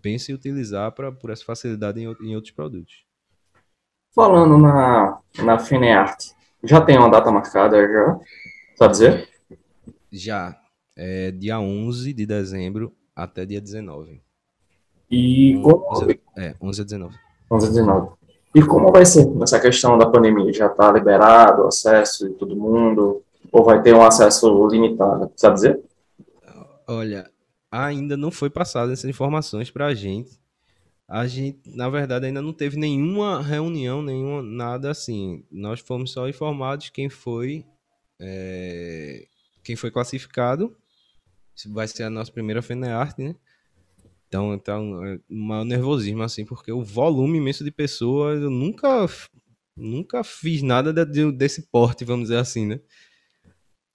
pense 0.00 0.32
em 0.32 0.34
utilizar 0.34 0.92
para 0.92 1.12
por 1.12 1.30
essa 1.30 1.44
facilidade 1.44 2.00
em, 2.00 2.04
em 2.22 2.34
outros 2.34 2.52
produtos. 2.52 3.04
Falando 4.14 4.56
na 4.58 5.20
na 5.42 5.58
Fineart, 5.58 6.30
já 6.62 6.80
tem 6.80 6.96
uma 6.96 7.10
data 7.10 7.30
marcada 7.30 7.76
já? 7.86 8.20
Sabe 8.76 8.92
dizer? 8.92 9.28
Já. 10.10 10.58
É 10.96 11.32
dia 11.32 11.58
11 11.58 12.12
de 12.12 12.24
dezembro 12.24 12.94
até 13.16 13.44
dia 13.44 13.60
19. 13.60 14.22
E 15.10 15.60
como... 15.62 15.90
11, 15.90 16.20
é, 16.38 16.54
11 16.60 16.80
a 16.80 16.84
19. 16.84 17.16
11 17.50 17.66
a 17.66 17.70
19. 17.70 18.12
E 18.54 18.62
como 18.62 18.92
vai 18.92 19.04
ser 19.04 19.26
nessa 19.26 19.58
questão 19.58 19.98
da 19.98 20.08
pandemia? 20.08 20.52
Já 20.52 20.68
está 20.68 20.92
liberado 20.92 21.62
o 21.62 21.66
acesso 21.66 22.28
de 22.28 22.34
todo 22.34 22.54
mundo? 22.54 23.24
Ou 23.54 23.62
vai 23.62 23.80
ter 23.80 23.94
um 23.94 24.02
acesso 24.02 24.66
limitado? 24.66 25.30
Sabe 25.36 25.54
dizer? 25.54 25.80
Olha, 26.88 27.30
ainda 27.70 28.16
não 28.16 28.32
foi 28.32 28.50
passada 28.50 28.92
essas 28.92 29.08
informações 29.08 29.70
para 29.70 29.86
a 29.86 29.94
gente. 29.94 30.40
A 31.06 31.24
gente, 31.28 31.60
na 31.72 31.88
verdade, 31.88 32.26
ainda 32.26 32.42
não 32.42 32.52
teve 32.52 32.76
nenhuma 32.76 33.40
reunião, 33.40 34.02
nenhuma 34.02 34.42
nada 34.42 34.90
assim. 34.90 35.44
Nós 35.52 35.78
fomos 35.78 36.10
só 36.10 36.28
informados 36.28 36.90
quem 36.90 37.08
foi 37.08 37.64
é, 38.18 39.24
quem 39.62 39.76
foi 39.76 39.92
classificado 39.92 40.76
vai 41.68 41.86
ser 41.86 42.02
a 42.02 42.10
nossa 42.10 42.32
primeira 42.32 42.60
Fenearte, 42.60 43.22
né? 43.22 43.36
Então, 44.26 44.52
então 44.52 45.06
é 45.06 45.20
um 45.30 45.64
nervosismo, 45.64 46.24
assim, 46.24 46.44
porque 46.44 46.72
o 46.72 46.82
volume 46.82 47.38
imenso 47.38 47.62
de 47.62 47.70
pessoas, 47.70 48.42
eu 48.42 48.50
nunca, 48.50 49.06
nunca 49.76 50.24
fiz 50.24 50.60
nada 50.60 50.92
de, 51.06 51.30
desse 51.30 51.62
porte, 51.70 52.04
vamos 52.04 52.24
dizer 52.24 52.38
assim, 52.38 52.66
né? 52.66 52.80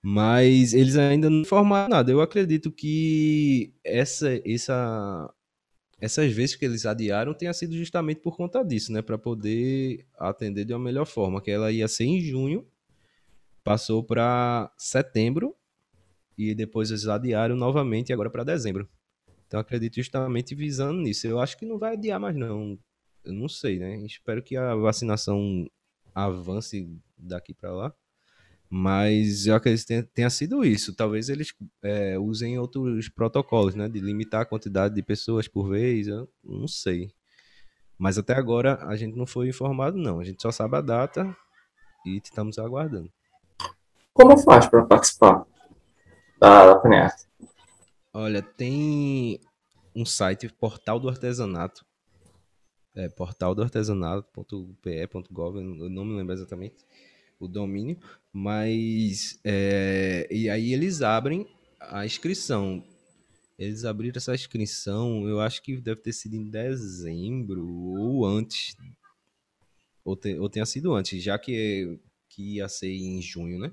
Mas 0.01 0.73
eles 0.73 0.95
ainda 0.95 1.29
não 1.29 1.41
informaram 1.41 1.89
nada. 1.89 2.11
Eu 2.11 2.21
acredito 2.21 2.71
que 2.71 3.73
essa, 3.83 4.29
essa, 4.45 5.33
essas 5.99 6.31
vezes 6.31 6.55
que 6.55 6.65
eles 6.65 6.85
adiaram 6.85 7.33
tenha 7.33 7.53
sido 7.53 7.75
justamente 7.75 8.21
por 8.21 8.37
conta 8.37 8.63
disso, 8.63 8.93
né? 8.93 9.01
Para 9.01 9.17
poder 9.17 10.05
atender 10.17 10.65
de 10.65 10.73
uma 10.73 10.79
melhor 10.79 11.05
forma, 11.05 11.41
que 11.41 11.51
ela 11.51 11.71
ia 11.71 11.87
ser 11.87 12.05
em 12.05 12.21
junho 12.21 12.65
passou 13.63 14.03
para 14.03 14.71
setembro 14.77 15.55
e 16.37 16.55
depois 16.55 16.89
eles 16.89 17.07
adiaram 17.07 17.55
novamente 17.55 18.11
agora 18.11 18.29
para 18.29 18.43
dezembro. 18.43 18.89
Então 19.45 19.59
acredito 19.59 19.95
justamente 19.95 20.55
visando 20.55 21.01
nisso. 21.01 21.27
Eu 21.27 21.39
acho 21.39 21.57
que 21.57 21.65
não 21.65 21.77
vai 21.77 21.93
adiar 21.93 22.19
mais 22.19 22.35
não. 22.35 22.79
Eu 23.23 23.33
não 23.33 23.49
sei, 23.49 23.77
né? 23.77 23.97
Espero 24.05 24.41
que 24.41 24.55
a 24.55 24.73
vacinação 24.75 25.69
avance 26.15 26.89
daqui 27.17 27.53
para 27.53 27.71
lá. 27.71 27.93
Mas 28.69 29.47
eu 29.47 29.55
acredito 29.55 29.87
que 29.87 30.03
tenha, 30.03 30.29
sido 30.29 30.63
isso. 30.63 30.95
Talvez 30.95 31.27
eles 31.27 31.51
é, 31.81 32.19
usem 32.19 32.59
outros 32.59 33.09
protocolos, 33.09 33.73
né? 33.73 33.89
De 33.89 33.99
limitar 33.99 34.41
a 34.41 34.45
quantidade 34.45 34.93
de 34.93 35.01
pessoas 35.01 35.47
por 35.47 35.69
vez. 35.69 36.07
Eu 36.07 36.29
não 36.43 36.67
sei. 36.67 37.11
Mas 37.97 38.19
até 38.19 38.33
agora 38.33 38.77
a 38.85 38.95
gente 38.95 39.17
não 39.17 39.25
foi 39.25 39.49
informado, 39.49 39.97
não. 39.97 40.19
A 40.19 40.23
gente 40.23 40.41
só 40.41 40.51
sabe 40.51 40.77
a 40.77 40.81
data 40.81 41.35
e 42.05 42.17
estamos 42.23 42.59
aguardando. 42.59 43.11
Como 44.13 44.37
faz 44.37 44.67
para 44.67 44.85
participar 44.85 45.45
da, 46.39 46.75
da? 46.75 47.15
Olha, 48.13 48.41
tem 48.43 49.39
um 49.95 50.05
site, 50.05 50.47
Portal 50.47 50.99
do 50.99 51.09
Artesanato. 51.09 51.83
É, 52.95 53.07
portal 53.07 53.53
do 53.53 53.61
artesanato.pe.gov, 53.61 55.57
eu 55.57 55.89
não 55.89 56.03
me 56.03 56.17
lembro 56.17 56.33
exatamente 56.33 56.83
o 57.39 57.47
domínio, 57.47 57.97
mas 58.33 59.39
é, 59.43 60.27
e 60.29 60.49
aí 60.49 60.73
eles 60.73 61.01
abrem 61.01 61.47
a 61.79 62.05
inscrição. 62.05 62.83
Eles 63.57 63.83
abriram 63.83 64.17
essa 64.17 64.33
inscrição, 64.33 65.27
eu 65.27 65.41
acho 65.41 65.61
que 65.61 65.75
deve 65.77 66.01
ter 66.01 66.13
sido 66.13 66.35
em 66.35 66.49
dezembro 66.49 67.67
ou 67.67 68.25
antes, 68.25 68.75
ou, 70.03 70.15
te, 70.15 70.37
ou 70.39 70.49
tenha 70.49 70.65
sido 70.65 70.93
antes, 70.93 71.21
já 71.21 71.37
que, 71.37 71.99
que 72.29 72.55
ia 72.55 72.69
ser 72.69 72.91
em 72.91 73.21
junho, 73.21 73.59
né? 73.59 73.71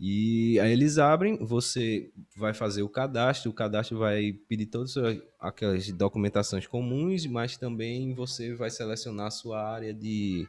E 0.00 0.60
aí 0.60 0.72
eles 0.72 0.96
abrem, 0.96 1.36
você 1.44 2.12
vai 2.36 2.54
fazer 2.54 2.82
o 2.82 2.88
cadastro, 2.88 3.50
o 3.50 3.54
cadastro 3.54 3.98
vai 3.98 4.32
pedir 4.48 4.66
todas 4.66 4.94
aquelas 5.40 5.90
documentações 5.90 6.68
comuns, 6.68 7.26
mas 7.26 7.56
também 7.56 8.14
você 8.14 8.54
vai 8.54 8.70
selecionar 8.70 9.26
a 9.26 9.30
sua 9.30 9.60
área 9.60 9.92
de 9.92 10.46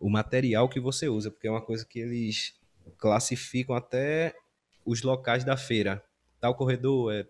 o 0.00 0.10
material 0.10 0.68
que 0.68 0.80
você 0.80 1.08
usa, 1.08 1.30
porque 1.30 1.48
é 1.48 1.50
uma 1.50 1.64
coisa 1.64 1.84
que 1.84 1.98
eles 1.98 2.54
classificam 2.98 3.74
até 3.74 4.34
os 4.84 5.02
locais 5.02 5.44
da 5.44 5.56
feira. 5.56 6.02
Tal 6.40 6.54
corredor 6.54 7.12
é 7.12 7.26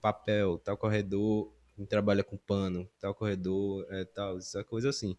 papel, 0.00 0.58
tal 0.58 0.76
corredor 0.76 1.52
trabalha 1.88 2.22
com 2.22 2.36
pano, 2.36 2.88
tal 3.00 3.14
corredor 3.14 3.86
é 3.90 4.04
tal, 4.04 4.38
essa 4.38 4.62
coisa 4.62 4.90
assim. 4.90 5.16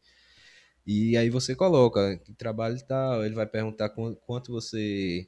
E 0.86 1.18
aí 1.18 1.30
você 1.30 1.56
coloca 1.56 2.18
que 2.20 2.34
trabalho 2.34 2.78
tal, 2.88 3.26
ele 3.26 3.36
vai 3.36 3.46
perguntar 3.46 3.90
quanto 3.90 4.52
você 4.52 5.28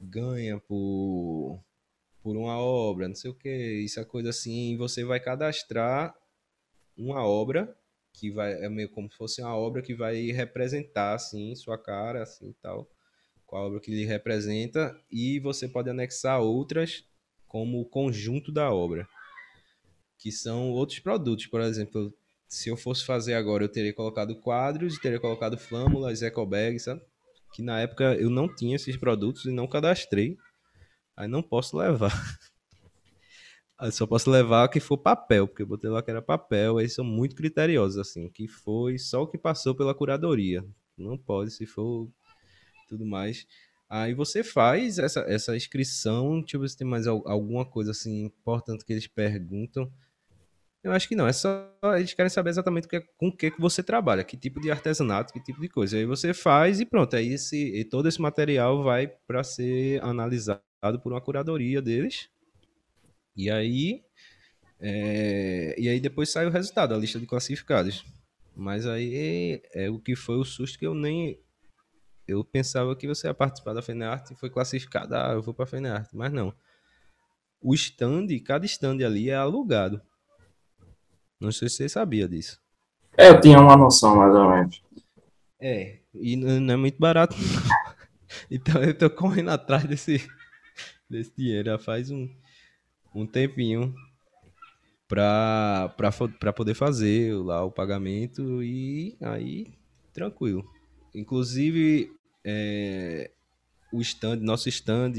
ganha 0.00 0.58
por, 0.58 1.62
por 2.22 2.36
uma 2.36 2.58
obra, 2.58 3.08
não 3.08 3.14
sei 3.14 3.30
o 3.30 3.34
que, 3.34 3.48
isso 3.48 4.00
é 4.00 4.04
coisa 4.04 4.30
assim, 4.30 4.72
e 4.72 4.76
você 4.76 5.04
vai 5.04 5.20
cadastrar 5.20 6.14
uma 6.96 7.24
obra 7.24 7.76
que 8.16 8.30
vai 8.30 8.52
é 8.64 8.68
meio 8.68 8.88
como 8.88 9.10
se 9.10 9.16
fosse 9.16 9.42
uma 9.42 9.54
obra 9.54 9.82
que 9.82 9.94
vai 9.94 10.30
representar 10.30 11.14
assim 11.14 11.54
sua 11.54 11.76
cara 11.76 12.22
assim 12.22 12.54
tal 12.62 12.90
a 13.52 13.58
obra 13.58 13.80
que 13.80 13.90
lhe 13.90 14.04
representa 14.04 14.98
e 15.10 15.38
você 15.38 15.68
pode 15.68 15.88
anexar 15.88 16.40
outras 16.40 17.04
como 17.46 17.80
o 17.80 17.84
conjunto 17.84 18.50
da 18.50 18.72
obra 18.72 19.08
que 20.18 20.32
são 20.32 20.70
outros 20.72 20.98
produtos. 20.98 21.46
Por 21.46 21.60
exemplo 21.60 22.12
se 22.48 22.68
eu 22.68 22.76
fosse 22.76 23.04
fazer 23.04 23.34
agora 23.34 23.64
eu 23.64 23.68
teria 23.68 23.94
colocado 23.94 24.34
quadros 24.40 24.98
teria 24.98 25.20
colocado 25.20 25.58
flâmulas 25.58 26.22
ecobags 26.22 26.84
sabe? 26.84 27.02
Que 27.54 27.62
na 27.62 27.80
época 27.80 28.14
eu 28.14 28.30
não 28.30 28.52
tinha 28.52 28.76
esses 28.76 28.96
produtos 28.96 29.44
e 29.44 29.50
não 29.50 29.66
cadastrei. 29.66 30.36
Aí 31.16 31.28
não 31.28 31.42
posso 31.42 31.76
levar 31.76 32.12
Eu 33.80 33.92
só 33.92 34.06
posso 34.06 34.30
levar 34.30 34.68
que 34.68 34.80
for 34.80 34.96
papel, 34.96 35.46
porque 35.46 35.62
eu 35.62 35.66
botei 35.66 35.90
lá 35.90 36.02
que 36.02 36.10
era 36.10 36.22
papel, 36.22 36.80
eles 36.80 36.94
são 36.94 37.04
muito 37.04 37.36
criteriosos, 37.36 37.98
assim, 37.98 38.30
que 38.30 38.48
foi 38.48 38.98
só 38.98 39.22
o 39.22 39.26
que 39.26 39.36
passou 39.36 39.74
pela 39.74 39.94
curadoria. 39.94 40.64
Não 40.96 41.18
pode, 41.18 41.50
se 41.50 41.66
for 41.66 42.08
tudo 42.88 43.04
mais. 43.04 43.46
Aí 43.88 44.14
você 44.14 44.42
faz 44.42 44.98
essa, 44.98 45.20
essa 45.28 45.54
inscrição, 45.54 46.40
deixa 46.40 46.56
eu 46.56 46.60
ver 46.60 46.70
se 46.70 46.78
tem 46.78 46.86
mais 46.86 47.06
alguma 47.06 47.66
coisa 47.66 47.90
assim 47.90 48.24
importante 48.24 48.84
que 48.84 48.92
eles 48.94 49.06
perguntam. 49.06 49.92
Eu 50.82 50.92
acho 50.92 51.06
que 51.08 51.16
não, 51.16 51.26
é 51.26 51.32
só 51.32 51.70
eles 51.96 52.14
querem 52.14 52.30
saber 52.30 52.50
exatamente 52.50 52.88
que, 52.88 53.00
com 53.18 53.28
o 53.28 53.36
que, 53.36 53.50
que 53.50 53.60
você 53.60 53.82
trabalha, 53.82 54.24
que 54.24 54.36
tipo 54.36 54.60
de 54.60 54.70
artesanato, 54.70 55.32
que 55.32 55.40
tipo 55.42 55.60
de 55.60 55.68
coisa. 55.68 55.98
Aí 55.98 56.06
você 56.06 56.32
faz 56.32 56.80
e 56.80 56.86
pronto, 56.86 57.14
aí 57.14 57.34
esse, 57.34 57.84
todo 57.90 58.08
esse 58.08 58.20
material 58.22 58.82
vai 58.82 59.06
para 59.26 59.44
ser 59.44 60.02
analisado 60.02 60.62
por 61.02 61.12
uma 61.12 61.20
curadoria 61.20 61.82
deles 61.82 62.30
e 63.36 63.50
aí, 63.50 64.02
é, 64.80 65.74
e 65.78 65.88
aí 65.88 66.00
depois 66.00 66.30
sai 66.30 66.46
o 66.46 66.50
resultado, 66.50 66.94
a 66.94 66.98
lista 66.98 67.18
de 67.18 67.26
classificados. 67.26 68.04
Mas 68.54 68.86
aí 68.86 69.60
é 69.74 69.90
o 69.90 69.98
que 69.98 70.16
foi 70.16 70.36
o 70.36 70.44
susto 70.44 70.78
que 70.78 70.86
eu 70.86 70.94
nem. 70.94 71.38
Eu 72.26 72.42
pensava 72.42 72.96
que 72.96 73.06
você 73.06 73.26
ia 73.26 73.34
participar 73.34 73.74
da 73.74 73.82
FENEARTE 73.82 74.32
e 74.32 74.36
foi 74.36 74.48
classificado, 74.48 75.14
ah, 75.14 75.32
eu 75.34 75.42
vou 75.42 75.52
para 75.52 75.64
a 75.64 75.68
FENEARTE, 75.68 76.16
mas 76.16 76.32
não. 76.32 76.54
O 77.60 77.74
stand, 77.74 78.26
cada 78.44 78.64
stand 78.64 79.04
ali 79.04 79.28
é 79.28 79.36
alugado. 79.36 80.00
Não 81.38 81.52
sei 81.52 81.68
se 81.68 81.76
você 81.76 81.88
sabia 81.88 82.26
disso. 82.26 82.58
É, 83.16 83.28
eu 83.28 83.40
tinha 83.40 83.60
uma 83.60 83.76
noção, 83.76 84.16
mais 84.16 84.34
ou 84.34 84.50
menos. 84.50 84.82
É, 85.60 85.98
e 86.14 86.36
não 86.36 86.74
é 86.74 86.76
muito 86.76 86.98
barato. 86.98 87.36
então 88.50 88.82
eu 88.82 88.96
tô 88.96 89.08
correndo 89.10 89.50
atrás 89.50 89.84
desse, 89.84 90.26
desse 91.08 91.32
dinheiro. 91.36 91.70
Já 91.70 91.78
faz 91.78 92.10
um, 92.10 92.28
um 93.16 93.26
tempinho 93.26 93.94
para 95.08 96.52
poder 96.54 96.74
fazer 96.74 97.34
lá 97.34 97.64
o 97.64 97.70
pagamento 97.70 98.62
e 98.62 99.16
aí 99.20 99.72
tranquilo. 100.12 100.68
Inclusive, 101.14 102.12
é, 102.44 103.30
o 103.90 104.00
stand, 104.02 104.36
nosso 104.36 104.68
stand, 104.68 105.14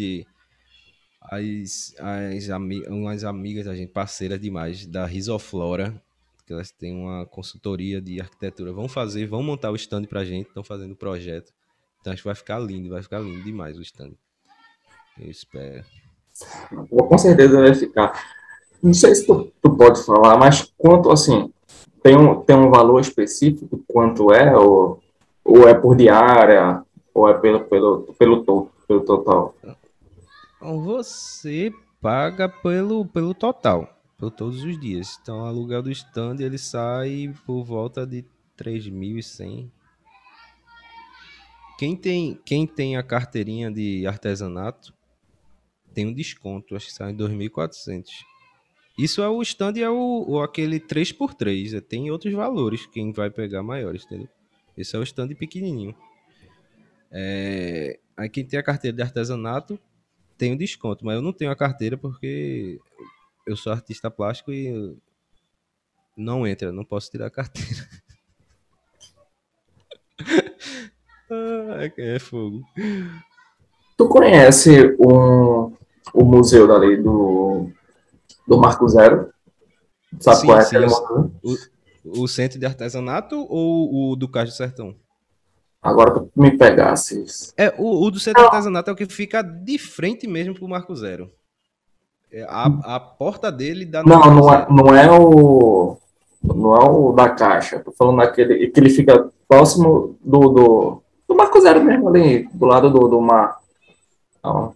as, 1.21 1.95
as 1.97 2.49
ami 2.49 2.81
umas 2.87 3.23
amigas 3.23 3.65
da 3.65 3.75
gente, 3.75 3.91
parceiras 3.91 4.39
demais, 4.39 4.85
da 4.85 5.05
Risoflora, 5.05 5.99
que 6.45 6.53
elas 6.53 6.71
têm 6.71 6.93
uma 6.93 7.25
consultoria 7.25 7.99
de 7.99 8.21
arquitetura, 8.21 8.71
vão 8.71 8.87
fazer, 8.87 9.25
vão 9.25 9.41
montar 9.41 9.71
o 9.71 9.75
stand 9.75 10.03
pra 10.05 10.23
gente, 10.23 10.47
estão 10.47 10.63
fazendo 10.63 10.91
o 10.91 10.95
projeto. 10.95 11.51
Então 11.99 12.13
acho 12.13 12.21
que 12.21 12.27
vai 12.27 12.35
ficar 12.35 12.59
lindo, 12.59 12.89
vai 12.89 13.01
ficar 13.01 13.19
lindo 13.19 13.43
demais 13.43 13.75
o 13.77 13.81
stand. 13.81 14.13
Eu 15.19 15.31
espero. 15.31 15.83
Com 16.89 17.17
certeza 17.17 17.59
vai 17.59 17.73
ficar. 17.73 18.13
Não 18.81 18.93
sei 18.93 19.15
se 19.15 19.25
tu, 19.25 19.51
tu 19.61 19.75
pode 19.75 20.03
falar, 20.03 20.37
mas 20.37 20.71
quanto 20.77 21.11
assim, 21.11 21.51
tem 22.03 22.15
um, 22.15 22.41
tem 22.41 22.55
um 22.55 22.69
valor 22.69 22.99
específico 23.01 23.83
quanto 23.87 24.31
é, 24.31 24.55
ou, 24.55 24.99
ou 25.43 25.67
é 25.67 25.73
por 25.73 25.95
diária, 25.95 26.81
ou 27.13 27.27
é 27.27 27.33
pelo, 27.33 27.61
pelo, 27.61 28.13
pelo, 28.17 28.43
to, 28.43 28.69
pelo 28.87 29.01
total? 29.01 29.55
Então, 30.57 30.81
você 30.81 31.73
paga 32.01 32.47
pelo, 32.47 33.05
pelo 33.05 33.33
total, 33.33 33.89
por 34.17 34.31
todos 34.31 34.63
os 34.63 34.79
dias. 34.79 35.19
Então, 35.21 35.41
o 35.41 35.45
aluguel 35.45 35.81
do 35.81 35.91
stand 35.91 36.37
ele 36.39 36.57
sai 36.57 37.33
por 37.45 37.63
volta 37.63 38.05
de 38.05 38.23
3.100. 38.57 39.69
Quem 41.77 41.95
tem, 41.95 42.39
quem 42.43 42.65
tem 42.65 42.97
a 42.97 43.03
carteirinha 43.03 43.71
de 43.71 44.07
artesanato 44.07 44.93
tem 45.97 46.05
um 46.05 46.13
desconto, 46.13 46.75
acho 46.75 46.85
que 46.85 46.93
sai 46.93 47.11
em 47.11 47.17
2.400. 47.17 48.05
Isso 48.99 49.19
é 49.19 49.27
o 49.27 49.41
stand 49.41 49.77
é 49.77 49.89
o, 49.89 50.25
o 50.27 50.43
aquele 50.43 50.79
3x3, 50.79 51.75
é, 51.75 51.81
tem 51.81 52.11
outros 52.11 52.31
valores 52.35 52.85
quem 52.85 53.11
vai 53.11 53.31
pegar 53.31 53.63
maiores, 53.63 54.05
entendeu? 54.05 54.29
Esse 54.77 54.95
é 54.95 54.99
o 54.99 55.03
stand 55.03 55.29
pequenininho. 55.29 55.95
É, 57.09 57.97
aí 58.15 58.29
quem 58.29 58.45
tem 58.45 58.59
a 58.59 58.63
carteira 58.63 58.95
de 58.95 59.01
artesanato 59.01 59.79
tem 60.37 60.53
um 60.53 60.55
desconto, 60.55 61.03
mas 61.03 61.15
eu 61.15 61.21
não 61.23 61.33
tenho 61.33 61.49
a 61.49 61.55
carteira 61.55 61.97
porque 61.97 62.79
eu 63.47 63.57
sou 63.57 63.73
artista 63.73 64.11
plástico 64.11 64.53
e 64.53 64.95
não 66.15 66.45
entra, 66.45 66.71
não 66.71 66.85
posso 66.85 67.09
tirar 67.09 67.25
a 67.25 67.31
carteira. 67.31 67.89
ah, 71.31 71.91
é 71.97 72.19
fogo. 72.19 72.63
Tu 73.97 74.07
conhece 74.07 74.95
um, 74.99 75.75
o 76.17 76.25
museu 76.25 76.67
dali 76.67 76.97
do, 76.97 77.69
do 78.47 78.57
Marco 78.57 78.87
Zero. 78.87 79.29
Sabe 80.19 80.37
sim, 80.37 80.47
qual 80.47 80.57
é 80.57 80.63
sim, 80.63 80.77
o, 81.43 82.23
o, 82.23 82.27
centro 82.27 82.57
de 82.57 82.65
artesanato 82.65 83.35
ou 83.47 84.11
o 84.11 84.15
do 84.15 84.27
Cais 84.27 84.49
do 84.49 84.55
Sertão? 84.55 84.95
Agora 85.81 86.11
tu 86.11 86.31
me 86.35 86.57
pegasses. 86.57 87.53
É, 87.55 87.73
o, 87.77 88.03
o 88.03 88.09
do 88.09 88.19
centro 88.19 88.41
de 88.41 88.47
artesanato 88.47 88.89
é 88.89 88.93
o 88.93 88.95
que 88.95 89.05
fica 89.05 89.43
de 89.43 89.77
frente 89.77 90.27
mesmo 90.27 90.55
pro 90.55 90.67
Marco 90.67 90.95
Zero. 90.95 91.29
É, 92.31 92.43
a, 92.49 92.95
a 92.95 92.99
porta 92.99 93.51
dele 93.51 93.85
dá 93.85 94.01
Não, 94.03 94.19
não 94.19 94.53
é, 94.53 94.67
não 94.69 94.95
é 94.95 95.11
o. 95.11 95.97
Não 96.43 96.75
é 96.75 96.89
o 96.89 97.11
da 97.11 97.29
caixa. 97.29 97.79
Tô 97.79 97.91
falando 97.91 98.17
daquele 98.17 98.67
que 98.69 98.79
ele 98.79 98.89
fica 98.89 99.29
próximo 99.47 100.17
do, 100.23 100.39
do, 100.49 101.03
do 101.27 101.35
Marco 101.35 101.59
Zero 101.59 101.83
mesmo, 101.83 102.09
ali, 102.09 102.47
do 102.53 102.65
lado 102.65 102.89
do, 102.89 103.07
do 103.07 103.21
mar. 103.21 103.57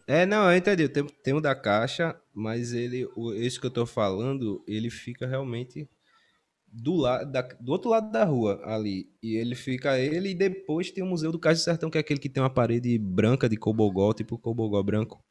É, 0.07 0.25
não, 0.25 0.49
eu 0.49 0.57
entendi. 0.57 0.87
Tem, 0.89 1.05
tem 1.05 1.33
o 1.33 1.41
da 1.41 1.55
caixa, 1.55 2.15
mas 2.33 2.73
ele, 2.73 3.07
o, 3.15 3.33
esse 3.33 3.59
que 3.59 3.65
eu 3.65 3.71
tô 3.71 3.85
falando, 3.85 4.63
ele 4.67 4.89
fica 4.89 5.27
realmente 5.27 5.89
do, 6.71 6.95
lado 6.95 7.31
da, 7.31 7.41
do 7.59 7.71
outro 7.71 7.89
lado 7.89 8.11
da 8.11 8.23
rua 8.23 8.61
ali. 8.63 9.09
E 9.21 9.35
ele 9.35 9.55
fica 9.55 9.97
ele 9.97 10.29
e 10.29 10.35
depois 10.35 10.91
tem 10.91 11.03
o 11.03 11.07
Museu 11.07 11.31
do 11.31 11.39
Cais 11.39 11.59
do 11.59 11.63
Sertão, 11.63 11.89
que 11.89 11.97
é 11.97 12.01
aquele 12.01 12.19
que 12.19 12.29
tem 12.29 12.41
uma 12.41 12.49
parede 12.49 12.97
branca 12.97 13.49
de 13.49 13.57
cobogó, 13.57 14.13
tipo 14.13 14.37
cobogó 14.37 14.81
branco. 14.81 15.23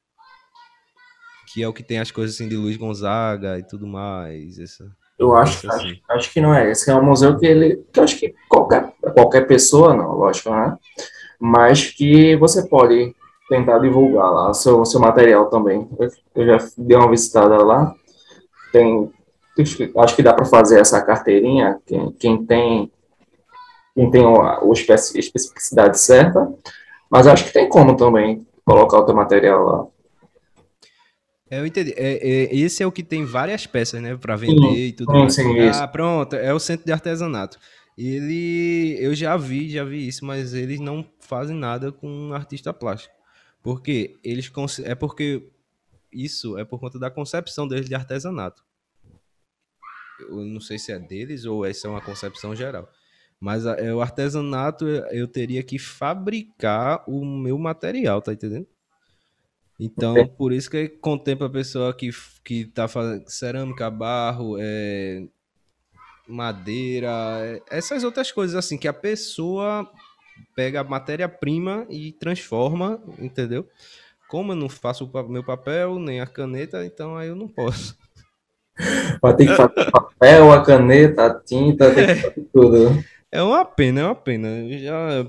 Que 1.53 1.63
é 1.63 1.69
o 1.69 1.73
que 1.73 1.83
tem 1.83 1.99
as 1.99 2.11
coisas 2.11 2.37
assim 2.37 2.49
de 2.49 2.57
Luiz 2.57 2.77
Gonzaga 2.77 3.59
e 3.59 3.67
tudo 3.67 3.87
mais. 3.87 4.59
Essa, 4.59 4.89
eu 5.19 5.35
acho, 5.35 5.69
assim. 5.69 5.91
acho, 5.91 6.03
acho, 6.09 6.33
que 6.33 6.41
não 6.41 6.55
é. 6.55 6.71
Esse 6.71 6.91
é 6.91 6.95
um 6.95 7.05
museu 7.05 7.37
que 7.37 7.45
ele. 7.45 7.85
Que 7.93 7.99
eu 7.99 8.05
acho 8.05 8.19
que 8.19 8.35
qualquer, 8.49 8.93
qualquer 9.13 9.47
pessoa, 9.47 9.95
não, 9.95 10.13
lógico, 10.13 10.51
né? 10.51 10.77
Mas 11.39 11.91
que 11.91 12.37
você 12.37 12.69
pode 12.69 13.15
tentar 13.51 13.81
divulgar 13.81 14.31
lá 14.31 14.51
o 14.51 14.55
seu, 14.55 14.85
seu 14.87 15.01
material 15.01 15.51
também. 15.51 15.87
Eu, 15.99 16.09
eu 16.37 16.47
já 16.47 16.67
dei 16.79 16.97
uma 16.97 17.11
visitada 17.11 17.57
lá. 17.63 17.93
Tem 18.73 19.13
acho 19.99 20.17
que 20.17 20.23
dá 20.23 20.33
para 20.33 20.47
fazer 20.47 20.81
essa 20.81 21.03
carteirinha, 21.03 21.79
quem, 21.85 22.13
quem 22.13 22.47
tem 22.47 22.91
quem 23.95 24.11
tem 24.11 24.25
a, 24.25 24.61
especificidade 24.73 26.01
certa, 26.01 26.51
mas 27.11 27.27
acho 27.27 27.45
que 27.45 27.53
tem 27.53 27.69
como 27.69 27.97
também 27.97 28.47
colocar 28.65 28.99
o 28.99 29.05
teu 29.05 29.15
material 29.15 29.65
lá. 29.65 29.87
Eu 31.51 31.67
entendi. 31.67 31.93
É, 31.97 32.13
é, 32.13 32.57
esse 32.57 32.83
é 32.83 32.87
o 32.87 32.93
que 32.93 33.03
tem 33.03 33.25
várias 33.25 33.67
peças, 33.67 34.01
né, 34.01 34.17
para 34.17 34.37
vender 34.37 34.63
sim, 34.63 34.75
e 34.77 34.93
tudo 34.93 35.13
sim, 35.29 35.53
mais. 35.53 35.77
Sim, 35.77 35.83
ah, 35.83 35.89
pronto, 35.89 36.37
é 36.37 36.55
o 36.55 36.61
centro 36.61 36.87
de 36.87 36.93
artesanato. 36.93 37.59
Ele, 37.99 38.97
eu 39.01 39.15
já 39.15 39.37
vi, 39.37 39.69
já 39.69 39.85
vi 39.85 40.07
isso, 40.07 40.25
mas 40.25 40.55
eles 40.55 40.79
não 40.79 41.05
fazem 41.19 41.57
nada 41.57 41.91
com 41.91 42.33
artista 42.33 42.73
plástico. 42.73 43.20
Porque 43.63 44.19
eles 44.25 44.51
é 44.85 44.95
porque 44.95 45.49
isso 46.13 46.59
é 46.59 46.65
por 46.65 46.81
conta 46.81 46.99
da 46.99 47.11
concepção 47.11 47.69
deles 47.69 47.89
de 47.89 47.95
artesanato 47.95 48.65
eu 50.29 50.45
não 50.45 50.61
sei 50.61 50.79
se 50.79 50.93
é 50.93 50.99
deles 50.99 51.45
ou 51.45 51.65
essa 51.65 51.87
é 51.87 51.91
uma 51.91 52.01
concepção 52.01 52.55
geral. 52.55 52.89
Mas 53.39 53.65
é, 53.65 53.95
o 53.95 54.03
artesanato 54.03 54.87
eu 54.87 55.27
teria 55.27 55.63
que 55.63 55.79
fabricar 55.79 57.03
o 57.07 57.25
meu 57.25 57.59
material, 57.59 58.21
tá 58.21 58.33
entendendo? 58.33 58.67
Então, 59.79 60.27
por 60.37 60.53
isso 60.53 60.71
que 60.71 60.89
contempla 60.89 61.47
a 61.47 61.51
pessoa 61.51 61.95
que, 61.95 62.11
que 62.45 62.67
tá 62.67 62.87
fazendo 62.87 63.27
cerâmica, 63.31 63.91
barro, 63.91 64.59
é, 64.61 65.27
madeira, 66.29 67.09
é, 67.41 67.63
essas 67.71 68.05
outras 68.05 68.31
coisas 68.31 68.55
assim, 68.57 68.77
que 68.77 68.87
a 68.87 68.93
pessoa 68.93 69.91
pega 70.55 70.81
a 70.81 70.85
matéria-prima 70.85 71.87
e 71.89 72.13
transforma, 72.13 73.01
entendeu? 73.19 73.67
Como 74.29 74.53
eu 74.53 74.57
não 74.57 74.69
faço 74.69 75.05
o 75.05 75.29
meu 75.29 75.43
papel, 75.43 75.99
nem 75.99 76.21
a 76.21 76.27
caneta, 76.27 76.85
então 76.85 77.17
aí 77.17 77.29
eu 77.29 77.37
não 77.37 77.49
posso. 77.49 77.97
Vai 79.21 79.37
ter 79.37 79.47
que 79.47 79.55
fazer 79.55 79.89
o 79.89 79.91
papel, 79.91 80.53
a 80.53 80.65
caneta, 80.65 81.27
a 81.27 81.35
tinta, 81.41 81.95
tem 81.95 82.07
que 82.07 82.15
fazer 82.15 82.49
tudo. 82.53 83.05
É 83.31 83.43
uma 83.43 83.65
pena, 83.65 84.01
é 84.01 84.05
uma 84.05 84.15
pena. 84.15 84.49
Eu 84.49 84.79
já, 84.79 85.27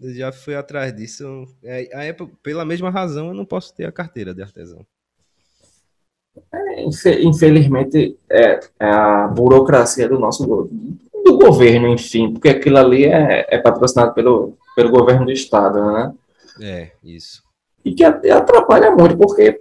já 0.00 0.32
fui 0.32 0.54
atrás 0.54 0.94
disso. 0.94 1.46
É, 1.62 2.08
é, 2.08 2.16
pela 2.42 2.64
mesma 2.64 2.90
razão, 2.90 3.28
eu 3.28 3.34
não 3.34 3.44
posso 3.44 3.74
ter 3.74 3.86
a 3.86 3.92
carteira 3.92 4.34
de 4.34 4.42
artesão. 4.42 4.84
É, 6.52 6.84
infelizmente, 7.22 8.16
é, 8.30 8.60
é, 8.80 8.90
a 8.90 9.26
burocracia 9.28 10.08
do 10.08 10.18
nosso 10.18 10.68
do 11.28 11.38
governo, 11.38 11.88
enfim, 11.88 12.32
porque 12.32 12.48
aquilo 12.48 12.78
ali 12.78 13.04
é, 13.04 13.46
é 13.48 13.58
patrocinado 13.58 14.14
pelo, 14.14 14.56
pelo 14.74 14.90
governo 14.90 15.26
do 15.26 15.32
estado, 15.32 15.80
né? 15.92 16.14
É, 16.60 16.92
isso. 17.04 17.42
E 17.84 17.94
que 17.94 18.02
atrapalha 18.02 18.90
muito, 18.90 19.16
porque 19.16 19.60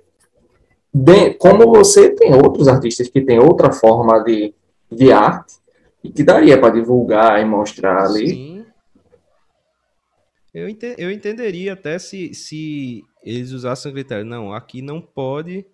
de, 0.94 1.34
como 1.36 1.70
você 1.70 2.10
tem 2.10 2.34
outros 2.34 2.68
artistas 2.68 3.10
que 3.10 3.22
têm 3.22 3.40
outra 3.40 3.72
forma 3.72 4.24
de, 4.24 4.54
de 4.92 5.12
arte 5.12 5.56
e 6.04 6.10
que 6.10 6.24
daria 6.24 6.60
para 6.60 6.74
divulgar 6.74 7.42
e 7.42 7.46
mostrar 7.46 8.04
ali. 8.04 8.30
Sim. 8.30 8.66
Eu, 10.54 10.68
ente, 10.68 10.96
eu 10.98 11.12
entenderia 11.12 11.74
até 11.74 12.00
se, 12.00 12.34
se 12.34 13.04
eles 13.22 13.52
usassem 13.52 13.92
o 13.92 13.94
critério. 13.94 14.26
Não, 14.26 14.54
aqui 14.54 14.82
não 14.82 15.00
pode 15.00 15.66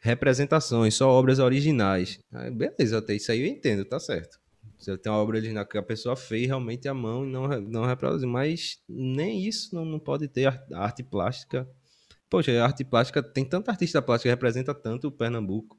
representações, 0.00 0.94
só 0.94 1.10
obras 1.10 1.38
originais. 1.38 2.18
Aí, 2.32 2.50
beleza, 2.50 2.98
até 2.98 3.14
isso 3.14 3.32
aí 3.32 3.40
eu 3.40 3.46
entendo, 3.46 3.84
tá 3.84 3.98
certo. 3.98 4.38
Se 4.84 4.98
tem 4.98 5.10
uma 5.10 5.18
obra 5.18 5.38
original 5.38 5.66
que 5.66 5.78
a 5.78 5.82
pessoa 5.82 6.16
fez 6.16 6.46
realmente 6.46 6.88
à 6.88 6.94
mão 6.94 7.24
e 7.24 7.30
não, 7.30 7.48
não 7.60 7.84
reproduziu. 7.86 8.28
Mas 8.28 8.82
nem 8.88 9.46
isso 9.46 9.74
não, 9.74 9.84
não 9.84 9.98
pode 9.98 10.28
ter 10.28 10.46
arte 10.72 11.02
plástica 11.02 11.68
Poxa, 12.34 12.50
a 12.60 12.64
arte 12.64 12.84
plástica, 12.84 13.22
tem 13.22 13.44
tanta 13.44 13.70
artista 13.70 14.02
plástica 14.02 14.28
que 14.28 14.34
representa 14.34 14.74
tanto 14.74 15.06
o 15.06 15.12
Pernambuco, 15.12 15.78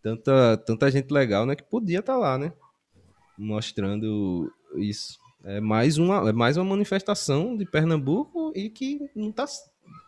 tanta, 0.00 0.56
tanta 0.58 0.88
gente 0.88 1.10
legal, 1.10 1.44
né, 1.44 1.56
que 1.56 1.64
podia 1.64 1.98
estar 1.98 2.12
tá 2.12 2.18
lá, 2.18 2.38
né, 2.38 2.52
mostrando 3.36 4.52
isso. 4.76 5.18
É 5.42 5.60
mais 5.60 5.98
uma, 5.98 6.28
é 6.28 6.32
mais 6.32 6.56
uma 6.56 6.64
manifestação 6.64 7.56
de 7.56 7.66
Pernambuco 7.66 8.52
e 8.54 8.70
que 8.70 9.00
não 9.16 9.30
está 9.30 9.44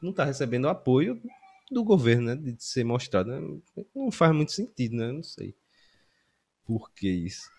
não 0.01 0.13
tá 0.13 0.25
recebendo 0.25 0.69
apoio 0.69 1.21
do 1.69 1.83
governo, 1.83 2.27
né, 2.27 2.37
de 2.37 2.63
ser 2.63 2.85
mostrado. 2.85 3.31
Né? 3.31 3.61
Não 3.93 4.13
faz 4.13 4.33
muito 4.33 4.53
sentido, 4.53 4.95
né, 4.95 5.11
não 5.11 5.25
sei 5.25 5.53
por 6.65 6.93
que 6.93 7.11
isso. 7.11 7.51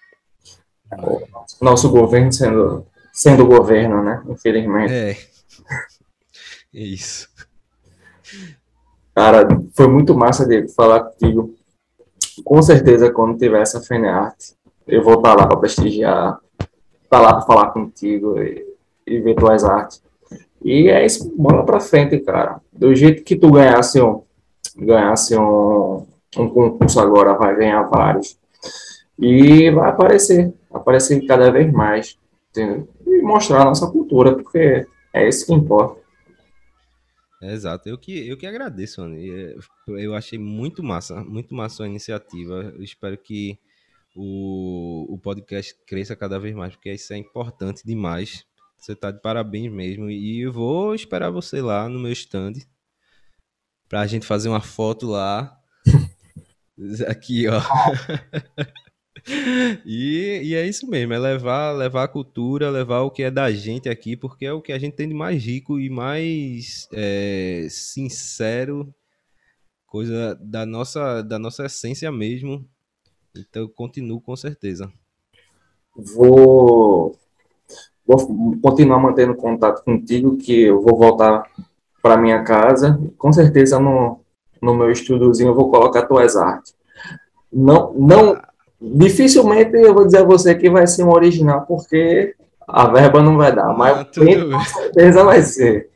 Nosso 1.61 1.89
governo 1.89 2.31
sendo, 2.31 2.85
sendo 3.13 3.45
governo, 3.45 4.03
né, 4.03 4.23
infelizmente. 4.27 4.93
É, 4.93 5.11
é 6.73 6.79
isso. 6.79 7.27
Cara, 9.15 9.47
foi 9.73 9.87
muito 9.87 10.13
massa 10.13 10.45
de 10.45 10.67
falar 10.67 11.01
contigo. 11.01 11.55
Com 12.43 12.61
certeza, 12.61 13.11
quando 13.11 13.37
tiver 13.37 13.61
essa 13.61 13.81
FENEART, 13.81 14.35
eu 14.85 15.01
vou 15.01 15.15
estar 15.15 15.33
lá 15.33 15.47
para 15.47 15.57
prestigiar, 15.57 16.37
estar 17.03 17.21
lá 17.21 17.33
para 17.33 17.45
falar 17.45 17.71
contigo 17.71 18.39
e, 18.41 18.65
e, 19.07 19.19
ver 19.19 19.35
tuas 19.35 19.63
artes. 19.63 20.03
E 20.61 20.89
é 20.89 21.05
isso, 21.05 21.33
bola 21.37 21.65
para 21.65 21.79
frente, 21.79 22.19
cara. 22.19 22.59
Do 22.73 22.93
jeito 22.93 23.23
que 23.23 23.37
tu 23.37 23.51
ganhasse 23.51 24.01
um, 24.01 24.21
ganhasse 24.75 25.37
um, 25.37 26.05
um 26.37 26.49
concurso 26.49 26.99
agora, 26.99 27.37
vai 27.37 27.55
ganhar 27.55 27.83
vários. 27.83 28.37
E 29.17 29.71
vai 29.71 29.89
aparecer, 29.89 30.53
aparecer 30.71 31.25
cada 31.25 31.51
vez 31.51 31.71
mais. 31.71 32.17
Entendeu? 32.49 32.87
E 33.05 33.21
mostrar 33.21 33.61
a 33.61 33.65
nossa 33.65 33.89
cultura, 33.89 34.35
porque 34.35 34.85
é 35.13 35.27
isso 35.27 35.45
que 35.45 35.53
importa. 35.53 36.03
Exato, 37.41 37.89
eu 37.89 37.97
que, 37.97 38.27
eu 38.27 38.37
que 38.37 38.47
agradeço, 38.47 39.01
mano. 39.01 39.15
É, 39.17 39.55
eu 39.87 40.15
achei 40.15 40.39
muito 40.39 40.81
massa, 40.81 41.23
muito 41.23 41.53
massa 41.53 41.83
a 41.83 41.87
iniciativa. 41.87 42.73
Eu 42.75 42.83
espero 42.83 43.17
que 43.17 43.59
o, 44.15 45.13
o 45.13 45.17
podcast 45.17 45.75
cresça 45.85 46.15
cada 46.15 46.39
vez 46.39 46.55
mais, 46.55 46.73
porque 46.73 46.91
isso 46.93 47.13
é 47.13 47.17
importante 47.17 47.85
demais. 47.85 48.45
Você 48.77 48.95
tá 48.95 49.11
de 49.11 49.21
parabéns 49.21 49.71
mesmo. 49.71 50.09
E 50.09 50.41
eu 50.41 50.51
vou 50.51 50.95
esperar 50.95 51.29
você 51.29 51.61
lá 51.61 51.89
no 51.89 51.99
meu 51.99 52.11
stand 52.11 52.53
pra 53.89 54.07
gente 54.07 54.25
fazer 54.25 54.49
uma 54.49 54.61
foto 54.61 55.07
lá. 55.07 55.57
Aqui, 57.07 57.47
ó. 57.47 57.61
E, 59.85 60.41
e, 60.43 60.55
é 60.55 60.67
isso 60.67 60.87
mesmo, 60.87 61.13
é 61.13 61.19
levar, 61.19 61.71
levar 61.71 62.03
a 62.03 62.07
cultura, 62.07 62.69
levar 62.69 63.01
o 63.01 63.11
que 63.11 63.23
é 63.23 63.31
da 63.31 63.51
gente 63.51 63.89
aqui, 63.89 64.15
porque 64.15 64.45
é 64.45 64.53
o 64.53 64.61
que 64.61 64.71
a 64.71 64.77
gente 64.77 64.95
tem 64.95 65.07
de 65.07 65.13
mais 65.13 65.43
rico 65.43 65.79
e 65.79 65.89
mais 65.89 66.87
é, 66.93 67.67
sincero, 67.69 68.93
coisa 69.87 70.37
da 70.41 70.65
nossa, 70.65 71.21
da 71.21 71.39
nossa 71.39 71.65
essência 71.65 72.11
mesmo. 72.11 72.65
Então 73.35 73.63
eu 73.63 73.69
continuo 73.69 74.21
com 74.21 74.35
certeza. 74.35 74.91
Vou, 75.95 77.17
vou 78.05 78.57
continuar 78.61 78.99
mantendo 78.99 79.35
contato 79.35 79.83
contigo, 79.83 80.37
que 80.37 80.63
eu 80.63 80.81
vou 80.81 80.97
voltar 80.97 81.49
para 82.01 82.17
minha 82.17 82.43
casa. 82.43 82.99
Com 83.17 83.31
certeza 83.31 83.79
no, 83.79 84.19
no 84.61 84.75
meu 84.75 84.91
estudozinho 84.91 85.49
eu 85.49 85.55
vou 85.55 85.69
colocar 85.71 86.05
tuas 86.05 86.35
artes. 86.35 86.75
Não, 87.51 87.93
não, 87.93 88.41
Dificilmente 88.93 89.75
eu 89.75 89.93
vou 89.93 90.05
dizer 90.05 90.19
a 90.19 90.23
você 90.23 90.53
que 90.55 90.69
vai 90.69 90.85
ser 90.85 91.03
um 91.03 91.11
original, 91.11 91.65
porque 91.65 92.35
a 92.67 92.87
verba 92.87 93.21
não 93.21 93.37
vai 93.37 93.53
dar, 93.53 93.75
mas 93.75 93.97
ah, 93.97 94.05
com 94.05 94.61
certeza 94.61 95.23
vai 95.23 95.41
ser. 95.41 95.89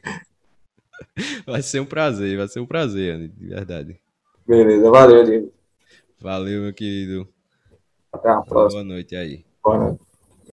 Vai 1.45 1.61
ser 1.61 1.81
um 1.81 1.85
prazer, 1.85 2.37
vai 2.37 2.47
ser 2.47 2.59
um 2.61 2.65
prazer, 2.65 3.13
Anny, 3.13 3.27
de 3.27 3.47
verdade. 3.47 3.99
Beleza, 4.47 4.89
valeu, 4.89 5.23
Diego. 5.23 5.51
Valeu, 6.21 6.61
meu 6.63 6.73
querido. 6.73 7.27
Até 8.11 8.29
a 8.29 8.41
próxima. 8.41 8.83
Boa 8.83 8.95
noite 8.95 9.15
aí. 9.15 9.45
Boa 9.63 9.77
noite. 9.77 10.08